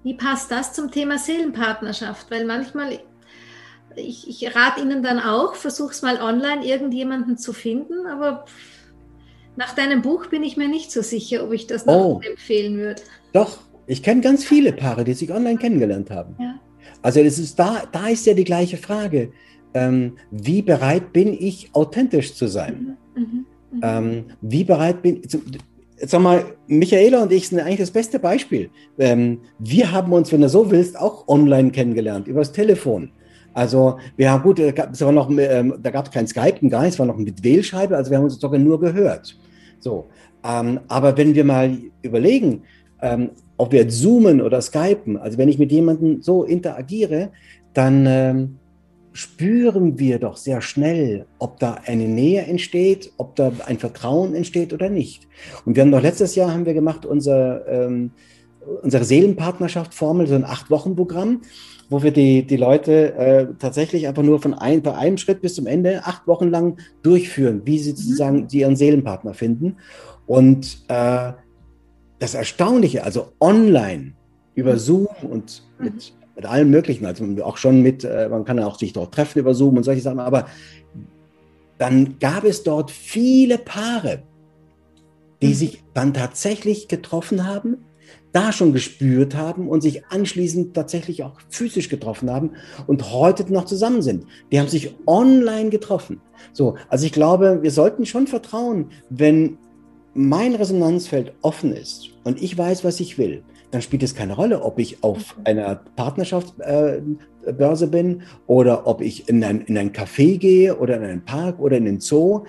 wie 0.03 0.13
passt 0.13 0.51
das 0.51 0.73
zum 0.73 0.91
Thema 0.91 1.17
Seelenpartnerschaft? 1.17 2.29
Weil 2.29 2.45
manchmal 2.45 2.99
ich, 3.95 4.27
ich 4.27 4.55
rate 4.55 4.81
Ihnen 4.81 5.03
dann 5.03 5.19
auch, 5.19 5.55
versuch 5.55 5.91
es 5.91 6.01
mal 6.01 6.21
online 6.21 6.65
irgendjemanden 6.65 7.37
zu 7.37 7.53
finden, 7.53 8.05
aber 8.07 8.45
nach 9.55 9.75
deinem 9.75 10.01
Buch 10.01 10.27
bin 10.27 10.43
ich 10.43 10.57
mir 10.57 10.67
nicht 10.67 10.91
so 10.91 11.01
sicher, 11.01 11.43
ob 11.43 11.53
ich 11.53 11.67
das 11.67 11.85
noch 11.85 11.95
oh. 11.95 12.21
empfehlen 12.23 12.77
würde. 12.77 13.01
Doch, 13.33 13.59
ich 13.87 14.03
kenne 14.03 14.21
ganz 14.21 14.45
viele 14.45 14.71
Paare, 14.71 15.03
die 15.03 15.13
sich 15.13 15.31
online 15.31 15.57
kennengelernt 15.57 16.11
haben. 16.11 16.35
Ja. 16.39 16.59
Also 17.01 17.23
das 17.23 17.39
ist 17.39 17.57
da, 17.59 17.83
da 17.91 18.07
ist 18.07 18.25
ja 18.25 18.33
die 18.33 18.43
gleiche 18.43 18.77
Frage. 18.77 19.31
Ähm, 19.73 20.17
wie 20.31 20.61
bereit 20.61 21.13
bin 21.13 21.33
ich, 21.33 21.69
authentisch 21.73 22.35
zu 22.35 22.47
sein? 22.47 22.97
Mhm. 23.15 23.21
Mhm. 23.21 23.45
Mhm. 23.71 23.81
Ähm, 23.83 24.25
wie 24.41 24.63
bereit 24.63 25.01
bin 25.01 25.21
ich, 25.23 25.37
sag 26.09 26.21
mal, 26.21 26.45
Michaela 26.67 27.23
und 27.23 27.31
ich 27.31 27.49
sind 27.49 27.59
eigentlich 27.59 27.79
das 27.79 27.91
beste 27.91 28.19
Beispiel. 28.19 28.69
Ähm, 28.97 29.41
wir 29.59 29.91
haben 29.91 30.13
uns, 30.13 30.31
wenn 30.31 30.41
du 30.41 30.49
so 30.49 30.71
willst, 30.71 30.97
auch 30.97 31.27
online 31.27 31.71
kennengelernt, 31.71 32.27
übers 32.27 32.51
Telefon. 32.51 33.11
Also 33.53 33.97
wir 34.15 34.31
haben 34.31 34.43
gut, 34.43 34.59
es 34.59 35.01
war 35.01 35.11
noch, 35.11 35.29
ähm, 35.29 35.75
da 35.81 35.89
gab 35.91 36.05
es 36.05 36.11
kein 36.11 36.27
Skype, 36.27 36.67
gar 36.69 36.83
nichts, 36.83 36.99
war 36.99 37.05
noch 37.05 37.17
mit 37.17 37.43
Wählscheibe, 37.43 37.95
also 37.95 38.11
wir 38.11 38.17
haben 38.17 38.25
uns 38.25 38.39
sogar 38.39 38.59
nur 38.59 38.79
gehört. 38.79 39.37
So, 39.79 40.07
ähm, 40.43 40.79
aber 40.87 41.17
wenn 41.17 41.35
wir 41.35 41.43
mal 41.43 41.77
überlegen, 42.01 42.63
ähm, 43.01 43.31
ob 43.57 43.71
wir 43.71 43.81
jetzt 43.81 43.99
zoomen 43.99 44.41
oder 44.41 44.61
skypen, 44.61 45.17
also 45.17 45.37
wenn 45.37 45.49
ich 45.49 45.59
mit 45.59 45.71
jemandem 45.71 46.21
so 46.21 46.43
interagiere, 46.43 47.29
dann 47.73 48.05
ähm, 48.07 48.55
spüren 49.13 49.99
wir 49.99 50.19
doch 50.19 50.37
sehr 50.37 50.61
schnell, 50.61 51.25
ob 51.39 51.59
da 51.59 51.77
eine 51.85 52.07
Nähe 52.07 52.43
entsteht, 52.43 53.11
ob 53.17 53.35
da 53.35 53.51
ein 53.65 53.77
Vertrauen 53.77 54.35
entsteht 54.35 54.73
oder 54.73 54.89
nicht. 54.89 55.27
Und 55.65 55.75
wir 55.75 55.83
haben 55.83 55.91
doch 55.91 56.01
letztes 56.01 56.35
Jahr 56.35 56.53
haben 56.53 56.65
wir 56.65 56.73
gemacht 56.73 57.05
unser, 57.05 57.67
ähm, 57.67 58.11
unsere 58.81 59.03
Seelenpartnerschaft 59.03 59.93
Formel, 59.93 60.27
so 60.27 60.35
ein 60.35 60.45
acht 60.45 60.69
Wochen 60.69 60.95
Programm 60.95 61.41
wo 61.89 62.03
wir 62.03 62.11
die, 62.11 62.45
die 62.45 62.57
Leute 62.57 63.15
äh, 63.15 63.47
tatsächlich 63.57 64.07
einfach 64.07 64.21
nur 64.23 64.41
von 64.41 64.53
ein, 64.53 64.81
bei 64.81 64.95
einem 64.95 65.17
Schritt 65.17 65.41
bis 65.41 65.55
zum 65.55 65.65
Ende 65.65 66.05
acht 66.05 66.27
Wochen 66.27 66.49
lang 66.49 66.77
durchführen, 67.01 67.61
wie 67.65 67.79
sie 67.79 67.91
mhm. 67.91 67.95
sozusagen 67.95 68.47
die 68.47 68.59
ihren 68.59 68.75
Seelenpartner 68.75 69.33
finden. 69.33 69.77
Und 70.27 70.83
äh, 70.87 71.33
das 72.19 72.35
Erstaunliche, 72.35 73.03
also 73.03 73.33
online 73.39 74.13
über 74.53 74.73
mhm. 74.73 74.79
Zoom 74.79 75.07
und 75.23 75.63
mhm. 75.79 75.85
mit, 75.85 76.13
mit 76.35 76.45
allem 76.45 76.69
Möglichen, 76.69 77.05
also 77.05 77.25
auch 77.43 77.57
schon 77.57 77.81
mit, 77.81 78.03
äh, 78.03 78.29
man 78.29 78.45
kann 78.45 78.59
ja 78.59 78.67
auch 78.67 78.77
sich 78.77 78.93
dort 78.93 79.13
treffen 79.13 79.39
über 79.39 79.55
Zoom 79.55 79.77
und 79.77 79.83
solche 79.83 80.01
Sachen, 80.01 80.19
aber 80.19 80.45
dann 81.79 82.19
gab 82.19 82.43
es 82.43 82.63
dort 82.63 82.91
viele 82.91 83.57
Paare, 83.57 84.21
die 85.41 85.53
sich 85.53 85.81
dann 85.93 86.13
tatsächlich 86.13 86.89
getroffen 86.89 87.47
haben 87.47 87.77
da 88.31 88.51
schon 88.51 88.73
gespürt 88.73 89.35
haben 89.35 89.67
und 89.67 89.81
sich 89.81 90.05
anschließend 90.07 90.73
tatsächlich 90.73 91.23
auch 91.23 91.39
physisch 91.49 91.89
getroffen 91.89 92.29
haben 92.29 92.51
und 92.87 93.11
heute 93.11 93.51
noch 93.51 93.65
zusammen 93.65 94.01
sind. 94.01 94.25
Die 94.51 94.59
haben 94.59 94.67
sich 94.67 94.95
online 95.07 95.69
getroffen. 95.69 96.21
So, 96.53 96.75
also 96.89 97.05
ich 97.05 97.11
glaube, 97.11 97.59
wir 97.61 97.71
sollten 97.71 98.05
schon 98.05 98.27
vertrauen, 98.27 98.91
wenn 99.09 99.57
mein 100.13 100.55
Resonanzfeld 100.55 101.33
offen 101.41 101.73
ist 101.73 102.09
und 102.23 102.41
ich 102.41 102.57
weiß, 102.57 102.83
was 102.83 102.99
ich 102.99 103.17
will, 103.17 103.43
dann 103.71 103.81
spielt 103.81 104.03
es 104.03 104.15
keine 104.15 104.33
Rolle, 104.33 104.63
ob 104.63 104.79
ich 104.79 105.03
auf 105.03 105.35
einer 105.43 105.75
Partnerschaftsbörse 105.95 107.85
äh, 107.85 107.87
bin 107.87 108.23
oder 108.47 108.87
ob 108.87 109.01
ich 109.01 109.29
in 109.29 109.43
ein, 109.43 109.61
in 109.61 109.77
ein 109.77 109.91
Café 109.93 110.37
gehe 110.37 110.77
oder 110.77 110.97
in 110.97 111.03
einen 111.03 111.25
Park 111.25 111.59
oder 111.59 111.77
in 111.77 111.85
den 111.85 111.99
Zoo. 111.99 112.45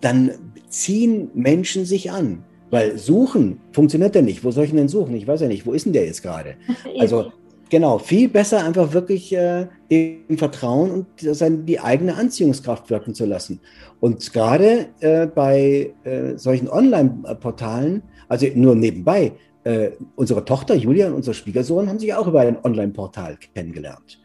Dann 0.00 0.32
ziehen 0.68 1.30
Menschen 1.34 1.84
sich 1.84 2.10
an. 2.10 2.44
Weil 2.72 2.98
suchen 2.98 3.60
funktioniert 3.72 4.14
ja 4.14 4.22
nicht. 4.22 4.42
Wo 4.42 4.50
soll 4.50 4.64
ich 4.64 4.72
denn 4.72 4.88
suchen? 4.88 5.14
Ich 5.14 5.28
weiß 5.28 5.42
ja 5.42 5.46
nicht, 5.46 5.66
wo 5.66 5.72
ist 5.72 5.84
denn 5.84 5.92
der 5.92 6.06
jetzt 6.06 6.22
gerade? 6.22 6.54
Also 6.98 7.30
genau, 7.68 7.98
viel 7.98 8.30
besser 8.30 8.64
einfach 8.64 8.94
wirklich 8.94 9.30
äh, 9.34 9.66
dem 9.90 10.38
Vertrauen 10.38 10.90
und 10.90 11.06
seine, 11.20 11.58
die 11.58 11.78
eigene 11.78 12.14
Anziehungskraft 12.14 12.88
wirken 12.88 13.14
zu 13.14 13.26
lassen. 13.26 13.60
Und 14.00 14.32
gerade 14.32 14.86
äh, 15.00 15.26
bei 15.26 15.92
äh, 16.04 16.38
solchen 16.38 16.68
Online-Portalen, 16.70 18.04
also 18.28 18.46
nur 18.54 18.74
nebenbei, 18.74 19.32
äh, 19.64 19.90
unsere 20.16 20.42
Tochter 20.44 20.74
Julia 20.74 21.08
und 21.08 21.14
unser 21.14 21.34
Schwiegersohn 21.34 21.90
haben 21.90 21.98
sich 21.98 22.14
auch 22.14 22.26
über 22.26 22.40
ein 22.40 22.56
Online-Portal 22.64 23.36
kennengelernt. 23.54 24.21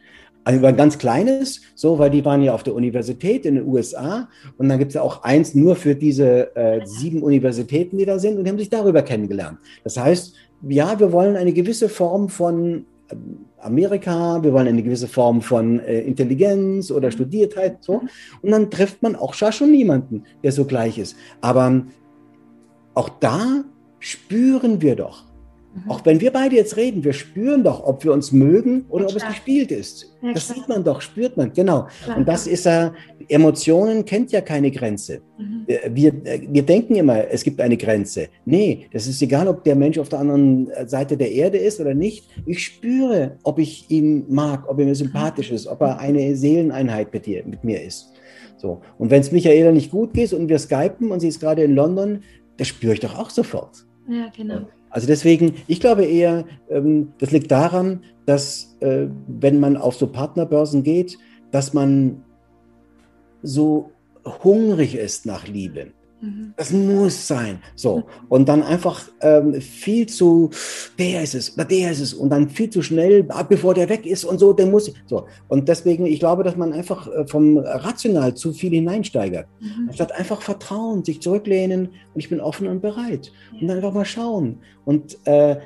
Also 0.47 0.60
über 0.60 0.69
ein 0.69 0.77
ganz 0.77 0.97
kleines, 0.97 1.60
so, 1.75 1.99
weil 1.99 2.10
die 2.10 2.23
waren 2.23 2.41
ja 2.41 2.53
auf 2.53 2.63
der 2.63 2.73
Universität 2.73 3.45
in 3.45 3.55
den 3.55 3.67
USA 3.67 4.29
und 4.57 4.69
dann 4.69 4.79
gibt 4.79 4.91
es 4.91 4.95
ja 4.95 5.01
auch 5.01 5.23
eins 5.23 5.55
nur 5.55 5.75
für 5.75 5.93
diese 5.93 6.55
äh, 6.55 6.86
sieben 6.86 7.21
Universitäten, 7.21 7.97
die 7.97 8.05
da 8.05 8.17
sind 8.17 8.38
und 8.38 8.45
die 8.45 8.49
haben 8.49 8.57
sich 8.57 8.69
darüber 8.69 9.01
kennengelernt. 9.01 9.57
Das 9.83 9.97
heißt, 9.97 10.33
ja, 10.69 10.97
wir 11.01 11.12
wollen 11.12 11.36
eine 11.36 11.51
gewisse 11.51 11.89
Form 11.89 12.29
von 12.29 12.86
äh, 13.10 13.15
Amerika, 13.60 14.41
wir 14.41 14.53
wollen 14.53 14.69
eine 14.69 14.83
gewisse 14.83 15.10
Form 15.10 15.41
von 15.41 15.81
äh, 15.81 15.99
Intelligenz 16.03 16.91
oder 16.91 17.12
Studiertheit, 17.12 17.83
so. 17.83 18.03
Und 18.41 18.49
dann 18.49 18.71
trifft 18.71 19.03
man 19.03 19.17
auch 19.17 19.33
schon 19.33 19.71
niemanden, 19.71 20.23
der 20.45 20.53
so 20.53 20.63
gleich 20.63 20.97
ist. 20.97 21.17
Aber 21.41 21.81
auch 22.93 23.10
da 23.19 23.65
spüren 23.99 24.81
wir 24.81 24.95
doch, 24.95 25.25
Mhm. 25.85 25.91
Auch 25.91 26.05
wenn 26.05 26.21
wir 26.21 26.31
beide 26.31 26.55
jetzt 26.55 26.77
reden, 26.77 27.03
wir 27.03 27.13
spüren 27.13 27.63
doch, 27.63 27.83
ob 27.85 28.03
wir 28.03 28.13
uns 28.13 28.31
mögen 28.31 28.85
oder 28.89 29.05
ja, 29.05 29.09
ob 29.09 29.15
es 29.15 29.27
gespielt 29.27 29.71
ist. 29.71 30.13
Ja, 30.21 30.33
das 30.33 30.47
sieht 30.47 30.67
man 30.67 30.83
doch, 30.83 31.01
spürt 31.01 31.37
man, 31.37 31.53
genau. 31.53 31.87
Klar. 32.03 32.17
Und 32.17 32.27
das 32.27 32.47
ist 32.47 32.65
ja, 32.65 32.93
Emotionen 33.27 34.05
kennt 34.05 34.31
ja 34.31 34.41
keine 34.41 34.71
Grenze. 34.71 35.21
Mhm. 35.37 35.65
Wir, 35.91 36.13
wir 36.23 36.63
denken 36.63 36.95
immer, 36.95 37.29
es 37.29 37.43
gibt 37.43 37.61
eine 37.61 37.77
Grenze. 37.77 38.29
Nee, 38.45 38.87
das 38.91 39.07
ist 39.07 39.21
egal, 39.21 39.47
ob 39.47 39.63
der 39.63 39.75
Mensch 39.75 39.97
auf 39.99 40.09
der 40.09 40.19
anderen 40.19 40.69
Seite 40.87 41.17
der 41.17 41.31
Erde 41.31 41.58
ist 41.58 41.79
oder 41.79 41.93
nicht. 41.93 42.27
Ich 42.45 42.63
spüre, 42.63 43.37
ob 43.43 43.60
ich 43.60 43.89
ihn 43.89 44.25
mag, 44.29 44.69
ob 44.69 44.79
er 44.79 44.85
mir 44.85 44.95
sympathisch 44.95 45.52
ist, 45.52 45.67
ob 45.67 45.81
er 45.81 45.99
eine 45.99 46.35
Seeleneinheit 46.35 47.13
mit, 47.13 47.25
dir, 47.25 47.45
mit 47.45 47.63
mir 47.63 47.81
ist. 47.81 48.13
So. 48.58 48.81
Und 48.97 49.12
wenn 49.12 49.21
es 49.21 49.31
Michaela 49.31 49.71
nicht 49.71 49.91
gut 49.91 50.13
geht 50.13 50.33
und 50.33 50.49
wir 50.49 50.58
skypen 50.58 51.12
und 51.12 51.19
sie 51.19 51.27
ist 51.27 51.39
gerade 51.39 51.63
in 51.63 51.75
London, 51.75 52.23
das 52.58 52.67
spüre 52.67 52.93
ich 52.93 52.99
doch 52.99 53.17
auch 53.17 53.29
sofort. 53.29 53.85
Ja, 54.10 54.31
genau. 54.35 54.62
Also 54.90 55.08
deswegen, 55.08 55.56
ich 55.67 55.79
glaube 55.79 56.06
eher, 56.06 56.46
ähm, 56.69 57.13
das 57.19 57.31
liegt 57.31 57.52
daran, 57.52 58.02
dass 58.25 58.75
äh, 58.79 59.08
wenn 59.27 59.60
man 59.60 59.77
auf 59.77 59.96
so 59.96 60.08
Partnerbörsen 60.08 60.83
geht, 60.83 61.17
dass 61.52 61.73
man 61.73 62.23
so 63.44 63.92
hungrig 64.44 64.96
ist 64.96 65.25
nach 65.25 65.48
Liebe. 65.48 65.92
Mhm. 66.19 66.53
Das 66.57 66.71
muss 66.71 67.27
sein. 67.27 67.59
So. 67.75 68.03
Und 68.29 68.49
dann 68.49 68.63
einfach 68.63 69.03
ähm, 69.21 69.61
viel 69.61 70.07
zu, 70.07 70.49
der 70.97 71.23
ist 71.23 71.35
es, 71.35 71.55
der 71.55 71.91
ist 71.91 71.99
es. 71.99 72.13
Und 72.13 72.29
dann 72.29 72.49
viel 72.49 72.69
zu 72.69 72.81
schnell, 72.81 73.25
ah, 73.29 73.43
bevor 73.43 73.73
der 73.73 73.89
weg 73.89 74.05
ist 74.05 74.23
und 74.23 74.39
so, 74.39 74.53
der 74.53 74.65
muss. 74.65 74.91
So. 75.05 75.27
Und 75.47 75.69
deswegen, 75.69 76.05
ich 76.05 76.19
glaube, 76.19 76.43
dass 76.43 76.55
man 76.55 76.73
einfach 76.73 77.07
äh, 77.07 77.27
vom 77.27 77.57
Rational 77.57 78.33
zu 78.33 78.53
viel 78.53 78.71
hineinsteigert. 78.71 79.47
Mhm. 79.59 79.89
Anstatt 79.89 80.11
einfach 80.13 80.41
vertrauen, 80.41 81.03
sich 81.03 81.21
zurücklehnen 81.21 81.89
und 82.13 82.19
ich 82.19 82.29
bin 82.29 82.41
offen 82.41 82.67
und 82.67 82.81
bereit. 82.81 83.31
Und 83.59 83.67
dann 83.67 83.77
einfach 83.77 83.93
mal 83.93 84.05
schauen. 84.05 84.59
Und 84.85 85.17
äh, 85.25 85.57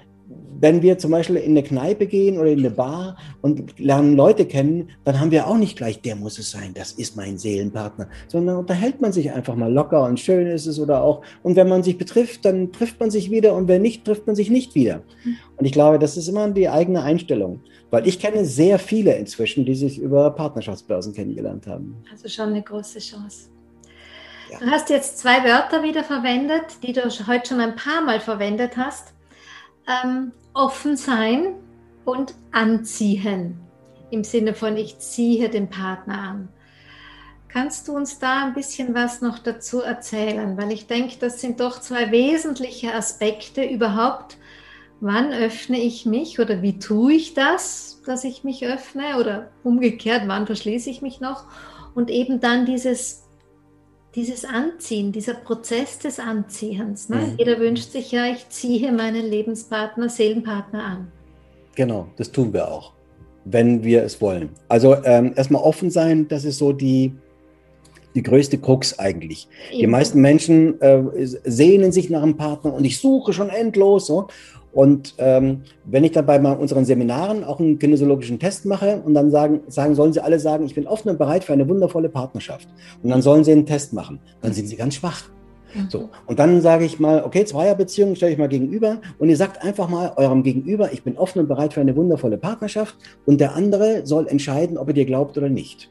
wenn 0.62 0.84
wir 0.84 1.00
zum 1.00 1.12
Beispiel 1.12 1.38
in 1.38 1.52
eine 1.52 1.64
Kneipe 1.64 2.06
gehen 2.06 2.38
oder 2.38 2.52
in 2.52 2.60
eine 2.60 2.70
Bar 2.70 3.18
und 3.42 3.80
lernen 3.80 4.16
Leute 4.16 4.46
kennen, 4.46 4.90
dann 5.04 5.20
haben 5.20 5.32
wir 5.32 5.48
auch 5.48 5.58
nicht 5.58 5.76
gleich, 5.76 6.02
der 6.02 6.16
muss 6.16 6.38
es 6.38 6.52
sein, 6.52 6.74
das 6.76 6.92
ist 6.92 7.18
mein 7.18 7.40
Seelenpartner, 7.40 8.08
sondern 8.28 8.58
unterhält 8.58 9.02
man 9.02 9.12
sich 9.12 9.32
einfach 9.32 9.56
mal 9.56 9.74
locker 9.74 10.04
und 10.04 10.20
schön 10.20 10.46
ist 10.46 10.68
es 10.68 10.80
oder 10.80 11.02
auch. 11.02 11.24
Und 11.42 11.56
wenn 11.56 11.68
man 11.68 11.82
sich 11.82 11.98
betrifft, 11.98 12.46
dann 12.46 12.72
trifft 12.72 13.00
man 13.00 13.10
sich 13.10 13.32
wieder 13.32 13.56
und 13.56 13.68
wenn 13.68 13.82
nicht, 13.82 14.06
trifft 14.06 14.28
man 14.28 14.36
sich 14.36 14.52
nicht 14.52 14.76
wieder. 14.76 15.02
Und 15.58 15.66
ich 15.66 15.72
glaube, 15.72 15.98
das 15.98 16.16
ist 16.16 16.28
immer 16.28 16.48
die 16.52 16.70
eigene 16.70 17.02
Einstellung, 17.02 17.62
weil 17.90 18.08
ich 18.08 18.20
kenne 18.20 18.46
sehr 18.46 18.78
viele 18.78 19.16
inzwischen, 19.16 19.66
die 19.66 19.76
sich 19.76 19.98
über 19.98 20.30
Partnerschaftsbörsen 20.30 21.14
kennengelernt 21.14 21.66
haben. 21.66 21.96
Also 22.12 22.30
schon 22.30 22.50
eine 22.50 22.62
große 22.62 23.00
Chance. 23.00 23.50
Ja. 24.52 24.60
Du 24.60 24.66
hast 24.68 24.92
jetzt 24.92 25.18
zwei 25.18 25.44
Wörter 25.44 25.82
wieder 25.82 26.04
verwendet, 26.04 26.84
die 26.84 26.94
du 26.94 27.02
heute 27.26 27.48
schon 27.48 27.60
ein 27.62 27.76
paar 27.76 28.02
Mal 28.02 28.20
verwendet 28.20 28.78
hast 28.78 29.14
ähm, 30.04 30.32
offen 30.54 30.98
sein 30.98 31.56
und 32.06 32.36
anziehen. 32.52 33.60
Im 34.10 34.24
Sinne 34.24 34.54
von, 34.54 34.78
ich 34.78 35.00
ziehe 35.00 35.50
den 35.50 35.70
Partner 35.70 36.22
an. 36.22 36.50
Kannst 37.48 37.88
du 37.88 37.96
uns 37.96 38.20
da 38.20 38.46
ein 38.46 38.54
bisschen 38.54 38.94
was 38.94 39.22
noch 39.22 39.40
dazu 39.40 39.82
erzählen? 39.82 40.58
Weil 40.58 40.72
ich 40.72 40.88
denke, 40.88 41.16
das 41.20 41.42
sind 41.42 41.60
doch 41.60 41.82
zwei 41.82 42.12
wesentliche 42.12 42.94
Aspekte 42.94 43.64
überhaupt. 43.64 44.38
Wann 45.02 45.34
öffne 45.34 45.78
ich 45.80 46.06
mich 46.06 46.40
oder 46.40 46.62
wie 46.62 46.80
tue 46.80 47.14
ich 47.14 47.34
das, 47.34 48.02
dass 48.06 48.24
ich 48.24 48.44
mich 48.44 48.66
öffne? 48.66 49.18
Oder 49.20 49.50
umgekehrt, 49.64 50.24
wann 50.28 50.46
verschließe 50.46 50.90
ich 50.90 51.02
mich 51.02 51.20
noch? 51.20 51.46
Und 51.94 52.10
eben 52.10 52.40
dann 52.40 52.66
dieses 52.66 53.24
dieses 54.16 54.44
Anziehen, 54.46 55.12
dieser 55.12 55.36
Prozess 55.36 56.00
des 56.00 56.20
Anziehens. 56.20 57.10
Ne? 57.10 57.18
Mhm. 57.18 57.36
Jeder 57.38 57.60
wünscht 57.60 57.92
sich 57.92 58.12
ja, 58.12 58.26
ich 58.26 58.50
ziehe 58.50 58.92
meinen 58.92 59.26
Lebenspartner, 59.26 60.10
Seelenpartner 60.10 60.84
an. 60.84 61.12
Genau, 61.76 62.08
das 62.18 62.32
tun 62.32 62.52
wir 62.52 62.70
auch, 62.70 62.92
wenn 63.46 63.84
wir 63.84 64.04
es 64.04 64.20
wollen. 64.20 64.50
Also 64.68 64.96
ähm, 65.06 65.34
erstmal 65.36 65.62
offen 65.62 65.90
sein, 65.90 66.28
das 66.28 66.44
ist 66.44 66.58
so 66.58 66.74
die, 66.74 67.14
die 68.14 68.24
größte 68.24 68.58
Krux 68.58 69.00
eigentlich. 69.00 69.48
Eben. 69.70 69.80
Die 69.80 69.88
meisten 69.88 70.20
Menschen 70.20 70.82
äh, 70.82 71.02
sehnen 71.46 71.94
sich 71.94 72.10
nach 72.10 72.24
einem 72.24 72.36
Partner 72.36 72.74
und 72.74 72.84
ich 72.84 73.00
suche 73.00 73.32
schon 73.32 73.50
endlos. 73.50 74.08
So. 74.08 74.28
Und 74.74 75.16
ähm, 75.18 75.62
wenn 75.86 76.04
ich 76.04 76.12
dann 76.12 76.26
bei 76.26 76.40
unseren 76.40 76.86
Seminaren 76.86 77.44
auch 77.44 77.60
einen 77.60 77.78
kinesiologischen 77.78 78.40
Test 78.40 78.66
mache 78.66 79.02
und 79.06 79.14
dann 79.14 79.30
sagen, 79.30 79.62
sagen, 79.68 79.96
sollen 79.96 80.14
sie 80.14 80.24
alle 80.24 80.40
sagen, 80.40 80.66
ich 80.66 80.76
bin 80.76 80.88
offen 80.88 81.10
und 81.10 81.18
bereit 81.18 81.44
für 81.44 81.54
eine 81.54 81.68
wundervolle 81.68 82.10
Partnerschaft. 82.10 82.70
Und 83.04 83.10
dann 83.10 83.22
sollen 83.22 83.44
sie 83.44 83.52
einen 83.52 83.66
Test 83.66 83.94
machen. 83.94 84.20
Dann 84.42 84.54
sind 84.54 84.68
sie 84.68 84.78
ganz 84.78 84.96
schwach. 84.96 85.30
So. 85.90 86.02
Mhm. 86.02 86.10
Und 86.28 86.40
dann 86.40 86.62
sage 86.62 86.86
ich 86.86 87.00
mal, 87.00 87.24
okay, 87.24 87.46
Zweierbeziehung 87.46 88.16
stelle 88.16 88.34
ich 88.34 88.38
mal 88.38 88.50
gegenüber 88.50 89.00
und 89.20 89.30
ihr 89.30 89.38
sagt 89.38 89.64
einfach 89.64 89.90
mal 89.90 90.14
eurem 90.16 90.44
Gegenüber, 90.44 90.92
ich 90.92 91.04
bin 91.04 91.18
offen 91.18 91.40
und 91.40 91.48
bereit 91.48 91.74
für 91.74 91.82
eine 91.82 91.96
wundervolle 91.96 92.38
Partnerschaft 92.38 92.96
und 93.26 93.40
der 93.40 93.56
andere 93.56 94.06
soll 94.06 94.28
entscheiden, 94.28 94.78
ob 94.78 94.90
er 94.90 94.94
dir 94.94 95.06
glaubt 95.06 95.38
oder 95.38 95.50
nicht. 95.50 95.90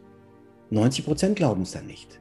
90 0.71 1.05
Prozent 1.05 1.37
glauben 1.37 1.63
es 1.63 1.73
dann 1.73 1.87
nicht. 1.87 2.20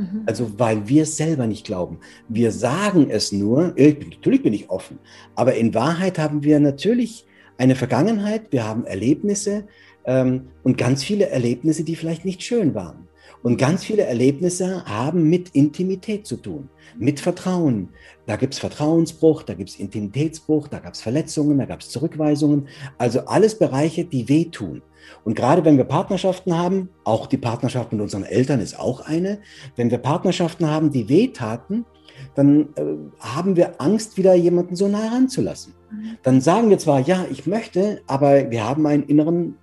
Mhm. 0.00 0.22
Also 0.26 0.58
weil 0.58 0.88
wir 0.88 1.02
es 1.02 1.16
selber 1.16 1.46
nicht 1.46 1.66
glauben. 1.66 1.98
Wir 2.28 2.52
sagen 2.52 3.10
es 3.10 3.32
nur, 3.32 3.74
natürlich 3.76 4.42
bin 4.42 4.54
ich 4.54 4.70
offen, 4.70 4.98
aber 5.34 5.54
in 5.54 5.74
Wahrheit 5.74 6.18
haben 6.18 6.42
wir 6.42 6.58
natürlich 6.58 7.26
eine 7.58 7.74
Vergangenheit, 7.74 8.44
wir 8.50 8.66
haben 8.66 8.86
Erlebnisse 8.86 9.64
ähm, 10.06 10.48
und 10.62 10.78
ganz 10.78 11.04
viele 11.04 11.28
Erlebnisse, 11.28 11.84
die 11.84 11.96
vielleicht 11.96 12.24
nicht 12.24 12.42
schön 12.42 12.74
waren. 12.74 13.09
Und 13.42 13.56
ganz 13.56 13.84
viele 13.84 14.02
Erlebnisse 14.02 14.84
haben 14.84 15.30
mit 15.30 15.50
Intimität 15.50 16.26
zu 16.26 16.36
tun, 16.36 16.68
mit 16.98 17.20
Vertrauen. 17.20 17.88
Da 18.26 18.36
gibt 18.36 18.54
es 18.54 18.60
Vertrauensbruch, 18.60 19.42
da 19.42 19.54
gibt 19.54 19.70
es 19.70 19.78
Intimitätsbruch, 19.78 20.68
da 20.68 20.78
gab 20.78 20.94
es 20.94 21.00
Verletzungen, 21.00 21.58
da 21.58 21.64
gab 21.64 21.80
es 21.80 21.88
Zurückweisungen. 21.88 22.68
Also 22.98 23.20
alles 23.20 23.58
Bereiche, 23.58 24.04
die 24.04 24.28
wehtun. 24.28 24.82
Und 25.24 25.34
gerade 25.34 25.64
wenn 25.64 25.78
wir 25.78 25.84
Partnerschaften 25.84 26.56
haben, 26.56 26.90
auch 27.04 27.26
die 27.26 27.38
Partnerschaft 27.38 27.92
mit 27.92 28.00
unseren 28.00 28.24
Eltern 28.24 28.60
ist 28.60 28.78
auch 28.78 29.00
eine, 29.00 29.40
wenn 29.76 29.90
wir 29.90 29.98
Partnerschaften 29.98 30.68
haben, 30.68 30.90
die 30.90 31.08
wehtaten, 31.08 31.86
dann 32.34 32.68
äh, 32.76 32.84
haben 33.18 33.56
wir 33.56 33.80
Angst, 33.80 34.18
wieder 34.18 34.34
jemanden 34.34 34.76
so 34.76 34.88
nah 34.88 35.08
ranzulassen. 35.08 35.74
Mhm. 35.90 36.18
Dann 36.22 36.40
sagen 36.42 36.68
wir 36.68 36.78
zwar, 36.78 37.00
ja, 37.00 37.24
ich 37.30 37.46
möchte, 37.46 38.02
aber 38.06 38.50
wir 38.50 38.68
haben 38.68 38.86
einen 38.86 39.04
inneren 39.04 39.56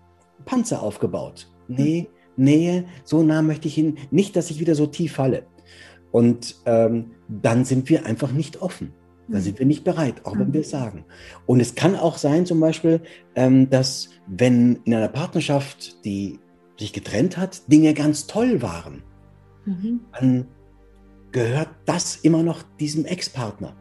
Panzer 0.46 0.82
aufgebaut. 0.82 1.48
Nee, 1.68 2.08
Nähe, 2.38 2.86
so 3.04 3.24
nah 3.24 3.42
möchte 3.42 3.68
ich 3.68 3.76
hin, 3.76 3.98
nicht, 4.12 4.36
dass 4.36 4.50
ich 4.50 4.60
wieder 4.60 4.76
so 4.76 4.88
tief 4.88 5.14
falle. 5.14 5.44
Und 6.12 6.56
ähm, 6.66 7.12
dann 7.28 7.66
sind 7.66 7.90
wir 7.90 8.06
einfach 8.06 8.32
nicht 8.32 8.62
offen. 8.62 8.94
Da 9.30 9.42
sind 9.42 9.60
wir 9.60 9.66
nicht 9.66 9.84
bereit, 9.84 10.26
auch 10.26 10.40
wenn 10.40 10.54
wir 10.54 10.62
es 10.62 10.70
sagen. 10.70 11.04
Und 11.46 11.60
es 11.60 11.76
kann 11.76 11.98
auch 11.98 12.18
sein, 12.18 12.46
zum 12.46 12.62
Beispiel, 12.62 13.02
ähm, 13.36 13.70
dass 13.70 14.10
wenn 14.26 14.80
in 14.86 14.94
einer 14.94 15.10
Partnerschaft, 15.10 16.06
die 16.06 16.40
sich 16.80 16.94
getrennt 16.94 17.36
hat, 17.36 17.70
Dinge 17.70 17.94
ganz 17.94 18.28
toll 18.28 18.62
waren, 18.62 19.04
mhm. 19.66 20.00
dann 20.18 20.48
gehört 21.32 21.70
das 21.86 22.16
immer 22.16 22.42
noch 22.42 22.64
diesem 22.80 23.04
Ex-Partner. 23.04 23.76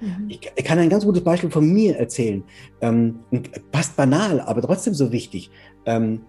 Mhm. 0.00 0.30
Ich, 0.30 0.40
ich, 0.56 0.64
kann 0.64 0.80
ein 0.80 0.90
ganz 0.90 1.04
gutes 1.04 1.22
Beispiel 1.22 1.50
von 1.50 1.72
mir 1.72 1.96
erzählen. 1.96 2.42
Ähm, 2.80 3.20
passt 3.70 3.96
banal, 3.96 4.40
aber 4.40 4.62
trotzdem 4.62 4.94
so 4.94 5.12
wichtig. 5.12 5.50
Ähm, 5.86 6.22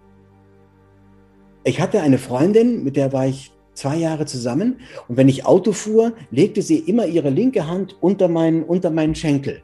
ich 1.70 1.80
hatte 1.80 2.02
eine 2.02 2.18
Freundin, 2.18 2.84
mit 2.84 2.96
der 2.96 3.14
war 3.14 3.28
ich 3.28 3.52
zwei 3.74 3.96
Jahre 3.96 4.26
zusammen. 4.26 4.82
Und 5.08 5.18
wenn 5.18 5.30
ich 5.30 5.46
Auto 5.46 5.72
fuhr, 5.72 6.14
legte 6.32 6.62
sie 6.62 6.80
immer 6.80 7.06
ihre 7.06 7.30
linke 7.30 7.68
Hand 7.68 7.96
unter 8.02 8.28
meinen, 8.28 8.64
unter 8.64 8.90
meinen 8.90 9.16
Schenkel. 9.16 9.62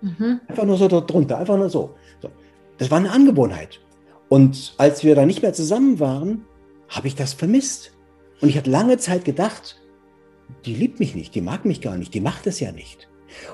Mhm. 0.00 0.40
Einfach 0.48 0.64
nur 0.64 0.76
so 0.76 0.88
dort 0.88 1.10
drunter, 1.10 1.38
einfach 1.38 1.56
nur 1.56 1.68
so. 1.68 1.94
so. 2.22 2.30
Das 2.78 2.90
war 2.90 2.98
eine 2.98 3.10
Angewohnheit. 3.10 3.80
Und 4.28 4.74
als 4.78 5.04
wir 5.04 5.14
da 5.14 5.26
nicht 5.26 5.42
mehr 5.42 5.52
zusammen 5.52 6.00
waren, 6.00 6.44
habe 6.88 7.08
ich 7.08 7.14
das 7.14 7.34
vermisst. 7.34 7.92
Und 8.40 8.48
ich 8.48 8.56
habe 8.56 8.70
lange 8.70 8.98
Zeit 8.98 9.24
gedacht, 9.24 9.80
die 10.64 10.74
liebt 10.74 11.00
mich 11.00 11.14
nicht, 11.14 11.34
die 11.34 11.40
mag 11.40 11.64
mich 11.64 11.80
gar 11.80 11.96
nicht, 11.96 12.14
die 12.14 12.20
macht 12.20 12.46
es 12.46 12.60
ja 12.60 12.72
nicht. 12.72 13.08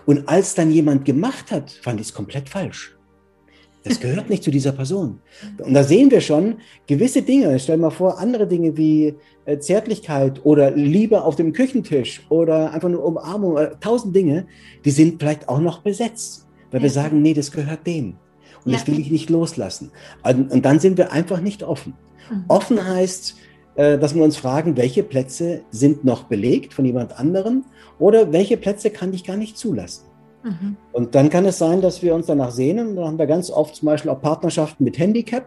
Und 0.07 0.29
als 0.29 0.55
dann 0.55 0.71
jemand 0.71 1.05
gemacht 1.05 1.51
hat, 1.51 1.71
fand 1.71 2.01
ich 2.01 2.09
es 2.09 2.15
komplett 2.15 2.49
falsch. 2.49 2.94
Das 3.85 4.01
gehört 4.01 4.31
nicht 4.31 4.43
zu 4.43 4.51
dieser 4.51 4.73
Person. 4.73 5.21
Und 5.59 5.75
da 5.75 5.85
sehen 5.85 6.11
wir 6.11 6.23
schon 6.23 6.57
gewisse 6.87 7.21
Dinge. 7.21 7.59
Stell 7.59 7.77
mal 7.77 7.91
vor, 7.91 8.19
andere 8.19 8.47
Dinge 8.47 8.77
wie 8.79 9.15
äh, 9.45 9.59
Zärtlichkeit 9.59 10.45
oder 10.45 10.71
Liebe 10.71 11.23
auf 11.23 11.37
dem 11.37 11.53
Küchentisch 11.53 12.23
oder 12.31 12.73
einfach 12.73 12.89
nur 12.89 13.05
Umarmung, 13.05 13.59
tausend 13.81 14.17
Dinge, 14.17 14.47
die 14.87 14.91
sind 14.91 15.21
vielleicht 15.21 15.51
auch 15.51 15.61
noch 15.61 15.83
besetzt, 15.83 16.47
weil 16.71 16.81
ja. 16.81 16.85
wir 16.85 16.91
sagen, 16.91 17.21
nee, 17.21 17.35
das 17.35 17.53
gehört 17.53 17.87
dem. 17.87 18.17
Und 18.65 18.73
ja. 18.73 18.79
das 18.79 18.87
will 18.87 18.99
ich 18.99 19.11
nicht 19.11 19.29
loslassen. 19.29 19.91
Und 20.23 20.65
dann 20.65 20.81
sind 20.81 20.97
wir 20.97 21.13
einfach 21.13 21.41
nicht 21.41 21.63
offen. 21.63 21.93
Mhm. 22.31 22.45
Offen 22.49 22.87
heißt, 22.87 23.37
äh, 23.75 23.99
dass 23.99 24.15
wir 24.15 24.25
uns 24.25 24.37
fragen, 24.37 24.77
welche 24.79 25.03
Plätze 25.03 25.63
sind 25.71 26.05
noch 26.05 26.25
belegt 26.25 26.73
von 26.73 26.85
jemand 26.85 27.19
anderem 27.19 27.65
oder 27.99 28.33
welche 28.33 28.57
Plätze 28.57 28.91
kann 28.91 29.13
ich 29.13 29.25
gar 29.25 29.37
nicht 29.37 29.59
zulassen. 29.59 30.07
Mhm. 30.45 30.77
Und 30.93 31.15
dann 31.15 31.31
kann 31.31 31.45
es 31.47 31.59
sein, 31.59 31.81
dass 31.81 32.03
wir 32.03 32.15
uns 32.15 32.27
danach 32.27 32.51
sehnen. 32.51 32.97
Da 32.97 33.07
haben 33.07 33.19
wir 33.19 33.27
ganz 33.27 33.51
oft 33.51 33.75
zum 33.77 33.87
Beispiel 33.87 34.11
auch 34.11 34.21
Partnerschaften 34.21 34.85
mit 34.85 34.99
Handicap. 34.99 35.47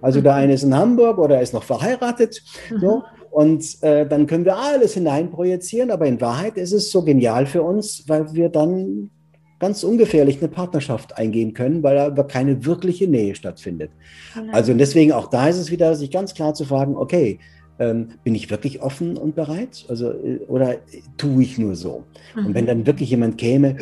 Also 0.00 0.20
mhm. 0.20 0.24
der 0.24 0.34
eine 0.34 0.52
ist 0.54 0.62
in 0.62 0.74
Hamburg 0.74 1.18
oder 1.18 1.40
ist 1.40 1.52
noch 1.52 1.64
verheiratet. 1.64 2.42
Mhm. 2.70 2.80
So. 2.80 3.02
Und 3.30 3.82
äh, 3.82 4.06
dann 4.06 4.26
können 4.26 4.44
wir 4.44 4.56
alles 4.56 4.94
hineinprojizieren, 4.94 5.90
aber 5.90 6.06
in 6.06 6.20
Wahrheit 6.20 6.56
ist 6.56 6.72
es 6.72 6.90
so 6.90 7.02
genial 7.02 7.44
für 7.44 7.62
uns, 7.62 8.04
weil 8.06 8.32
wir 8.32 8.48
dann 8.48 9.10
ganz 9.58 9.84
ungefährlich 9.84 10.38
eine 10.38 10.48
Partnerschaft 10.48 11.16
eingehen 11.18 11.52
können, 11.54 11.82
weil 11.82 12.12
da 12.12 12.22
keine 12.22 12.64
wirkliche 12.64 13.08
Nähe 13.08 13.34
stattfindet. 13.34 13.90
Genau. 14.34 14.52
Also 14.52 14.72
deswegen 14.74 15.12
auch 15.12 15.28
da 15.28 15.48
ist 15.48 15.58
es 15.58 15.70
wieder, 15.70 15.94
sich 15.96 16.10
ganz 16.10 16.34
klar 16.34 16.54
zu 16.54 16.64
fragen, 16.64 16.96
okay, 16.96 17.38
ähm, 17.78 18.08
bin 18.24 18.34
ich 18.34 18.50
wirklich 18.50 18.80
offen 18.80 19.16
und 19.16 19.34
bereit? 19.34 19.84
Also, 19.88 20.12
äh, 20.12 20.40
oder 20.48 20.76
tue 21.18 21.42
ich 21.42 21.58
nur 21.58 21.74
so? 21.74 22.04
Mhm. 22.34 22.46
Und 22.46 22.54
wenn 22.54 22.66
dann 22.66 22.86
wirklich 22.86 23.10
jemand 23.10 23.38
käme, 23.38 23.76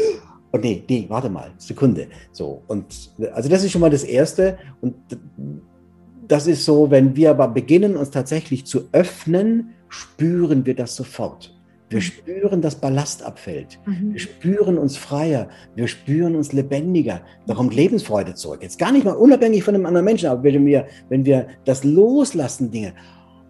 Oh 0.54 0.56
nee, 0.56 0.84
nee, 0.88 1.06
warte 1.08 1.28
mal, 1.28 1.50
Sekunde. 1.58 2.06
So, 2.30 2.62
und 2.68 3.10
also 3.32 3.48
das 3.48 3.64
ist 3.64 3.72
schon 3.72 3.80
mal 3.80 3.90
das 3.90 4.04
Erste. 4.04 4.56
Und 4.80 4.94
das 6.28 6.46
ist 6.46 6.64
so, 6.64 6.92
wenn 6.92 7.16
wir 7.16 7.30
aber 7.30 7.48
beginnen, 7.48 7.96
uns 7.96 8.10
tatsächlich 8.10 8.64
zu 8.64 8.84
öffnen, 8.92 9.70
spüren 9.88 10.64
wir 10.64 10.76
das 10.76 10.94
sofort. 10.94 11.52
Wir 11.88 11.98
mhm. 11.98 12.02
spüren, 12.02 12.62
dass 12.62 12.76
Ballast 12.76 13.24
abfällt. 13.24 13.80
Mhm. 13.84 14.12
Wir 14.12 14.20
spüren 14.20 14.78
uns 14.78 14.96
freier. 14.96 15.48
Wir 15.74 15.88
spüren 15.88 16.36
uns 16.36 16.52
lebendiger. 16.52 17.22
Da 17.48 17.54
kommt 17.54 17.74
Lebensfreude 17.74 18.34
zurück. 18.34 18.60
Jetzt 18.62 18.78
gar 18.78 18.92
nicht 18.92 19.04
mal 19.04 19.16
unabhängig 19.16 19.64
von 19.64 19.74
einem 19.74 19.86
anderen 19.86 20.04
Menschen, 20.04 20.28
aber 20.28 20.44
wenn 20.44 20.64
wir, 20.64 20.86
wenn 21.08 21.24
wir 21.24 21.48
das 21.64 21.82
loslassen, 21.82 22.70
Dinge, 22.70 22.94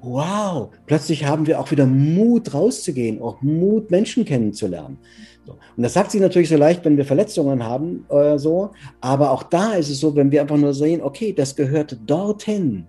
wow, 0.00 0.70
plötzlich 0.86 1.26
haben 1.26 1.46
wir 1.46 1.60
auch 1.60 1.70
wieder 1.70 1.84
Mut 1.84 2.54
rauszugehen, 2.54 3.20
auch 3.20 3.42
Mut, 3.42 3.90
Menschen 3.90 4.24
kennenzulernen. 4.24 4.98
So. 5.46 5.52
Und 5.76 5.82
das 5.82 5.92
sagt 5.92 6.10
sich 6.10 6.20
natürlich 6.20 6.48
so 6.48 6.56
leicht, 6.56 6.84
wenn 6.84 6.96
wir 6.96 7.04
Verletzungen 7.04 7.64
haben, 7.64 8.06
äh, 8.08 8.38
so. 8.38 8.70
Aber 9.00 9.30
auch 9.30 9.42
da 9.42 9.74
ist 9.74 9.90
es 9.90 10.00
so, 10.00 10.16
wenn 10.16 10.30
wir 10.30 10.40
einfach 10.40 10.56
nur 10.56 10.74
sehen, 10.74 11.02
okay, 11.02 11.32
das 11.32 11.56
gehört 11.56 11.98
dorthin, 12.06 12.86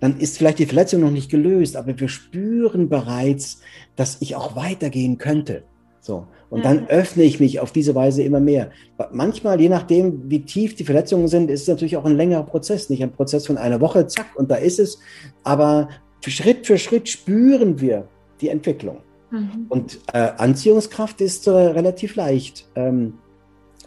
dann 0.00 0.18
ist 0.18 0.38
vielleicht 0.38 0.58
die 0.58 0.66
Verletzung 0.66 1.00
noch 1.00 1.10
nicht 1.10 1.30
gelöst, 1.30 1.76
aber 1.76 1.98
wir 1.98 2.08
spüren 2.08 2.88
bereits, 2.88 3.60
dass 3.94 4.20
ich 4.20 4.36
auch 4.36 4.56
weitergehen 4.56 5.18
könnte. 5.18 5.62
So. 6.00 6.26
Und 6.48 6.64
dann 6.64 6.86
öffne 6.86 7.24
ich 7.24 7.40
mich 7.40 7.58
auf 7.58 7.72
diese 7.72 7.94
Weise 7.94 8.22
immer 8.22 8.38
mehr. 8.38 8.70
Manchmal, 9.10 9.60
je 9.60 9.68
nachdem, 9.68 10.30
wie 10.30 10.42
tief 10.42 10.76
die 10.76 10.84
Verletzungen 10.84 11.26
sind, 11.26 11.50
ist 11.50 11.62
es 11.62 11.68
natürlich 11.68 11.96
auch 11.96 12.04
ein 12.04 12.16
längerer 12.16 12.44
Prozess, 12.44 12.88
nicht 12.88 13.02
ein 13.02 13.12
Prozess 13.12 13.46
von 13.46 13.58
einer 13.58 13.80
Woche, 13.80 14.06
zack, 14.06 14.26
und 14.36 14.50
da 14.50 14.54
ist 14.54 14.78
es. 14.78 15.00
Aber 15.42 15.88
Schritt 16.24 16.66
für 16.66 16.78
Schritt 16.78 17.08
spüren 17.08 17.80
wir 17.80 18.08
die 18.40 18.48
Entwicklung. 18.48 18.98
Mhm. 19.30 19.66
Und 19.68 20.00
äh, 20.12 20.30
Anziehungskraft 20.36 21.20
ist 21.20 21.46
äh, 21.46 21.50
relativ 21.50 22.16
leicht 22.16 22.68
ähm, 22.74 23.14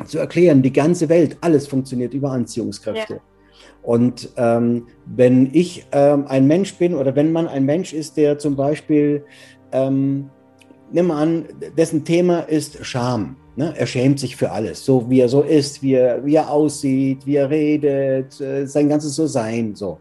zu 0.06 0.20
erklären. 0.20 0.62
Die 0.62 0.74
ganze 0.74 1.10
Welt, 1.10 1.38
alles 1.42 1.68
funktioniert 1.68 2.14
über 2.14 2.32
Anziehungskräfte. 2.32 3.16
Ja. 3.16 3.20
Und 3.82 4.30
ähm, 4.36 4.88
wenn 5.06 5.50
ich 5.54 5.86
ähm, 5.92 6.26
ein 6.28 6.48
Mensch 6.48 6.76
bin 6.76 6.94
oder 6.94 7.16
wenn 7.16 7.32
man 7.32 7.48
ein 7.48 7.66
Mensch 7.66 7.94
ist, 7.94 8.18
der 8.18 8.38
zum 8.38 8.56
Beispiel, 8.56 9.24
ähm, 9.72 10.30
nimm 10.92 11.08
mal 11.08 11.22
an, 11.22 11.46
dessen 11.78 12.04
Thema 12.04 12.42
ist 12.42 12.86
Scham. 12.86 13.38
Ne? 13.56 13.74
Er 13.78 13.88
schämt 13.88 14.20
sich 14.20 14.36
für 14.36 14.52
alles, 14.52 14.86
so 14.86 15.10
wie 15.10 15.20
er 15.20 15.30
so 15.30 15.42
ist, 15.42 15.82
wie 15.82 15.94
er, 15.94 16.26
wie 16.26 16.36
er 16.36 16.50
aussieht, 16.50 17.26
wie 17.26 17.36
er 17.36 17.50
redet, 17.50 18.40
äh, 18.40 18.66
sein 18.66 18.90
ganzes 18.90 19.16
So-Sein. 19.16 19.76
So. 19.76 20.00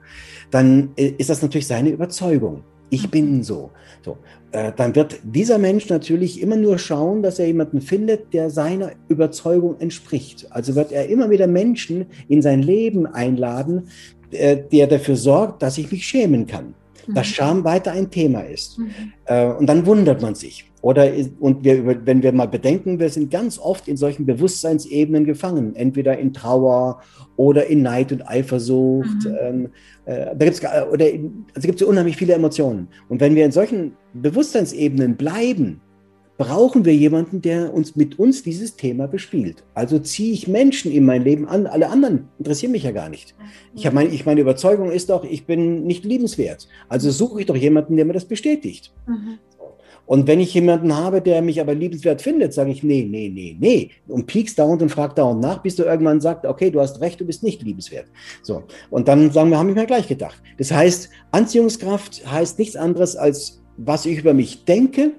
Dann 0.51 0.91
äh, 0.97 1.14
ist 1.18 1.30
das 1.30 1.43
natürlich 1.43 1.66
seine 1.66 1.91
Überzeugung. 1.91 2.62
Ich 2.91 3.07
mhm. 3.07 3.11
bin 3.11 3.43
so. 3.43 3.70
so. 4.05 4.16
Äh, 4.51 4.72
dann 4.76 4.94
wird 4.94 5.20
dieser 5.22 5.59
Mensch 5.59 5.88
natürlich 5.88 6.40
immer 6.40 6.57
nur 6.57 6.78
schauen, 6.78 7.22
dass 7.22 7.38
er 7.38 7.46
jemanden 7.46 7.80
findet, 7.80 8.32
der 8.32 8.49
seiner 8.49 8.92
Überzeugung 9.09 9.78
entspricht. 9.78 10.46
Also 10.51 10.74
wird 10.74 10.90
er 10.90 11.09
immer 11.09 11.28
wieder 11.28 11.46
Menschen 11.46 12.07
in 12.28 12.40
sein 12.40 12.62
Leben 12.62 13.07
einladen, 13.07 13.88
äh, 14.30 14.57
der 14.57 14.86
dafür 14.86 15.16
sorgt, 15.16 15.62
dass 15.62 15.76
ich 15.76 15.90
mich 15.90 16.07
schämen 16.07 16.46
kann. 16.46 16.74
Dass 17.09 17.26
mhm. 17.28 17.32
Scham 17.32 17.64
weiter 17.64 17.92
ein 17.92 18.11
Thema 18.11 18.40
ist. 18.40 18.78
Mhm. 18.78 18.90
Äh, 19.26 19.46
und 19.53 19.66
dann 19.66 19.84
wundert 19.84 20.22
man 20.22 20.34
sich. 20.34 20.67
Oder, 20.80 21.10
und 21.40 21.64
wir, 21.64 22.06
wenn 22.06 22.22
wir 22.22 22.32
mal 22.32 22.46
bedenken, 22.46 23.00
wir 23.00 23.08
sind 23.08 23.30
ganz 23.30 23.58
oft 23.58 23.88
in 23.88 23.96
solchen 23.96 24.26
Bewusstseinsebenen 24.26 25.24
gefangen, 25.24 25.74
entweder 25.74 26.16
in 26.18 26.32
Trauer 26.32 27.00
oder 27.36 27.66
in 27.66 27.82
Neid 27.82 28.12
und 28.12 28.28
Eifersucht. 28.28 29.24
Mhm. 29.24 29.36
Ähm, 29.40 29.68
äh, 30.04 30.36
da 30.36 30.44
gibt's, 30.44 30.62
oder 30.92 31.10
in, 31.10 31.44
also 31.54 31.66
gibt 31.66 31.80
es 31.80 31.86
unheimlich 31.86 32.16
viele 32.16 32.34
Emotionen. 32.34 32.88
Und 33.08 33.20
wenn 33.20 33.34
wir 33.34 33.44
in 33.44 33.52
solchen 33.52 33.92
Bewusstseinsebenen 34.14 35.16
bleiben, 35.16 35.80
brauchen 36.38 36.84
wir 36.84 36.94
jemanden, 36.94 37.42
der 37.42 37.74
uns 37.74 37.96
mit 37.96 38.18
uns 38.20 38.44
dieses 38.44 38.76
Thema 38.76 39.08
bespielt. 39.08 39.64
Also 39.74 39.98
ziehe 39.98 40.32
ich 40.32 40.46
Menschen 40.46 40.92
in 40.92 41.04
mein 41.04 41.24
Leben 41.24 41.48
an, 41.48 41.66
alle 41.66 41.88
anderen 41.88 42.28
interessieren 42.38 42.70
mich 42.70 42.84
ja 42.84 42.92
gar 42.92 43.08
nicht. 43.08 43.34
Ich 43.74 43.84
habe 43.86 43.96
meine, 43.96 44.10
ich, 44.10 44.24
meine 44.24 44.40
Überzeugung 44.40 44.92
ist 44.92 45.10
doch, 45.10 45.24
ich 45.24 45.46
bin 45.46 45.84
nicht 45.84 46.04
liebenswert. 46.04 46.68
Also 46.88 47.10
suche 47.10 47.40
ich 47.40 47.46
doch 47.46 47.56
jemanden, 47.56 47.96
der 47.96 48.04
mir 48.04 48.12
das 48.12 48.24
bestätigt. 48.24 48.94
Mhm. 49.08 49.38
Und 50.09 50.26
wenn 50.26 50.40
ich 50.40 50.54
jemanden 50.54 50.96
habe, 50.96 51.20
der 51.20 51.42
mich 51.42 51.61
aber 51.61 51.74
liebenswert 51.74 52.22
findet, 52.22 52.54
sage 52.54 52.70
ich, 52.70 52.82
nee, 52.82 53.06
nee, 53.06 53.28
nee, 53.28 53.54
nee. 53.61 53.90
Und 54.06 54.26
piekst 54.26 54.59
dauernd 54.59 54.80
und 54.80 54.88
fragt 54.88 55.18
dauernd 55.18 55.42
nach, 55.42 55.59
bis 55.59 55.76
du 55.76 55.82
irgendwann 55.82 56.22
sagst, 56.22 56.46
okay, 56.46 56.70
du 56.70 56.80
hast 56.80 57.02
recht, 57.02 57.20
du 57.20 57.26
bist 57.26 57.42
nicht 57.42 57.61
liebenswert. 57.62 58.06
So. 58.42 58.62
Und 58.88 59.06
dann 59.06 59.30
sagen 59.30 59.50
wir, 59.50 59.59
haben 59.59 59.68
wir 59.68 59.74
mir 59.74 59.84
gleich 59.84 60.09
gedacht. 60.09 60.42
Das 60.56 60.72
heißt, 60.72 61.11
Anziehungskraft 61.32 62.22
heißt 62.26 62.59
nichts 62.59 62.74
anderes 62.74 63.16
als, 63.16 63.62
was 63.76 64.06
ich 64.06 64.20
über 64.20 64.32
mich 64.32 64.64
denke, 64.64 65.12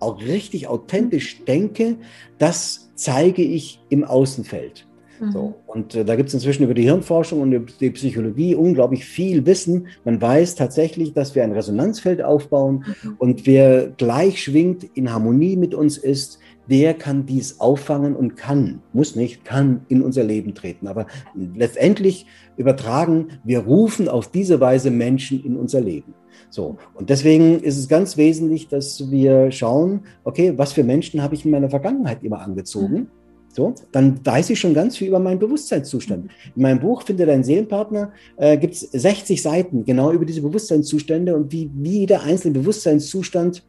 auch 0.00 0.20
richtig 0.20 0.68
authentisch 0.68 1.42
denke, 1.46 1.96
das 2.36 2.90
zeige 2.96 3.40
ich 3.42 3.80
im 3.88 4.04
Außenfeld. 4.04 4.86
So, 5.32 5.48
mhm. 5.48 5.54
und 5.66 5.94
äh, 5.94 6.04
da 6.04 6.16
gibt 6.16 6.28
es 6.28 6.34
inzwischen 6.34 6.64
über 6.64 6.72
die 6.72 6.84
Hirnforschung 6.84 7.42
und 7.42 7.80
die 7.80 7.90
Psychologie 7.90 8.54
unglaublich 8.54 9.04
viel 9.04 9.44
Wissen. 9.44 9.88
Man 10.04 10.20
weiß 10.20 10.54
tatsächlich, 10.54 11.12
dass 11.12 11.34
wir 11.34 11.44
ein 11.44 11.52
Resonanzfeld 11.52 12.22
aufbauen 12.22 12.84
mhm. 13.02 13.16
und 13.18 13.46
wer 13.46 13.88
gleich 13.88 14.42
schwingt, 14.42 14.84
in 14.94 15.12
Harmonie 15.12 15.56
mit 15.56 15.74
uns 15.74 15.98
ist, 15.98 16.38
der 16.70 16.94
kann 16.94 17.26
dies 17.26 17.60
auffangen 17.60 18.14
und 18.14 18.36
kann, 18.36 18.80
muss 18.92 19.16
nicht, 19.16 19.44
kann 19.44 19.82
in 19.88 20.02
unser 20.02 20.22
Leben 20.22 20.54
treten. 20.54 20.86
Aber 20.86 21.06
letztendlich 21.34 22.26
übertragen, 22.56 23.40
wir 23.44 23.60
rufen 23.60 24.08
auf 24.08 24.30
diese 24.30 24.60
Weise 24.60 24.90
Menschen 24.90 25.44
in 25.44 25.56
unser 25.56 25.80
Leben. 25.80 26.14
So. 26.48 26.78
Und 26.94 27.10
deswegen 27.10 27.60
ist 27.60 27.76
es 27.76 27.88
ganz 27.88 28.16
wesentlich, 28.16 28.68
dass 28.68 29.10
wir 29.10 29.50
schauen, 29.50 30.02
okay, 30.24 30.54
was 30.56 30.72
für 30.72 30.84
Menschen 30.84 31.22
habe 31.22 31.34
ich 31.34 31.44
in 31.44 31.50
meiner 31.50 31.70
Vergangenheit 31.70 32.22
immer 32.22 32.40
angezogen? 32.40 33.10
Mhm. 33.50 33.54
So, 33.54 33.74
dann 33.92 34.24
weiß 34.24 34.50
ich 34.50 34.60
schon 34.60 34.74
ganz 34.74 34.96
viel 34.96 35.08
über 35.08 35.18
meinen 35.18 35.38
Bewusstseinszustand. 35.38 36.30
In 36.54 36.62
meinem 36.62 36.80
Buch 36.80 37.02
Finde 37.02 37.26
deinen 37.26 37.44
Seelenpartner 37.44 38.12
äh, 38.36 38.56
gibt 38.56 38.74
es 38.74 38.80
60 38.80 39.42
Seiten 39.42 39.84
genau 39.84 40.12
über 40.12 40.24
diese 40.24 40.42
Bewusstseinszustände 40.42 41.34
und 41.34 41.52
wie, 41.52 41.70
wie 41.74 42.00
jeder 42.00 42.22
einzelne 42.22 42.58
Bewusstseinszustand 42.58 43.62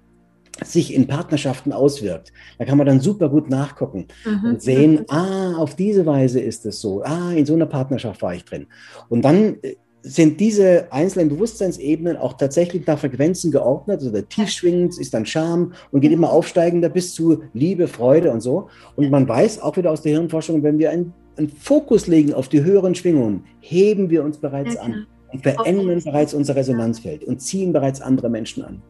sich 0.63 0.93
in 0.93 1.07
Partnerschaften 1.07 1.71
auswirkt. 1.71 2.31
Da 2.59 2.65
kann 2.65 2.77
man 2.77 2.85
dann 2.85 2.99
super 2.99 3.29
gut 3.29 3.49
nachgucken 3.49 4.07
mhm. 4.25 4.49
und 4.49 4.61
sehen, 4.61 5.05
ah, 5.07 5.55
auf 5.57 5.75
diese 5.75 6.05
Weise 6.05 6.39
ist 6.39 6.65
es 6.65 6.81
so. 6.81 7.01
Ah, 7.03 7.31
in 7.31 7.45
so 7.45 7.53
einer 7.53 7.65
Partnerschaft 7.65 8.21
war 8.21 8.35
ich 8.35 8.45
drin. 8.45 8.67
Und 9.09 9.23
dann 9.23 9.57
äh, 9.61 9.75
sind 10.03 10.39
diese 10.39 10.91
einzelnen 10.91 11.29
Bewusstseinsebenen 11.29 12.17
auch 12.17 12.33
tatsächlich 12.33 12.85
nach 12.87 12.99
Frequenzen 12.99 13.51
geordnet. 13.51 13.99
Also 13.99 14.11
der 14.11 14.27
tiefschwingend 14.27 14.97
ist 14.97 15.13
dann 15.13 15.25
Scham 15.25 15.73
und 15.91 16.01
geht 16.01 16.11
immer 16.11 16.31
aufsteigender 16.31 16.89
bis 16.89 17.13
zu 17.13 17.43
Liebe, 17.53 17.87
Freude 17.87 18.31
und 18.31 18.41
so. 18.41 18.69
Und 18.95 19.11
man 19.11 19.27
weiß 19.27 19.61
auch 19.61 19.77
wieder 19.77 19.91
aus 19.91 20.01
der 20.01 20.13
Hirnforschung, 20.13 20.63
wenn 20.63 20.79
wir 20.79 20.89
einen, 20.89 21.13
einen 21.37 21.49
Fokus 21.49 22.07
legen 22.07 22.33
auf 22.33 22.49
die 22.49 22.63
höheren 22.63 22.95
Schwingungen, 22.95 23.45
heben 23.59 24.09
wir 24.09 24.23
uns 24.23 24.37
bereits 24.37 24.75
ja, 24.75 24.81
an 24.81 25.07
und 25.31 25.43
verändern 25.43 26.01
bereits 26.03 26.33
unser 26.33 26.55
Resonanzfeld 26.55 27.23
und 27.23 27.39
ziehen 27.39 27.71
bereits 27.71 28.01
andere 28.01 28.29
Menschen 28.29 28.63
an. 28.63 28.81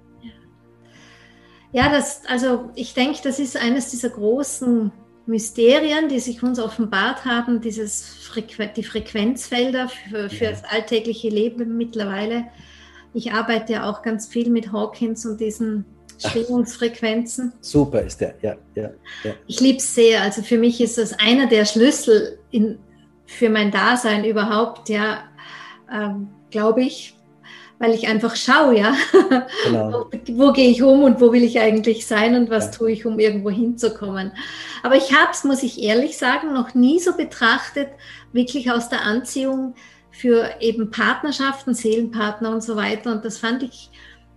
Ja, 1.73 1.89
das, 1.89 2.21
also 2.27 2.69
ich 2.75 2.93
denke, 2.93 3.19
das 3.23 3.39
ist 3.39 3.55
eines 3.55 3.91
dieser 3.91 4.09
großen 4.09 4.91
Mysterien, 5.31 6.09
die 6.09 6.19
sich 6.19 6.43
uns 6.43 6.59
offenbart 6.59 7.25
haben, 7.25 7.61
dieses 7.61 8.03
Frequ 8.03 8.67
die 8.75 8.83
Frequenzfelder 8.83 9.89
für, 9.89 10.29
für 10.29 10.43
ja. 10.45 10.51
das 10.51 10.63
alltägliche 10.65 11.29
Leben 11.29 11.77
mittlerweile. 11.77 12.45
Ich 13.13 13.31
arbeite 13.31 13.73
ja 13.73 13.89
auch 13.89 14.03
ganz 14.03 14.27
viel 14.27 14.49
mit 14.49 14.71
Hawkins 14.71 15.25
und 15.25 15.39
diesen 15.41 15.85
Schwingungsfrequenzen. 16.19 17.53
Super 17.61 18.01
ist 18.01 18.21
der, 18.21 18.35
ja. 18.41 18.55
ja, 18.75 18.91
ja. 19.23 19.33
Ich 19.47 19.59
liebe 19.59 19.79
es 19.79 19.95
sehr. 19.95 20.21
Also 20.21 20.43
für 20.43 20.57
mich 20.57 20.79
ist 20.81 20.97
das 20.97 21.17
einer 21.17 21.47
der 21.47 21.65
Schlüssel 21.65 22.37
in, 22.51 22.77
für 23.25 23.49
mein 23.49 23.71
Dasein 23.71 24.25
überhaupt, 24.25 24.89
ja, 24.89 25.23
ähm, 25.91 26.27
glaube 26.51 26.83
ich, 26.83 27.15
weil 27.81 27.95
ich 27.95 28.07
einfach 28.07 28.35
schaue, 28.35 28.77
ja, 28.77 28.95
genau. 29.65 30.05
wo, 30.11 30.17
wo, 30.37 30.51
gehe 30.53 30.69
ich 30.69 30.83
um 30.83 31.01
und 31.01 31.19
wo 31.19 31.33
will 31.33 31.43
ich 31.43 31.59
eigentlich 31.59 32.05
sein 32.05 32.35
und 32.35 32.51
was 32.51 32.65
ja. 32.65 32.71
tue 32.73 32.91
ich, 32.91 33.07
um 33.07 33.17
irgendwo 33.17 33.49
hinzukommen. 33.49 34.33
Aber 34.83 34.95
ich 34.95 35.11
habe 35.13 35.31
es, 35.31 35.43
muss 35.43 35.63
ich 35.63 35.81
ehrlich 35.81 36.15
sagen, 36.15 36.53
noch 36.53 36.75
nie 36.75 36.99
so 36.99 37.17
betrachtet, 37.17 37.89
wirklich 38.33 38.71
aus 38.71 38.89
der 38.89 39.01
Anziehung 39.01 39.73
für 40.11 40.47
eben 40.59 40.91
Partnerschaften, 40.91 41.73
Seelenpartner 41.73 42.51
und 42.51 42.63
so 42.63 42.75
weiter. 42.75 43.11
Und 43.11 43.25
das 43.25 43.39
fand 43.39 43.63
ich 43.63 43.89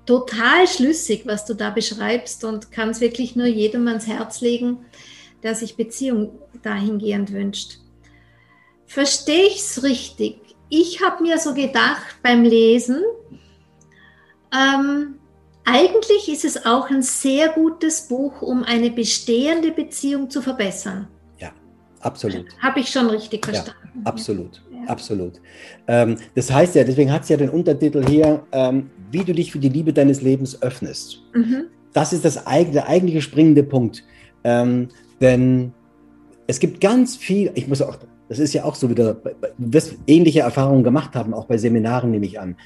total 0.07 0.67
schlüssig, 0.67 1.25
was 1.27 1.45
du 1.45 1.53
da 1.53 1.69
beschreibst 1.69 2.45
und 2.45 2.73
kann 2.73 2.89
es 2.89 3.03
wirklich 3.03 3.37
nur 3.37 3.47
jedem 3.47 3.87
ans 3.89 4.07
Herz 4.07 4.41
legen, 4.41 4.87
der 5.43 5.55
sich 5.55 5.77
Beziehung 5.77 6.39
dahingehend 6.63 7.31
wünscht. 7.31 7.77
Verstehe 8.87 9.49
ich 9.49 9.59
es 9.59 9.83
richtig? 9.83 10.45
ich 10.69 11.03
habe 11.03 11.23
mir 11.23 11.39
so 11.39 11.55
gedacht 11.55 12.17
beim 12.23 12.43
Lesen, 12.43 13.03
ähm, 14.55 15.15
eigentlich 15.65 16.29
ist 16.29 16.45
es 16.45 16.67
auch 16.67 16.91
ein 16.91 17.03
sehr 17.03 17.49
gutes 17.49 18.03
Buch, 18.03 18.43
um 18.43 18.65
eine 18.65 18.91
bestehende 18.91 19.73
Beziehung 19.73 20.29
zu 20.29 20.43
verbessern. 20.43 21.09
Ja, 21.39 21.53
absolut. 22.01 22.47
Habe 22.61 22.81
ich 22.81 22.91
schon 22.91 23.09
richtig 23.09 23.45
verstanden. 23.45 23.89
Ja, 23.95 24.01
absolut, 24.05 24.63
ja. 24.71 24.89
absolut. 24.89 25.41
Ähm, 25.89 26.17
das 26.35 26.53
heißt 26.53 26.75
ja, 26.75 26.85
deswegen 26.85 27.11
hat 27.11 27.23
es 27.23 27.31
ja 27.31 27.37
den 27.37 27.49
Untertitel 27.49 28.07
hier, 28.07 28.47
ähm, 28.53 28.91
wie 29.11 29.25
du 29.25 29.33
dich 29.33 29.53
für 29.53 29.59
die 29.59 29.71
Liebe 29.71 29.93
deines 29.93 30.21
Lebens 30.21 30.61
öffnest. 30.63 31.23
Mhm. 31.33 31.67
Das 31.93 32.13
ist 32.13 32.25
das, 32.25 32.45
der 32.45 32.89
eigentliche 32.89 33.23
springende 33.23 33.63
Punkt. 33.63 34.05
Ähm, 34.43 34.89
denn 35.21 35.73
es 36.47 36.61
gibt 36.61 36.81
ganz 36.81 37.17
viel, 37.17 37.51
ich 37.55 37.69
muss 37.69 37.81
auch 37.81 37.97
das 38.29 38.39
ist 38.39 38.55
ja 38.55 38.65
auch 38.65 38.75
so 38.75 38.89
wieder, 38.89 39.15
du 39.15 39.73
wirst 39.73 39.97
ähnliche 40.07 40.41
Erfahrungen 40.41 40.83
gemacht 40.83 41.15
haben, 41.15 41.35
auch 41.35 41.45
bei 41.45 41.59
Seminaren 41.59 42.11
nehme 42.11 42.27
ich 42.27 42.41
an. 42.41 42.57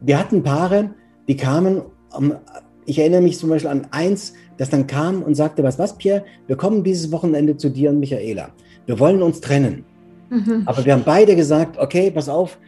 Wir 0.00 0.18
hatten 0.18 0.42
Paare, 0.42 0.90
die 1.28 1.36
kamen, 1.36 1.82
ich 2.86 2.98
erinnere 2.98 3.20
mich 3.20 3.38
zum 3.38 3.50
Beispiel 3.50 3.70
an 3.70 3.86
eins, 3.90 4.34
das 4.56 4.70
dann 4.70 4.86
kam 4.86 5.22
und 5.22 5.34
sagte, 5.34 5.62
was, 5.62 5.78
was, 5.78 5.96
Pierre, 5.96 6.24
wir 6.46 6.56
kommen 6.56 6.82
dieses 6.82 7.12
Wochenende 7.12 7.56
zu 7.56 7.70
dir 7.70 7.90
und 7.90 8.00
Michaela. 8.00 8.50
Wir 8.86 8.98
wollen 8.98 9.22
uns 9.22 9.40
trennen. 9.40 9.84
Mhm. 10.30 10.62
Aber 10.66 10.84
wir 10.84 10.92
haben 10.92 11.04
beide 11.04 11.36
gesagt, 11.36 11.78
okay, 11.78 12.10
pass 12.10 12.28
auf, 12.28 12.58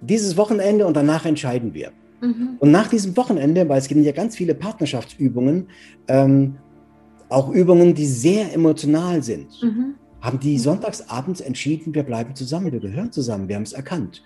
dieses 0.00 0.36
Wochenende 0.36 0.86
und 0.86 0.96
danach 0.96 1.24
entscheiden 1.24 1.74
wir. 1.74 1.92
Mhm. 2.20 2.56
Und 2.58 2.70
nach 2.70 2.88
diesem 2.88 3.16
Wochenende, 3.16 3.68
weil 3.68 3.78
es 3.78 3.88
gibt 3.88 4.04
ja 4.04 4.12
ganz 4.12 4.36
viele 4.36 4.54
Partnerschaftsübungen, 4.54 5.68
ähm, 6.08 6.56
auch 7.28 7.50
Übungen, 7.50 7.94
die 7.94 8.06
sehr 8.06 8.52
emotional 8.52 9.22
sind. 9.22 9.48
Mhm 9.62 9.94
haben 10.20 10.38
die 10.38 10.58
sonntagsabends 10.58 11.40
entschieden, 11.40 11.94
wir 11.94 12.02
bleiben 12.02 12.34
zusammen, 12.34 12.72
wir 12.72 12.80
gehören 12.80 13.12
zusammen, 13.12 13.48
wir 13.48 13.56
haben 13.56 13.62
es 13.62 13.72
erkannt. 13.72 14.22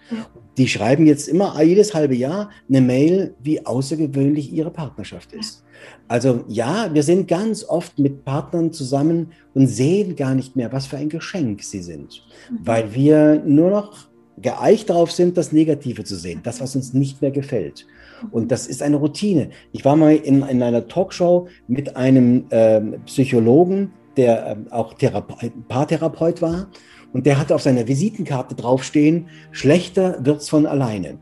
Die 0.57 0.69
schreiben 0.69 1.07
jetzt 1.07 1.29
immer 1.29 1.61
jedes 1.63 1.95
halbe 1.95 2.15
Jahr 2.15 2.51
eine 2.69 2.81
Mail, 2.81 3.35
wie 3.43 3.65
außergewöhnlich 3.65 4.53
ihre 4.53 4.71
Partnerschaft 4.71 5.33
ist. 5.33 5.65
Also 6.09 6.45
ja, 6.49 6.93
wir 6.93 7.03
sind 7.03 7.29
ganz 7.29 7.65
oft 7.65 7.99
mit 7.99 8.25
Partnern 8.25 8.73
zusammen 8.73 9.33
und 9.55 9.67
sehen 9.67 10.17
gar 10.17 10.35
nicht 10.35 10.57
mehr, 10.57 10.73
was 10.73 10.87
für 10.87 10.97
ein 10.97 11.09
Geschenk 11.09 11.63
sie 11.63 11.83
sind, 11.83 12.23
mhm. 12.51 12.59
weil 12.65 12.95
wir 12.95 13.43
nur 13.45 13.71
noch 13.71 14.09
geeicht 14.41 14.91
darauf 14.91 15.13
sind, 15.13 15.37
das 15.37 15.53
Negative 15.53 16.05
zu 16.05 16.17
sehen, 16.17 16.41
das, 16.43 16.61
was 16.61 16.75
uns 16.75 16.93
nicht 16.93 17.23
mehr 17.23 17.31
gefällt. 17.31 17.87
Und 18.31 18.51
das 18.51 18.67
ist 18.67 18.83
eine 18.83 18.97
Routine. 18.97 19.51
Ich 19.73 19.85
war 19.85 19.97
mal 19.97 20.15
in, 20.15 20.43
in 20.43 20.63
einer 20.63 20.89
Talkshow 20.89 21.49
mit 21.69 21.97
einem 21.97 22.47
äh, 22.51 22.81
Psychologen, 23.07 23.93
der 24.17 24.47
ähm, 24.47 24.67
auch 24.71 24.95
Therape 24.95 25.35
Paartherapeut 25.69 26.43
war. 26.43 26.69
Und 27.13 27.27
der 27.27 27.39
hatte 27.39 27.55
auf 27.55 27.63
seiner 27.63 27.87
Visitenkarte 27.87 28.57
draufstehen, 28.57 29.29
schlechter 29.53 30.19
wird's 30.25 30.49
von 30.49 30.67
alleine. 30.67 31.19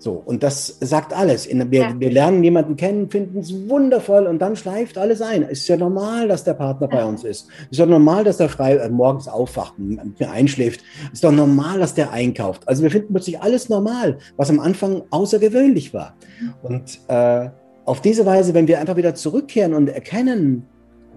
So, 0.00 0.12
und 0.12 0.42
das 0.42 0.78
sagt 0.80 1.12
alles. 1.12 1.44
In, 1.44 1.70
wir, 1.70 1.80
ja. 1.80 1.94
wir, 2.00 2.10
lernen 2.10 2.42
jemanden 2.42 2.76
kennen, 2.76 3.10
finden 3.10 3.40
es 3.40 3.68
wundervoll 3.68 4.26
und 4.26 4.38
dann 4.38 4.56
schleift 4.56 4.96
alles 4.96 5.20
ein. 5.20 5.42
Es 5.42 5.60
ist 5.60 5.68
ja 5.68 5.76
normal, 5.76 6.26
dass 6.26 6.42
der 6.42 6.54
Partner 6.54 6.88
ja. 6.90 6.96
bei 6.96 7.04
uns 7.04 7.22
ist. 7.22 7.48
Es 7.64 7.72
ist 7.72 7.80
doch 7.80 7.86
normal, 7.86 8.24
dass 8.24 8.40
er 8.40 8.48
frei 8.48 8.76
äh, 8.76 8.88
morgens 8.88 9.28
aufwacht 9.28 9.74
und 9.78 10.14
einschläft. 10.22 10.80
Es 11.08 11.14
ist 11.14 11.24
doch 11.24 11.32
normal, 11.32 11.80
dass 11.80 11.92
der 11.92 12.12
einkauft. 12.12 12.66
Also 12.66 12.82
wir 12.82 12.90
finden 12.90 13.12
plötzlich 13.12 13.42
alles 13.42 13.68
normal, 13.68 14.16
was 14.38 14.48
am 14.48 14.58
Anfang 14.58 15.02
außergewöhnlich 15.10 15.92
war. 15.92 16.14
Und 16.62 16.98
äh, 17.08 17.50
auf 17.84 18.00
diese 18.00 18.24
Weise, 18.24 18.54
wenn 18.54 18.68
wir 18.68 18.80
einfach 18.80 18.96
wieder 18.96 19.14
zurückkehren 19.14 19.74
und 19.74 19.88
erkennen, 19.88 20.66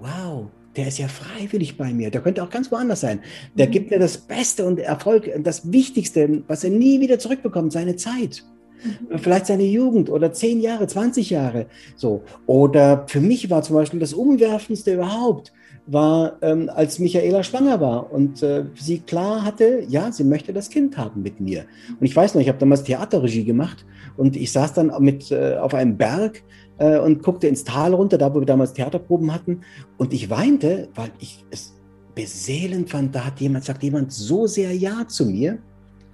wow, 0.01 0.47
der 0.75 0.87
ist 0.87 0.97
ja 0.97 1.07
freiwillig 1.07 1.77
bei 1.77 1.93
mir. 1.93 2.09
Der 2.09 2.21
könnte 2.21 2.43
auch 2.43 2.49
ganz 2.49 2.71
woanders 2.71 3.01
sein. 3.01 3.19
Der 3.55 3.67
mhm. 3.67 3.71
gibt 3.71 3.91
mir 3.91 3.99
das 3.99 4.17
Beste 4.17 4.65
und 4.65 4.79
Erfolg, 4.79 5.29
das 5.43 5.71
Wichtigste, 5.71 6.43
was 6.47 6.63
er 6.63 6.71
nie 6.71 6.99
wieder 6.99 7.19
zurückbekommt, 7.19 7.71
seine 7.71 7.95
Zeit. 7.95 8.43
Mhm. 8.83 9.19
Vielleicht 9.19 9.47
seine 9.47 9.63
Jugend 9.63 10.09
oder 10.09 10.33
zehn 10.33 10.61
Jahre, 10.61 10.87
20 10.87 11.29
Jahre. 11.29 11.67
So. 11.95 12.23
Oder 12.45 13.05
für 13.07 13.21
mich 13.21 13.49
war 13.49 13.61
zum 13.61 13.75
Beispiel 13.75 13.99
das 13.99 14.13
Umwerfendste 14.13 14.95
überhaupt, 14.95 15.53
war, 15.85 16.37
ähm, 16.41 16.69
als 16.73 16.99
Michaela 16.99 17.43
schwanger 17.43 17.81
war 17.81 18.11
und 18.11 18.41
äh, 18.41 18.65
sie 18.75 18.99
klar 18.99 19.43
hatte, 19.43 19.83
ja, 19.87 20.11
sie 20.11 20.23
möchte 20.23 20.53
das 20.53 20.69
Kind 20.69 20.97
haben 20.97 21.21
mit 21.21 21.41
mir. 21.41 21.65
Und 21.99 22.05
ich 22.05 22.15
weiß 22.15 22.33
noch, 22.35 22.41
ich 22.41 22.47
habe 22.47 22.59
damals 22.59 22.83
Theaterregie 22.83 23.43
gemacht 23.43 23.85
und 24.15 24.35
ich 24.35 24.51
saß 24.51 24.73
dann 24.73 24.93
mit 24.99 25.31
äh, 25.31 25.57
auf 25.57 25.73
einem 25.73 25.97
Berg 25.97 26.43
äh, 26.77 26.97
und 26.99 27.23
guckte 27.23 27.47
ins 27.47 27.63
Tal 27.63 27.93
runter, 27.93 28.17
da 28.17 28.33
wo 28.33 28.39
wir 28.39 28.45
damals 28.45 28.73
Theaterproben 28.73 29.33
hatten. 29.33 29.61
Und 29.97 30.13
ich 30.13 30.29
weinte, 30.29 30.89
weil 30.95 31.11
ich 31.19 31.45
es 31.51 31.73
beseelend 32.15 32.89
fand, 32.89 33.15
da 33.15 33.25
hat 33.25 33.39
jemand, 33.39 33.65
sagt 33.65 33.83
jemand 33.83 34.11
so 34.11 34.47
sehr 34.47 34.73
Ja 34.73 35.07
zu 35.07 35.25
mir. 35.25 35.59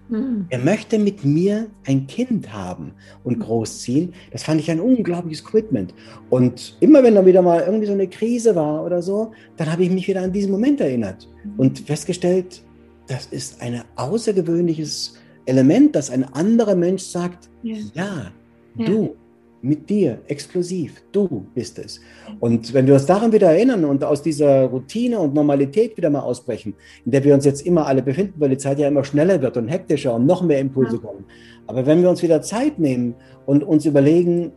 Mhm. 0.10 0.47
Er 0.49 0.60
möchte 0.60 0.97
mit 0.97 1.24
mir 1.24 1.68
ein 1.86 2.07
Kind 2.07 2.51
haben 2.51 2.93
und 3.24 3.36
hm. 3.36 3.41
großziehen. 3.41 4.14
Das 4.32 4.43
fand 4.43 4.60
ich 4.60 4.72
ein 4.72 4.80
unglaubliches 4.80 5.43
Commitment. 5.43 5.93
Und 6.32 6.78
immer 6.80 7.03
wenn 7.03 7.14
da 7.14 7.26
wieder 7.26 7.43
mal 7.43 7.62
irgendwie 7.62 7.86
so 7.86 7.93
eine 7.93 8.07
Krise 8.07 8.55
war 8.55 8.84
oder 8.84 9.03
so, 9.03 9.32
dann 9.57 9.72
habe 9.72 9.84
ich 9.84 9.91
mich 9.91 10.07
wieder 10.07 10.24
an 10.24 10.34
diesen 10.34 10.51
Moment 10.51 10.82
erinnert 10.82 11.28
mhm. 11.43 11.60
und 11.60 11.80
festgestellt, 11.82 12.64
das 13.07 13.28
ist 13.28 13.62
ein 13.62 13.84
außergewöhnliches 13.97 15.16
Element, 15.45 15.95
dass 15.95 16.10
ein 16.10 16.24
anderer 16.24 16.76
Mensch 16.76 17.03
sagt, 17.03 17.49
ja, 17.62 17.76
ja 17.93 18.32
du, 18.78 19.16
mit 19.62 19.89
dir, 19.89 20.20
exklusiv. 20.28 21.03
Du 21.12 21.45
bist 21.53 21.80
es. 21.80 21.99
Und 22.39 22.74
wenn 22.74 22.88
wir 22.88 22.93
uns 22.93 23.05
daran 23.05 23.32
wieder 23.32 23.51
erinnern 23.51 23.86
und 23.86 24.03
aus 24.03 24.22
dieser 24.22 24.66
Routine 24.66 25.20
und 25.20 25.34
Normalität 25.34 25.97
wieder 25.97 26.10
mal 26.10 26.22
ausbrechen, 26.22 26.76
in 27.05 27.12
der 27.12 27.24
wir 27.24 27.34
uns 27.34 27.45
jetzt 27.45 27.66
immer 27.66 27.86
alle 27.86 28.01
befinden, 28.01 28.36
weil 28.38 28.49
die 28.49 28.57
Zeit 28.57 28.80
ja 28.80 28.88
immer 28.88 29.03
schneller 29.03 29.41
wird 29.41 29.57
und 29.57 29.68
hektischer 29.68 30.14
und 30.14 30.26
noch 30.26 30.41
mehr 30.41 30.60
Impulse 30.60 30.95
ja. 30.95 31.01
kommen. 31.01 31.26
Aber 31.68 31.86
wenn 31.86 32.01
wir 32.01 32.10
uns 32.10 32.24
wieder 32.24 32.41
Zeit 32.41 32.80
nehmen 32.80 33.16
und 33.45 33.64
uns 33.64 33.86
überlegen, 33.86 34.51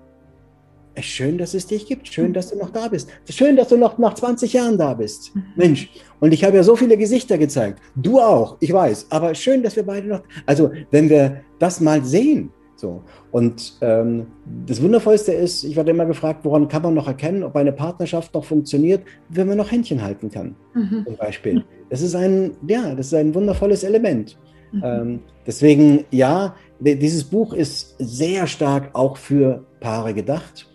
schön, 1.00 1.38
dass 1.38 1.55
es 1.55 1.66
dich 1.66 1.86
gibt, 1.86 2.09
schön, 2.09 2.32
dass 2.32 2.50
du 2.50 2.59
noch 2.59 2.70
da 2.70 2.88
bist, 2.88 3.09
schön, 3.28 3.57
dass 3.57 3.68
du 3.68 3.76
noch 3.76 3.98
nach 3.98 4.14
20 4.14 4.53
Jahren 4.53 4.78
da 4.78 4.94
bist. 4.94 5.34
Mhm. 5.34 5.42
Mensch, 5.57 5.90
und 6.20 6.32
ich 6.32 6.44
habe 6.44 6.57
ja 6.57 6.62
so 6.62 6.76
viele 6.76 6.96
Gesichter 6.96 7.38
gezeigt. 7.38 7.80
Du 7.96 8.20
auch, 8.20 8.57
ich 8.61 8.72
weiß. 8.72 9.07
Aber 9.11 9.34
schön, 9.34 9.62
dass 9.62 9.76
wir 9.76 9.84
beide 9.84 10.09
noch. 10.09 10.22
Also, 10.46 10.70
wenn 10.90 11.09
wir 11.09 11.42
das 11.59 11.80
mal 11.80 12.05
sehen, 12.05 12.50
so. 12.83 13.03
Und 13.30 13.74
ähm, 13.80 14.26
das 14.66 14.83
Wundervollste 14.83 15.33
ist, 15.33 15.64
ich 15.64 15.76
werde 15.76 15.93
immer 15.93 16.05
gefragt, 16.05 16.41
woran 16.43 16.68
kann 16.68 16.83
man 16.83 16.95
noch 16.95 17.07
erkennen, 17.07 17.45
ob 17.45 17.57
eine 17.57 17.72
Partnerschaft 17.72 18.35
noch 18.35 18.45
funktioniert, 18.45 19.03
wenn 19.30 19.49
man 19.49 19.57
noch 19.57 19.70
Händchen 19.70 20.03
halten 20.03 20.30
kann, 20.30 20.57
mhm. 20.74 21.05
zum 21.07 21.16
Beispiel. 21.16 21.64
Das 21.89 22.03
ist 22.03 22.14
ein, 22.14 22.51
ja, 22.66 22.95
das 22.95 23.07
ist 23.07 23.14
ein 23.14 23.35
wundervolles 23.35 23.85
Element. 23.85 24.37
Mhm. 24.72 24.83
Ähm, 24.85 25.20
deswegen, 25.47 26.05
ja, 26.11 26.57
dieses 26.80 27.24
Buch 27.24 27.55
ist 27.55 27.95
sehr 27.99 28.47
stark 28.47 28.91
auch 28.95 29.16
für 29.16 29.64
Paare 29.80 30.12
gedacht, 30.12 30.68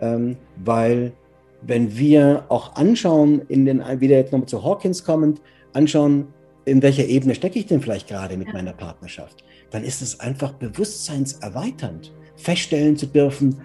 ähm, 0.00 0.36
weil 0.64 1.12
wenn 1.60 1.98
wir 1.98 2.44
auch 2.50 2.76
anschauen, 2.76 3.42
in 3.48 3.66
den, 3.66 3.82
wieder 4.00 4.16
jetzt 4.16 4.30
nochmal 4.30 4.48
zu 4.48 4.62
Hawkins 4.62 5.04
kommend, 5.04 5.42
anschauen, 5.72 6.28
in 6.68 6.82
welcher 6.82 7.06
Ebene 7.06 7.34
stecke 7.34 7.58
ich 7.58 7.66
denn 7.66 7.80
vielleicht 7.80 8.08
gerade 8.08 8.36
mit 8.36 8.48
ja. 8.48 8.52
meiner 8.52 8.72
Partnerschaft? 8.72 9.44
dann 9.70 9.84
ist 9.84 10.02
es 10.02 10.20
einfach 10.20 10.52
bewusstseinserweiternd, 10.54 12.12
feststellen 12.36 12.96
zu 12.96 13.06
dürfen, 13.06 13.60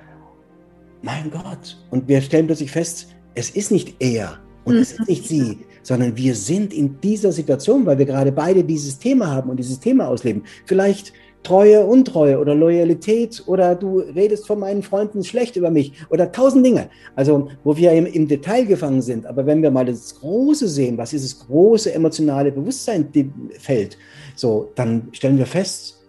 mein 1.02 1.32
Gott. 1.32 1.78
Und 1.92 2.08
wir 2.08 2.22
stellen 2.22 2.48
plötzlich 2.48 2.72
fest, 2.72 3.08
es 3.36 3.50
ist 3.50 3.72
nicht 3.72 3.96
er 4.00 4.40
und 4.66 4.76
es 4.76 4.94
ist 4.94 5.08
nicht 5.08 5.28
sie, 5.28 5.60
sondern 5.82 6.16
wir 6.16 6.36
sind 6.36 6.74
in 6.74 7.00
dieser 7.02 7.32
Situation, 7.32 7.86
weil 7.86 7.98
wir 7.98 8.06
gerade 8.06 8.32
beide 8.32 8.64
dieses 8.64 9.00
Thema 9.00 9.28
haben 9.28 9.50
und 9.50 9.58
dieses 9.58 9.80
Thema 9.80 10.08
ausleben. 10.08 10.44
Vielleicht 10.66 11.14
Treue, 11.44 11.86
Untreue 11.86 12.40
oder 12.40 12.56
Loyalität 12.56 13.44
oder 13.46 13.76
du 13.76 14.00
redest 14.00 14.48
von 14.48 14.60
meinen 14.60 14.82
Freunden 14.82 15.24
schlecht 15.24 15.56
über 15.56 15.70
mich 15.70 15.94
oder 16.10 16.32
tausend 16.32 16.66
Dinge. 16.66 16.90
Also, 17.16 17.50
wo 17.64 17.76
wir 17.76 17.92
im, 17.92 18.06
im 18.06 18.28
Detail 18.28 18.66
gefangen 18.66 19.02
sind. 19.02 19.26
Aber 19.26 19.46
wenn 19.46 19.62
wir 19.62 19.72
mal 19.72 19.86
das 19.86 20.20
Große 20.20 20.68
sehen, 20.68 20.98
was 20.98 21.14
ist 21.14 21.26
das 21.26 21.48
große 21.48 21.94
emotionale 21.94 22.52
Bewusstseinsfeld, 22.52 23.98
so, 24.36 24.72
dann 24.76 25.10
stellen 25.12 25.38
wir 25.38 25.46
fest, 25.46 26.02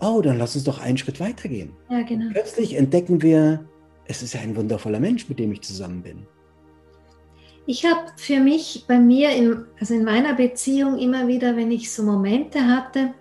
oh, 0.00 0.20
dann 0.20 0.38
lass 0.38 0.54
uns 0.54 0.64
doch 0.64 0.80
einen 0.80 0.98
Schritt 0.98 1.20
weitergehen. 1.20 1.72
Ja, 1.90 2.02
genau. 2.02 2.26
Plötzlich 2.32 2.76
entdecken 2.76 3.22
wir, 3.22 3.64
es 4.06 4.22
ist 4.22 4.34
ja 4.34 4.40
ein 4.40 4.54
wundervoller 4.54 5.00
Mensch, 5.00 5.28
mit 5.28 5.38
dem 5.38 5.52
ich 5.52 5.62
zusammen 5.62 6.02
bin. 6.02 6.26
Ich 7.66 7.86
habe 7.86 8.10
für 8.16 8.40
mich 8.40 8.84
bei 8.86 8.98
mir, 8.98 9.30
in, 9.30 9.64
also 9.80 9.94
in 9.94 10.04
meiner 10.04 10.34
Beziehung 10.34 10.98
immer 10.98 11.26
wieder, 11.26 11.56
wenn 11.56 11.70
ich 11.70 11.90
so 11.90 12.02
Momente 12.02 12.66
hatte, 12.66 13.14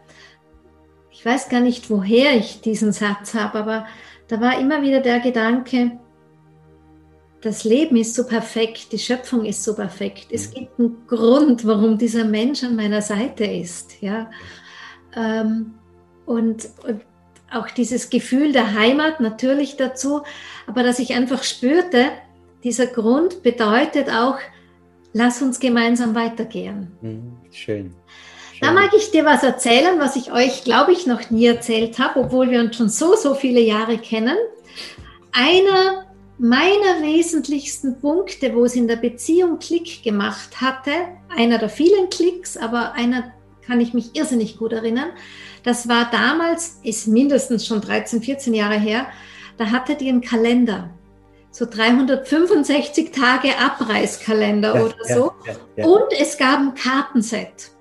ich 1.13 1.23
weiß 1.23 1.47
gar 1.49 1.61
nicht, 1.61 1.89
woher 1.89 2.35
ich 2.35 2.61
diesen 2.61 2.91
Satz 2.91 3.35
habe, 3.35 3.59
aber 3.59 3.87
da 4.27 4.41
war 4.41 4.59
immer 4.59 4.81
wieder 4.81 4.99
der 4.99 5.19
Gedanke, 5.19 5.99
das 7.41 7.63
Leben 7.65 7.97
ist 7.97 8.15
so 8.15 8.25
perfekt, 8.25 8.91
die 8.91 8.99
Schöpfung 8.99 9.45
ist 9.45 9.63
so 9.63 9.75
perfekt. 9.75 10.27
Es 10.31 10.49
mhm. 10.49 10.53
gibt 10.53 10.79
einen 10.79 11.07
Grund, 11.07 11.67
warum 11.67 11.97
dieser 11.97 12.25
Mensch 12.25 12.63
an 12.63 12.75
meiner 12.75 13.01
Seite 13.01 13.43
ist. 13.43 14.01
Ja? 14.01 14.31
Ähm, 15.15 15.75
und, 16.25 16.69
und 16.87 17.01
auch 17.51 17.69
dieses 17.69 18.09
Gefühl 18.09 18.51
der 18.51 18.73
Heimat 18.73 19.19
natürlich 19.19 19.75
dazu, 19.77 20.23
aber 20.65 20.81
dass 20.81 20.99
ich 20.99 21.13
einfach 21.13 21.43
spürte, 21.43 22.07
dieser 22.63 22.87
Grund 22.87 23.43
bedeutet 23.43 24.09
auch, 24.09 24.39
lass 25.11 25.41
uns 25.41 25.59
gemeinsam 25.59 26.15
weitergehen. 26.15 26.93
Mhm, 27.01 27.37
schön. 27.51 27.93
Da 28.63 28.71
mag 28.71 28.93
ich 28.95 29.11
dir 29.11 29.25
was 29.25 29.43
erzählen, 29.43 29.99
was 29.99 30.15
ich 30.15 30.31
euch, 30.31 30.63
glaube 30.63 30.93
ich, 30.93 31.05
noch 31.05 31.29
nie 31.29 31.47
erzählt 31.47 31.99
habe, 31.99 32.21
obwohl 32.21 32.49
wir 32.49 32.61
uns 32.61 32.77
schon 32.77 32.87
so, 32.87 33.13
so 33.15 33.35
viele 33.35 33.59
Jahre 33.59 33.97
kennen. 33.97 34.37
Einer 35.33 36.05
meiner 36.37 37.01
wesentlichsten 37.01 37.99
Punkte, 37.99 38.55
wo 38.55 38.63
es 38.63 38.77
in 38.77 38.87
der 38.87 38.95
Beziehung 38.95 39.59
Klick 39.59 40.01
gemacht 40.01 40.61
hatte, 40.61 40.91
einer 41.35 41.57
der 41.57 41.67
vielen 41.67 42.09
Klicks, 42.09 42.55
aber 42.55 42.93
einer 42.93 43.33
kann 43.67 43.81
ich 43.81 43.93
mich 43.93 44.15
irrsinnig 44.15 44.57
gut 44.57 44.71
erinnern, 44.71 45.09
das 45.63 45.89
war 45.89 46.09
damals, 46.09 46.79
ist 46.83 47.07
mindestens 47.07 47.67
schon 47.67 47.81
13, 47.81 48.21
14 48.21 48.53
Jahre 48.53 48.79
her, 48.79 49.07
da 49.57 49.71
hattet 49.71 50.01
ihr 50.01 50.13
einen 50.13 50.21
Kalender 50.21 50.89
so 51.51 51.67
365 51.67 53.11
Tage 53.11 53.49
Abreißkalender 53.59 54.75
ja, 54.75 54.83
oder 54.83 54.95
so. 55.07 55.31
Ja, 55.45 55.53
ja, 55.75 55.85
und 55.85 56.11
es 56.19 56.37
gab 56.37 56.59
ein 56.59 56.73
Kartenset. 56.73 57.72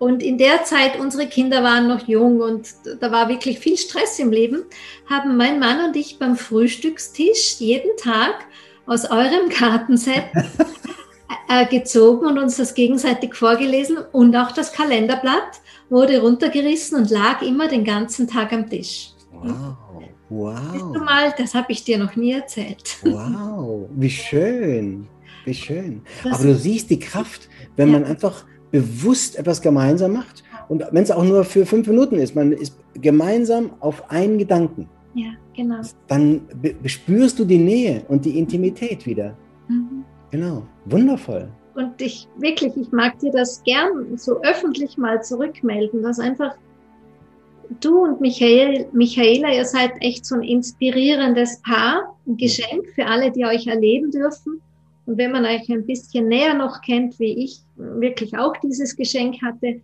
Und 0.00 0.22
in 0.22 0.38
der 0.38 0.64
Zeit, 0.64 0.98
unsere 0.98 1.26
Kinder 1.26 1.62
waren 1.62 1.86
noch 1.86 2.08
jung 2.08 2.40
und 2.40 2.70
da 3.00 3.12
war 3.12 3.28
wirklich 3.28 3.58
viel 3.58 3.76
Stress 3.76 4.18
im 4.18 4.32
Leben, 4.32 4.62
haben 5.04 5.36
mein 5.36 5.58
Mann 5.58 5.84
und 5.84 5.94
ich 5.94 6.18
beim 6.18 6.36
Frühstückstisch 6.36 7.56
jeden 7.58 7.94
Tag 7.98 8.46
aus 8.86 9.10
eurem 9.10 9.48
Kartenset 9.50 10.24
äh, 11.50 11.66
gezogen 11.66 12.26
und 12.26 12.38
uns 12.38 12.56
das 12.56 12.72
gegenseitig 12.72 13.34
vorgelesen 13.34 13.98
und 14.12 14.34
auch 14.36 14.52
das 14.52 14.72
Kalenderblatt 14.72 15.60
wurde 15.90 16.22
runtergerissen 16.22 16.96
und 16.96 17.10
lag 17.10 17.42
immer 17.42 17.68
den 17.68 17.84
ganzen 17.84 18.26
Tag 18.26 18.54
am 18.54 18.70
Tisch. 18.70 19.10
Wow. 19.30 19.76
Wow. 20.30 20.96
Mal, 21.04 21.34
das 21.36 21.54
habe 21.54 21.72
ich 21.72 21.84
dir 21.84 21.98
noch 21.98 22.16
nie 22.16 22.32
erzählt. 22.32 22.96
Wow, 23.02 23.86
wie 23.94 24.08
schön. 24.08 25.08
Wie 25.44 25.52
schön. 25.52 26.00
Aber 26.24 26.42
du 26.42 26.54
siehst 26.54 26.88
die 26.88 27.00
Kraft, 27.00 27.50
wenn 27.76 27.92
ja. 27.92 27.98
man 27.98 28.08
einfach 28.08 28.46
bewusst 28.70 29.38
etwas 29.38 29.60
gemeinsam 29.60 30.12
macht 30.12 30.44
und 30.68 30.84
wenn 30.92 31.02
es 31.02 31.10
auch 31.10 31.24
nur 31.24 31.44
für 31.44 31.66
fünf 31.66 31.88
Minuten 31.88 32.16
ist, 32.16 32.36
man 32.36 32.52
ist 32.52 32.76
gemeinsam 32.94 33.72
auf 33.80 34.08
einen 34.10 34.38
Gedanken. 34.38 34.88
Ja, 35.14 35.32
genau. 35.56 35.80
Dann 36.06 36.42
spürst 36.84 37.40
du 37.40 37.44
die 37.44 37.58
Nähe 37.58 38.04
und 38.06 38.24
die 38.24 38.38
Intimität 38.38 39.04
wieder. 39.04 39.36
Mhm. 39.68 40.04
Genau, 40.30 40.62
wundervoll. 40.84 41.48
Und 41.74 42.00
ich 42.00 42.28
wirklich, 42.38 42.76
ich 42.76 42.92
mag 42.92 43.18
dir 43.18 43.32
das 43.32 43.62
gern 43.64 44.16
so 44.16 44.40
öffentlich 44.42 44.96
mal 44.96 45.20
zurückmelden, 45.22 46.02
dass 46.04 46.20
einfach 46.20 46.54
du 47.80 48.04
und 48.04 48.20
Michael, 48.20 48.86
Michaela, 48.92 49.52
ihr 49.52 49.64
seid 49.64 49.92
echt 50.00 50.24
so 50.24 50.36
ein 50.36 50.42
inspirierendes 50.42 51.60
Paar, 51.62 52.16
ein 52.26 52.36
Geschenk 52.36 52.86
für 52.94 53.06
alle, 53.06 53.32
die 53.32 53.44
euch 53.44 53.66
erleben 53.66 54.10
dürfen. 54.10 54.60
Und 55.06 55.18
wenn 55.18 55.32
man 55.32 55.44
euch 55.44 55.68
ein 55.70 55.86
bisschen 55.86 56.28
näher 56.28 56.54
noch 56.54 56.80
kennt, 56.82 57.18
wie 57.18 57.44
ich 57.44 57.60
wirklich 57.76 58.36
auch 58.36 58.56
dieses 58.58 58.94
Geschenk 58.94 59.42
hatte, 59.42 59.80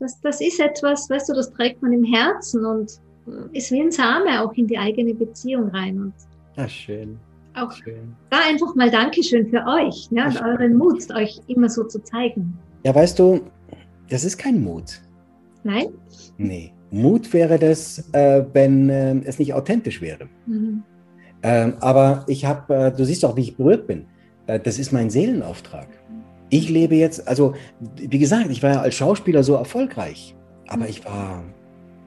das, 0.00 0.20
das 0.20 0.40
ist 0.40 0.60
etwas, 0.60 1.08
weißt 1.08 1.28
du, 1.28 1.34
das 1.34 1.52
trägt 1.52 1.80
man 1.82 1.92
im 1.92 2.04
Herzen 2.04 2.64
und 2.64 3.00
ist 3.52 3.70
wie 3.70 3.80
ein 3.80 3.92
Same 3.92 4.42
auch 4.42 4.52
in 4.54 4.66
die 4.66 4.78
eigene 4.78 5.14
Beziehung 5.14 5.68
rein. 5.68 5.98
Und 6.00 6.14
ja, 6.56 6.68
schön. 6.68 7.18
Auch 7.56 7.70
schön. 7.70 8.14
da 8.30 8.38
einfach 8.48 8.74
mal 8.74 8.90
Dankeschön 8.90 9.48
für 9.48 9.64
euch 9.64 10.08
ja, 10.10 10.26
und 10.26 10.42
euren 10.42 10.76
Mut, 10.76 11.08
euch 11.14 11.40
immer 11.46 11.68
so 11.68 11.84
zu 11.84 12.02
zeigen. 12.02 12.58
Ja, 12.84 12.94
weißt 12.94 13.18
du, 13.18 13.42
das 14.08 14.24
ist 14.24 14.36
kein 14.36 14.62
Mut. 14.62 15.00
Nein? 15.62 15.86
Nee. 16.36 16.72
Mut 16.90 17.32
wäre 17.32 17.58
das, 17.58 18.08
äh, 18.12 18.44
wenn 18.52 18.90
äh, 18.90 19.20
es 19.24 19.38
nicht 19.38 19.54
authentisch 19.54 20.00
wäre. 20.00 20.28
Mhm. 20.46 20.82
Ähm, 21.42 21.74
aber 21.80 22.24
ich 22.26 22.44
habe, 22.44 22.74
äh, 22.74 22.92
du 22.92 23.04
siehst 23.04 23.24
auch, 23.24 23.36
wie 23.36 23.42
ich 23.42 23.56
berührt 23.56 23.86
bin. 23.86 24.06
Äh, 24.46 24.60
das 24.60 24.78
ist 24.78 24.92
mein 24.92 25.10
Seelenauftrag. 25.10 25.88
Ich 26.50 26.68
lebe 26.68 26.94
jetzt, 26.94 27.26
also 27.26 27.54
wie 27.96 28.18
gesagt, 28.18 28.50
ich 28.50 28.62
war 28.62 28.70
ja 28.70 28.80
als 28.80 28.94
Schauspieler 28.94 29.42
so 29.42 29.54
erfolgreich, 29.54 30.36
aber 30.68 30.88
ich 30.88 31.04
war 31.04 31.42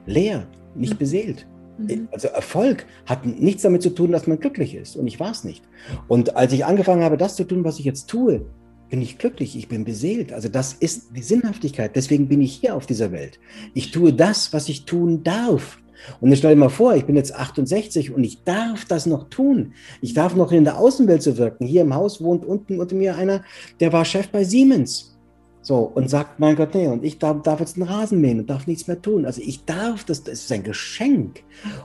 leer, 0.05 0.47
nicht 0.75 0.93
mhm. 0.93 0.97
beseelt. 0.97 1.47
Mhm. 1.77 2.07
Also 2.11 2.29
Erfolg 2.29 2.85
hat 3.05 3.25
nichts 3.25 3.63
damit 3.63 3.81
zu 3.81 3.89
tun, 3.89 4.11
dass 4.11 4.27
man 4.27 4.39
glücklich 4.39 4.75
ist. 4.75 4.95
Und 4.95 5.07
ich 5.07 5.19
war 5.19 5.31
es 5.31 5.43
nicht. 5.43 5.63
Und 6.07 6.35
als 6.35 6.53
ich 6.53 6.65
angefangen 6.65 7.03
habe, 7.03 7.17
das 7.17 7.35
zu 7.35 7.43
tun, 7.43 7.63
was 7.63 7.79
ich 7.79 7.85
jetzt 7.85 8.07
tue, 8.07 8.45
bin 8.89 9.01
ich 9.01 9.17
glücklich, 9.17 9.57
ich 9.57 9.67
bin 9.67 9.83
beseelt. 9.83 10.31
Also 10.31 10.47
das 10.47 10.73
ist 10.73 11.15
die 11.15 11.23
Sinnhaftigkeit. 11.23 11.95
Deswegen 11.95 12.27
bin 12.27 12.41
ich 12.41 12.53
hier 12.53 12.75
auf 12.75 12.85
dieser 12.85 13.11
Welt. 13.11 13.39
Ich 13.73 13.91
tue 13.91 14.13
das, 14.13 14.53
was 14.53 14.69
ich 14.69 14.85
tun 14.85 15.23
darf. 15.23 15.79
Und 16.21 16.31
ich 16.31 16.39
stell 16.39 16.55
dir 16.55 16.59
mal 16.59 16.69
vor, 16.69 16.95
ich 16.95 17.05
bin 17.05 17.15
jetzt 17.15 17.35
68 17.35 18.13
und 18.13 18.23
ich 18.23 18.43
darf 18.43 18.85
das 18.85 19.05
noch 19.05 19.29
tun. 19.29 19.73
Ich 20.01 20.13
darf 20.13 20.35
noch 20.35 20.51
in 20.51 20.63
der 20.63 20.77
Außenwelt 20.77 21.21
zu 21.21 21.37
wirken. 21.37 21.65
Hier 21.65 21.81
im 21.81 21.93
Haus 21.93 22.21
wohnt 22.21 22.45
unten 22.45 22.79
unter 22.79 22.95
mir 22.95 23.15
einer, 23.15 23.43
der 23.79 23.93
war 23.93 24.05
Chef 24.05 24.29
bei 24.29 24.43
Siemens. 24.43 25.17
So, 25.61 25.79
und 25.79 26.09
sagt, 26.09 26.39
mein 26.39 26.55
Gott, 26.55 26.73
nee, 26.75 26.87
und 26.87 27.03
ich 27.03 27.19
darf, 27.19 27.41
darf 27.41 27.59
jetzt 27.59 27.75
einen 27.75 27.89
Rasen 27.89 28.21
mähen 28.21 28.39
und 28.39 28.49
darf 28.49 28.67
nichts 28.67 28.87
mehr 28.87 29.01
tun. 29.01 29.25
Also 29.25 29.41
ich 29.41 29.65
darf, 29.65 30.05
das, 30.05 30.23
das 30.23 30.39
ist 30.39 30.51
ein 30.53 30.63
Geschenk. 30.63 31.43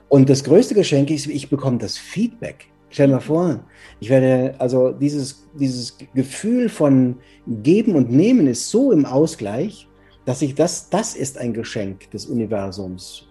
Und 0.09 0.31
das 0.31 0.45
größte 0.45 0.75
Geschenk 0.75 1.11
ist, 1.11 1.27
ich 1.27 1.51
bekomme 1.51 1.79
das 1.79 1.99
Feedback. 1.99 2.67
Stell 2.91 3.09
dir 3.09 3.15
mal 3.15 3.21
vor, 3.21 3.65
ich 3.99 4.09
werde, 4.09 4.55
also 4.61 4.93
dieses, 4.93 5.49
dieses 5.59 5.97
Gefühl 6.15 6.69
von 6.69 7.17
Geben 7.47 7.97
und 7.97 8.13
Nehmen 8.13 8.47
ist 8.47 8.71
so 8.71 8.93
im 8.93 9.05
Ausgleich, 9.05 9.89
dass 10.27 10.43
ich 10.43 10.55
das, 10.55 10.89
das 10.89 11.17
ist 11.17 11.39
ein 11.39 11.53
Geschenk 11.53 12.11
des 12.11 12.27
Universums 12.27 13.27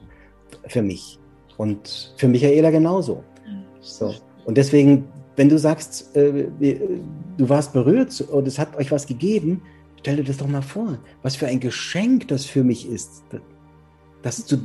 für 0.68 0.82
mich. 0.82 1.20
Und 1.58 2.14
für 2.18 2.28
Michaela 2.28 2.72
genauso. 2.72 3.24
So. 3.82 4.14
Und 4.46 4.58
deswegen, 4.58 5.06
wenn 5.36 5.50
du 5.50 5.58
sagst, 5.58 6.16
äh, 6.16 6.48
du 7.38 7.50
warst 7.50 7.74
berührt 7.74 8.20
und 8.22 8.48
es 8.48 8.58
hat 8.58 8.76
euch 8.78 8.92
was 8.92 9.06
gegeben, 9.06 9.62
stell 10.00 10.18
dir 10.18 10.24
das 10.24 10.38
doch 10.38 10.48
mal 10.48 10.62
vor, 10.62 10.98
was 11.22 11.36
für 11.36 11.48
ein 11.48 11.60
Geschenk 11.60 12.28
das 12.28 12.46
für 12.46 12.64
mich 12.64 12.90
ist, 12.90 13.24
das 14.22 14.46
zu, 14.46 14.58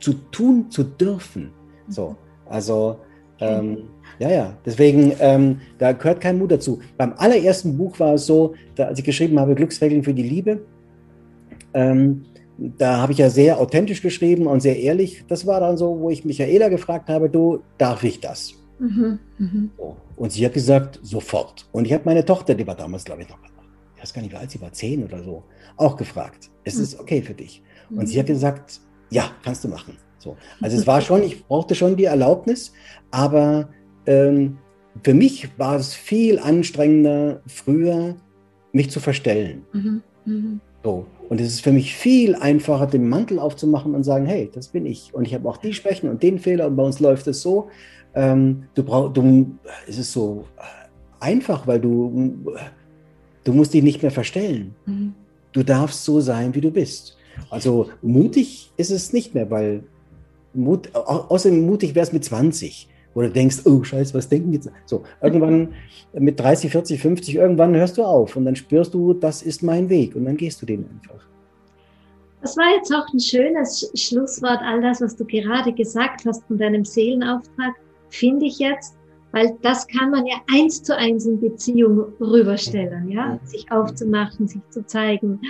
zu 0.00 0.12
tun 0.30 0.70
zu 0.70 0.84
dürfen. 0.84 1.50
So, 1.88 2.16
also 2.46 2.98
ähm, 3.40 3.84
ja, 4.18 4.30
ja, 4.30 4.58
deswegen, 4.66 5.12
ähm, 5.20 5.60
da 5.78 5.92
gehört 5.92 6.20
kein 6.20 6.38
Mut 6.38 6.50
dazu. 6.50 6.80
Beim 6.96 7.14
allerersten 7.16 7.76
Buch 7.76 7.98
war 8.00 8.14
es 8.14 8.26
so, 8.26 8.54
da, 8.74 8.86
als 8.86 8.98
ich 8.98 9.04
geschrieben 9.04 9.38
habe, 9.38 9.54
Glücksregeln 9.54 10.02
für 10.02 10.14
die 10.14 10.24
Liebe, 10.24 10.60
ähm, 11.72 12.24
da 12.58 12.98
habe 12.98 13.12
ich 13.12 13.18
ja 13.18 13.30
sehr 13.30 13.60
authentisch 13.60 14.02
geschrieben 14.02 14.46
und 14.46 14.60
sehr 14.60 14.78
ehrlich. 14.78 15.24
Das 15.28 15.46
war 15.46 15.60
dann 15.60 15.78
so, 15.78 16.00
wo 16.00 16.10
ich 16.10 16.24
Michaela 16.24 16.68
gefragt 16.68 17.08
habe, 17.08 17.30
du, 17.30 17.60
darf 17.78 18.02
ich 18.02 18.20
das? 18.20 18.54
Mhm, 18.80 19.18
mh. 19.38 19.68
so. 19.76 19.96
Und 20.16 20.32
sie 20.32 20.44
hat 20.44 20.54
gesagt, 20.54 20.98
sofort. 21.02 21.68
Und 21.72 21.86
ich 21.86 21.92
habe 21.92 22.02
meine 22.04 22.24
Tochter, 22.24 22.54
die 22.54 22.66
war 22.66 22.74
damals, 22.74 23.04
glaube 23.04 23.22
ich, 23.22 23.28
noch, 23.28 23.38
ich 23.96 24.02
weiß 24.02 24.12
gar 24.12 24.22
nicht, 24.22 24.32
wie 24.32 24.36
alt 24.36 24.50
sie 24.50 24.60
war, 24.60 24.72
zehn 24.72 25.04
oder 25.04 25.22
so, 25.22 25.44
auch 25.76 25.96
gefragt, 25.96 26.50
ist 26.64 26.78
mhm. 26.78 26.82
es 26.82 26.98
okay 26.98 27.22
für 27.22 27.34
dich? 27.34 27.62
Und 27.90 27.98
mhm. 27.98 28.06
sie 28.06 28.18
hat 28.18 28.26
gesagt, 28.26 28.80
ja, 29.10 29.30
kannst 29.44 29.64
du 29.64 29.68
machen. 29.68 29.96
So. 30.18 30.36
Also 30.60 30.76
es 30.76 30.86
war 30.88 31.00
schon, 31.00 31.22
ich 31.22 31.44
brauchte 31.46 31.76
schon 31.76 31.96
die 31.96 32.04
Erlaubnis, 32.04 32.72
aber 33.12 33.68
ähm, 34.06 34.58
für 35.04 35.14
mich 35.14 35.48
war 35.58 35.76
es 35.76 35.94
viel 35.94 36.40
anstrengender, 36.40 37.40
früher 37.46 38.16
mich 38.72 38.90
zu 38.90 38.98
verstellen. 38.98 39.64
Mhm. 39.72 40.02
Mhm. 40.24 40.60
So. 40.82 41.06
Und 41.28 41.40
es 41.40 41.48
ist 41.48 41.60
für 41.60 41.72
mich 41.72 41.94
viel 41.94 42.34
einfacher, 42.34 42.86
den 42.86 43.08
Mantel 43.08 43.38
aufzumachen 43.38 43.94
und 43.94 44.02
sagen, 44.02 44.26
hey, 44.26 44.50
das 44.52 44.68
bin 44.68 44.86
ich. 44.86 45.12
Und 45.12 45.26
ich 45.26 45.34
habe 45.34 45.48
auch 45.48 45.58
die 45.58 45.74
Schwächen 45.74 46.08
und 46.08 46.22
den 46.22 46.38
Fehler 46.38 46.66
und 46.66 46.76
bei 46.76 46.82
uns 46.82 47.00
läuft 47.00 47.26
es 47.26 47.42
so. 47.42 47.68
Ähm, 48.14 48.64
du 48.74 48.82
brauchst, 48.82 49.16
du, 49.16 49.50
es 49.86 49.98
ist 49.98 50.12
so 50.12 50.44
einfach, 51.20 51.66
weil 51.66 51.80
du, 51.80 52.44
du 53.44 53.52
musst 53.52 53.74
dich 53.74 53.82
nicht 53.82 54.02
mehr 54.02 54.10
verstellen. 54.10 54.74
Mhm. 54.86 55.14
Du 55.52 55.62
darfst 55.62 56.04
so 56.04 56.20
sein, 56.20 56.54
wie 56.54 56.60
du 56.60 56.70
bist. 56.70 57.16
Also 57.50 57.90
mutig 58.02 58.72
ist 58.76 58.90
es 58.90 59.12
nicht 59.12 59.34
mehr, 59.34 59.50
weil 59.50 59.84
Mut, 60.54 60.94
außerdem 60.94 61.64
mutig 61.64 61.94
wäre 61.94 62.04
es 62.04 62.12
mit 62.12 62.24
20, 62.24 62.88
wo 63.14 63.22
du 63.22 63.30
denkst, 63.30 63.58
oh 63.64 63.82
Scheiße, 63.82 64.14
was 64.14 64.28
denken 64.28 64.52
jetzt? 64.52 64.70
So, 64.86 65.02
irgendwann 65.22 65.74
mit 66.12 66.38
30, 66.38 66.70
40, 66.70 67.00
50, 67.00 67.34
irgendwann 67.36 67.74
hörst 67.74 67.98
du 67.98 68.04
auf 68.04 68.36
und 68.36 68.44
dann 68.44 68.56
spürst 68.56 68.94
du, 68.94 69.14
das 69.14 69.42
ist 69.42 69.62
mein 69.62 69.88
Weg 69.88 70.14
und 70.14 70.24
dann 70.24 70.36
gehst 70.36 70.62
du 70.62 70.66
den 70.66 70.86
einfach. 70.88 71.26
Das 72.40 72.56
war 72.56 72.72
jetzt 72.76 72.94
auch 72.94 73.12
ein 73.12 73.18
schönes 73.18 73.90
Schlusswort, 73.94 74.60
all 74.62 74.80
das, 74.80 75.00
was 75.00 75.16
du 75.16 75.24
gerade 75.24 75.72
gesagt 75.72 76.24
hast 76.24 76.44
von 76.44 76.58
deinem 76.58 76.84
Seelenauftrag, 76.84 77.74
finde 78.10 78.46
ich 78.46 78.58
jetzt, 78.58 78.96
weil 79.32 79.56
das 79.62 79.86
kann 79.88 80.10
man 80.10 80.24
ja 80.26 80.36
eins 80.52 80.82
zu 80.82 80.96
eins 80.96 81.26
in 81.26 81.40
Beziehung 81.40 82.12
rüberstellen, 82.20 83.10
ja, 83.10 83.34
mhm. 83.42 83.46
sich 83.46 83.70
aufzumachen, 83.70 84.46
sich 84.46 84.62
zu 84.70 84.86
zeigen. 84.86 85.40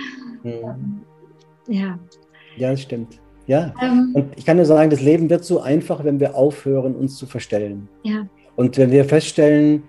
Mhm. 0.43 1.01
Ja. 1.67 1.99
Ja, 2.57 2.71
das 2.71 2.81
stimmt. 2.81 3.19
Ja, 3.49 3.73
ähm, 3.81 4.11
und 4.13 4.25
ich 4.37 4.45
kann 4.45 4.57
nur 4.57 4.67
sagen, 4.67 4.91
das 4.91 5.01
Leben 5.01 5.27
wird 5.27 5.43
so 5.43 5.59
einfach, 5.59 6.03
wenn 6.03 6.19
wir 6.19 6.35
aufhören, 6.35 6.95
uns 6.95 7.17
zu 7.17 7.25
verstellen. 7.25 7.89
Ja. 8.03 8.27
Und 8.55 8.77
wenn 8.77 8.91
wir 8.91 9.05
feststellen, 9.05 9.81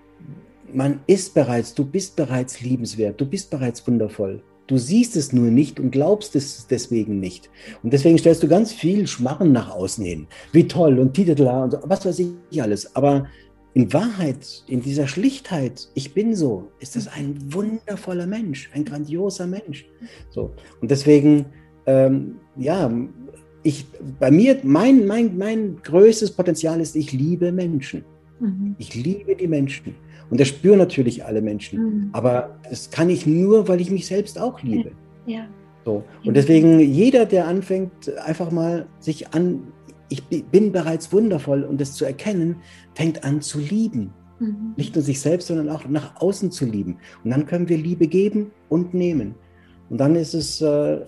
man 0.73 1.01
ist 1.07 1.35
bereits, 1.35 1.75
du 1.75 1.85
bist 1.85 2.17
bereits 2.17 2.63
liebenswert, 2.63 3.21
du 3.21 3.27
bist 3.27 3.51
bereits 3.51 3.87
wundervoll. 3.87 4.43
Du 4.67 4.79
siehst 4.79 5.15
es 5.15 5.35
nur 5.35 5.51
nicht 5.51 5.79
und 5.79 5.91
glaubst 5.91 6.37
es 6.37 6.69
deswegen 6.69 7.21
nicht. 7.21 7.51
Und 7.83 7.93
deswegen 7.93 8.17
stellst 8.17 8.43
du 8.43 8.49
ganz 8.49 8.73
viel 8.73 9.07
Schmarren 9.07 9.53
nach 9.53 9.69
außen 9.69 10.07
hin. 10.07 10.27
Wie 10.53 10.67
toll 10.67 10.99
und 10.99 11.13
titela 11.13 11.65
und 11.65 11.73
so, 11.73 11.81
was 11.83 12.07
weiß 12.07 12.19
ich 12.19 12.63
alles. 12.63 12.97
Aber 12.97 13.27
in 13.75 13.93
Wahrheit, 13.93 14.65
in 14.69 14.81
dieser 14.81 15.07
Schlichtheit, 15.07 15.91
ich 15.93 16.15
bin 16.15 16.35
so, 16.35 16.71
ist 16.79 16.97
das 16.97 17.09
ein 17.09 17.37
wundervoller 17.53 18.27
Mensch, 18.27 18.71
ein 18.73 18.87
grandioser 18.87 19.47
Mensch. 19.47 19.85
So. 20.31 20.53
Und 20.81 20.91
deswegen, 20.91 21.45
ähm, 21.85 22.37
ja, 22.57 22.91
ich, 23.63 23.87
bei 24.19 24.31
mir, 24.31 24.59
mein, 24.63 25.07
mein, 25.07 25.37
mein 25.37 25.77
größtes 25.83 26.33
Potenzial 26.33 26.81
ist, 26.81 26.97
ich 26.97 27.13
liebe 27.13 27.53
Menschen. 27.53 28.05
Mhm. 28.41 28.75
Ich 28.79 28.95
liebe 28.95 29.37
die 29.37 29.49
Menschen. 29.49 29.95
Und 30.31 30.41
das 30.41 30.49
spüren 30.49 30.79
natürlich 30.79 31.25
alle 31.25 31.43
Menschen. 31.43 31.83
Mhm. 31.83 32.11
Aber 32.13 32.57
das 32.69 32.91
kann 32.91 33.11
ich 33.11 33.27
nur, 33.27 33.69
weil 33.69 33.81
ich 33.81 33.91
mich 33.91 34.07
selbst 34.07 34.39
auch 34.39 34.63
liebe. 34.63 34.93
Ja. 35.27 35.47
So. 35.85 36.05
Und 36.25 36.37
deswegen, 36.37 36.79
jeder, 36.81 37.27
der 37.27 37.47
anfängt, 37.49 38.17
einfach 38.25 38.51
mal 38.51 38.87
sich 38.99 39.35
an, 39.35 39.63
ich 40.09 40.25
bin 40.25 40.73
bereits 40.73 41.13
wundervoll 41.13 41.65
und 41.65 41.81
das 41.81 41.95
zu 41.95 42.05
erkennen, 42.05 42.57
fängt 42.95 43.25
an 43.25 43.41
zu 43.41 43.59
lieben. 43.59 44.13
Mhm. 44.39 44.75
Nicht 44.77 44.95
nur 44.95 45.03
sich 45.03 45.21
selbst, 45.21 45.49
sondern 45.49 45.69
auch 45.69 45.87
nach 45.87 46.21
außen 46.21 46.51
zu 46.51 46.65
lieben. 46.65 46.97
Und 47.25 47.31
dann 47.31 47.47
können 47.47 47.69
wir 47.69 47.77
Liebe 47.77 48.07
geben 48.07 48.51
und 48.69 48.95
nehmen. 48.95 49.35
Und 49.89 49.99
dann 49.99 50.17
ist 50.17 50.35
es 50.35 50.61
äh, 50.61 51.01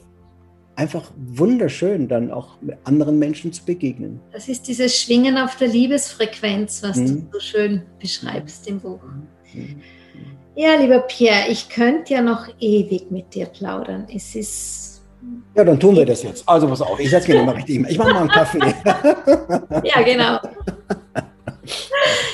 einfach 0.77 1.11
wunderschön, 1.16 2.09
dann 2.09 2.31
auch 2.31 2.57
anderen 2.85 3.18
Menschen 3.18 3.53
zu 3.53 3.64
begegnen. 3.64 4.20
Das 4.33 4.49
ist 4.49 4.68
dieses 4.68 4.97
Schwingen 4.97 5.37
auf 5.37 5.57
der 5.57 5.68
Liebesfrequenz, 5.68 6.83
was 6.83 6.97
mhm. 6.97 7.31
du 7.31 7.39
so 7.39 7.41
schön 7.41 7.83
beschreibst 8.01 8.66
im 8.68 8.81
Buch. 8.81 9.01
Mhm. 9.53 9.81
Ja, 10.55 10.75
lieber 10.75 11.01
Pierre, 11.01 11.49
ich 11.49 11.68
könnte 11.68 12.14
ja 12.14 12.23
noch 12.23 12.47
ewig 12.61 13.11
mit 13.11 13.35
dir 13.35 13.47
plaudern. 13.47 14.07
Es 14.14 14.35
ist. 14.35 15.03
Ja, 15.55 15.64
dann 15.64 15.79
tun 15.79 15.97
wir 15.97 16.05
das 16.05 16.23
jetzt. 16.23 16.47
Also 16.47 16.68
pass 16.68 16.83
auf, 16.83 16.99
ich 16.99 17.09
setze 17.09 17.33
mich 17.33 17.43
mal 17.45 17.55
richtig. 17.55 17.87
Ich 17.89 17.97
mache 17.97 18.12
mal 18.12 18.20
einen 18.20 18.29
Kaffee. 18.29 18.59
ja, 19.85 20.03
genau. 20.03 20.39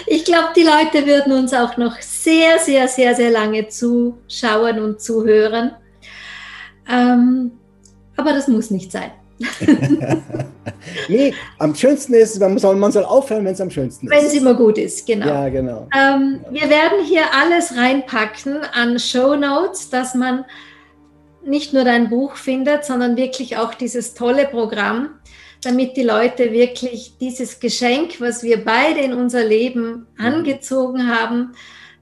Ich 0.07 0.25
glaube, 0.25 0.49
die 0.57 0.63
Leute 0.63 1.07
würden 1.07 1.33
uns 1.33 1.53
auch 1.53 1.77
noch 1.77 2.01
sehr, 2.01 2.59
sehr, 2.59 2.89
sehr, 2.89 3.15
sehr 3.15 3.31
lange 3.31 3.69
zuschauen 3.69 4.81
und 4.81 5.01
zuhören. 5.01 5.73
Ähm, 6.91 7.58
aber 8.19 8.33
das 8.33 8.49
muss 8.49 8.71
nicht 8.71 8.93
sein. 8.93 9.11
nee, 11.09 11.33
am 11.59 11.75
schönsten 11.75 12.15
ist, 12.15 12.41
man 12.41 12.59
soll, 12.59 12.77
man 12.77 12.91
soll 12.91 13.05
aufhören, 13.05 13.45
wenn 13.45 13.53
es 13.53 13.61
am 13.61 13.71
schönsten 13.71 14.07
ist. 14.07 14.13
Wenn 14.13 14.27
es 14.27 14.35
immer 14.35 14.55
gut 14.55 14.79
ist, 14.79 15.07
genau. 15.07 15.27
Ja, 15.27 15.49
genau. 15.49 15.89
Ähm, 15.97 16.41
wir 16.51 16.69
werden 16.69 17.05
hier 17.05 17.23
alles 17.33 17.77
reinpacken 17.77 18.59
an 18.75 18.99
Show 18.99 19.37
Notes, 19.37 19.91
dass 19.91 20.15
man 20.15 20.45
nicht 21.45 21.73
nur 21.73 21.85
dein 21.85 22.11
Buch 22.11 22.37
findet, 22.37 22.85
sondern 22.85 23.17
wirklich 23.17 23.57
auch 23.57 23.75
dieses 23.75 24.15
tolle 24.15 24.47
Programm, 24.47 25.11
damit 25.63 25.97
die 25.97 26.03
Leute 26.03 26.53
wirklich 26.53 27.15
dieses 27.21 27.61
Geschenk, 27.61 28.21
was 28.21 28.43
wir 28.43 28.65
beide 28.65 29.01
in 29.01 29.13
unser 29.13 29.45
Leben 29.45 30.09
mhm. 30.17 30.25
angezogen 30.25 31.09
haben, 31.09 31.53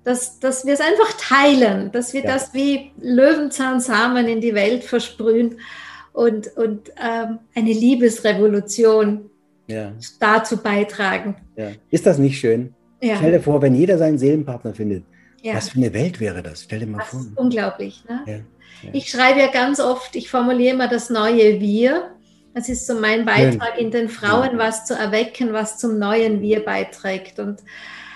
dass, 0.04 0.38
dass 0.38 0.64
wir 0.64 0.72
es 0.72 0.80
einfach 0.80 1.12
teilen, 1.18 1.90
dass 1.92 2.14
wir 2.14 2.22
ja. 2.22 2.32
das 2.32 2.54
wie 2.54 2.92
Löwenzahnsamen 3.00 4.26
in 4.28 4.40
die 4.40 4.54
Welt 4.54 4.84
versprühen 4.84 5.58
und, 6.16 6.56
und 6.56 6.92
ähm, 6.98 7.40
eine 7.54 7.72
Liebesrevolution 7.72 9.28
ja. 9.66 9.92
dazu 10.18 10.56
beitragen. 10.56 11.36
Ja. 11.56 11.72
Ist 11.90 12.06
das 12.06 12.16
nicht 12.16 12.38
schön? 12.38 12.74
Ja. 13.02 13.16
Stell 13.16 13.32
dir 13.32 13.40
vor, 13.40 13.60
wenn 13.60 13.74
jeder 13.74 13.98
seinen 13.98 14.16
Seelenpartner 14.16 14.72
findet, 14.72 15.04
was 15.44 15.68
für 15.68 15.76
eine 15.76 15.92
Welt 15.92 16.18
wäre 16.18 16.42
das? 16.42 16.62
Stell 16.62 16.80
dir 16.80 16.86
mal 16.86 16.98
das 16.98 17.08
vor. 17.08 17.20
Ist 17.20 17.36
unglaublich. 17.36 18.02
Ne? 18.08 18.44
Ich 18.92 19.10
schreibe 19.10 19.40
ja 19.40 19.48
ganz 19.48 19.78
oft, 19.78 20.16
ich 20.16 20.30
formuliere 20.30 20.74
immer 20.74 20.88
das 20.88 21.10
neue 21.10 21.60
Wir. 21.60 22.10
Das 22.54 22.70
ist 22.70 22.86
so 22.86 22.98
mein 22.98 23.26
Beitrag 23.26 23.78
in 23.78 23.90
den 23.90 24.08
Frauen, 24.08 24.56
was 24.56 24.86
zu 24.86 24.94
erwecken, 24.94 25.52
was 25.52 25.76
zum 25.78 25.98
neuen 25.98 26.40
Wir 26.40 26.64
beiträgt. 26.64 27.38
Und 27.38 27.60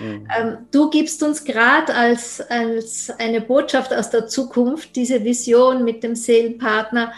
ähm, 0.01 0.57
du 0.71 0.89
gibst 0.89 1.23
uns 1.23 1.45
gerade 1.45 1.95
als, 1.95 2.41
als 2.41 3.11
eine 3.19 3.43
Botschaft 3.43 3.93
aus 3.93 4.09
der 4.09 4.27
Zukunft 4.27 4.97
diese 4.97 5.23
Vision 5.23 5.85
mit 5.85 6.03
dem 6.03 6.17
Seelenpartner 6.17 7.13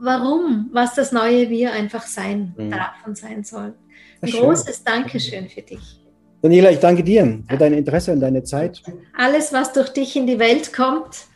warum, 0.00 0.70
was 0.72 0.94
das 0.94 1.12
neue 1.12 1.50
Wir 1.50 1.72
einfach 1.72 2.06
sein 2.06 2.54
mhm. 2.56 2.70
darf 2.70 2.94
und 3.06 3.16
sein 3.16 3.44
soll. 3.44 3.74
Ein 4.20 4.30
großes 4.30 4.84
Dankeschön 4.84 5.48
für 5.48 5.62
dich. 5.62 6.00
Daniela, 6.42 6.70
ich 6.70 6.78
danke 6.78 7.04
dir 7.04 7.42
für 7.48 7.56
dein 7.56 7.74
Interesse 7.74 8.12
und 8.12 8.20
deine 8.20 8.42
Zeit. 8.44 8.82
Alles, 9.16 9.52
was 9.52 9.72
durch 9.72 9.90
dich 9.90 10.16
in 10.16 10.26
die 10.26 10.38
Welt 10.38 10.72
kommt, 10.72 11.26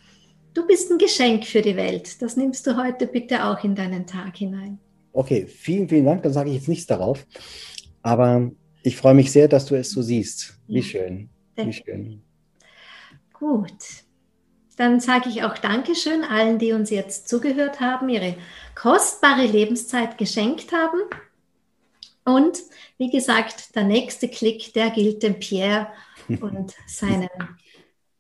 du 0.55 0.67
bist 0.67 0.91
ein 0.91 0.99
Geschenk 0.99 1.45
für 1.45 1.61
die 1.61 1.77
Welt. 1.77 2.23
Das 2.23 2.37
nimmst 2.37 2.67
du 2.67 2.77
heute 2.77 3.07
bitte 3.07 3.45
auch 3.45 3.63
in 3.65 3.75
deinen 3.75 4.07
Tag 4.07 4.37
hinein. 4.37 4.79
Okay, 5.13 5.47
vielen, 5.47 5.89
vielen 5.89 6.07
Dank. 6.07 6.23
Dann 6.23 6.33
sage 6.33 6.51
ich 6.51 6.57
jetzt 6.57 6.69
nichts 6.69 6.87
darauf. 6.87 7.27
Aber 8.03 8.51
ich 8.83 8.97
freue 8.97 9.15
mich 9.15 9.31
sehr, 9.31 9.49
dass 9.49 9.67
du 9.67 9.75
es 9.75 9.91
so 9.91 10.03
siehst. 10.03 10.59
Wie 10.67 10.83
schön. 10.83 11.29
Wie 11.57 11.73
schön. 11.73 12.23
Gut. 13.33 14.04
Dann 14.77 15.01
sage 15.01 15.29
ich 15.29 15.45
auch 15.45 15.57
Dankeschön 15.59 16.25
allen, 16.25 16.59
die 16.59 16.73
uns 16.73 16.91
jetzt 16.91 17.29
zugehört 17.29 17.81
haben, 17.81 18.09
ihre 18.09 18.37
kostbare 18.75 19.47
Lebenszeit 19.47 20.19
geschenkt 20.19 20.73
haben. 20.73 21.01
Und 22.25 22.59
wie 22.99 23.11
gesagt, 23.11 23.77
der 23.77 23.85
nächste 23.85 24.29
Klick, 24.29 24.73
der 24.73 24.91
gilt 24.91 25.23
dem 25.23 25.39
Pierre 25.39 25.89
und 26.41 26.73
seinen 26.87 27.29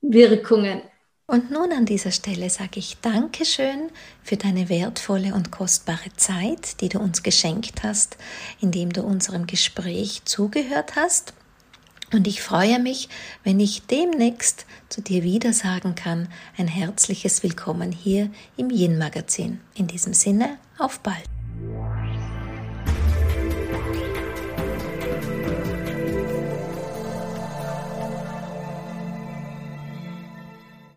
Wirkungen. 0.00 0.82
Und 1.26 1.50
nun 1.50 1.72
an 1.72 1.86
dieser 1.86 2.10
Stelle 2.10 2.50
sage 2.50 2.78
ich 2.78 2.98
Dankeschön 3.00 3.90
für 4.22 4.36
deine 4.36 4.68
wertvolle 4.68 5.34
und 5.34 5.50
kostbare 5.50 6.12
Zeit, 6.16 6.82
die 6.82 6.90
du 6.90 6.98
uns 6.98 7.22
geschenkt 7.22 7.82
hast, 7.82 8.18
indem 8.60 8.92
du 8.92 9.02
unserem 9.02 9.46
Gespräch 9.46 10.22
zugehört 10.26 10.96
hast. 10.96 11.32
Und 12.14 12.28
ich 12.28 12.42
freue 12.42 12.78
mich, 12.78 13.08
wenn 13.42 13.58
ich 13.58 13.88
demnächst 13.88 14.66
zu 14.88 15.02
dir 15.02 15.24
wieder 15.24 15.52
sagen 15.52 15.96
kann, 15.96 16.28
ein 16.56 16.68
herzliches 16.68 17.42
Willkommen 17.42 17.90
hier 17.90 18.30
im 18.56 18.70
Yin 18.70 18.98
Magazin. 18.98 19.58
In 19.74 19.88
diesem 19.88 20.14
Sinne, 20.14 20.58
auf 20.78 21.00
bald. 21.00 21.33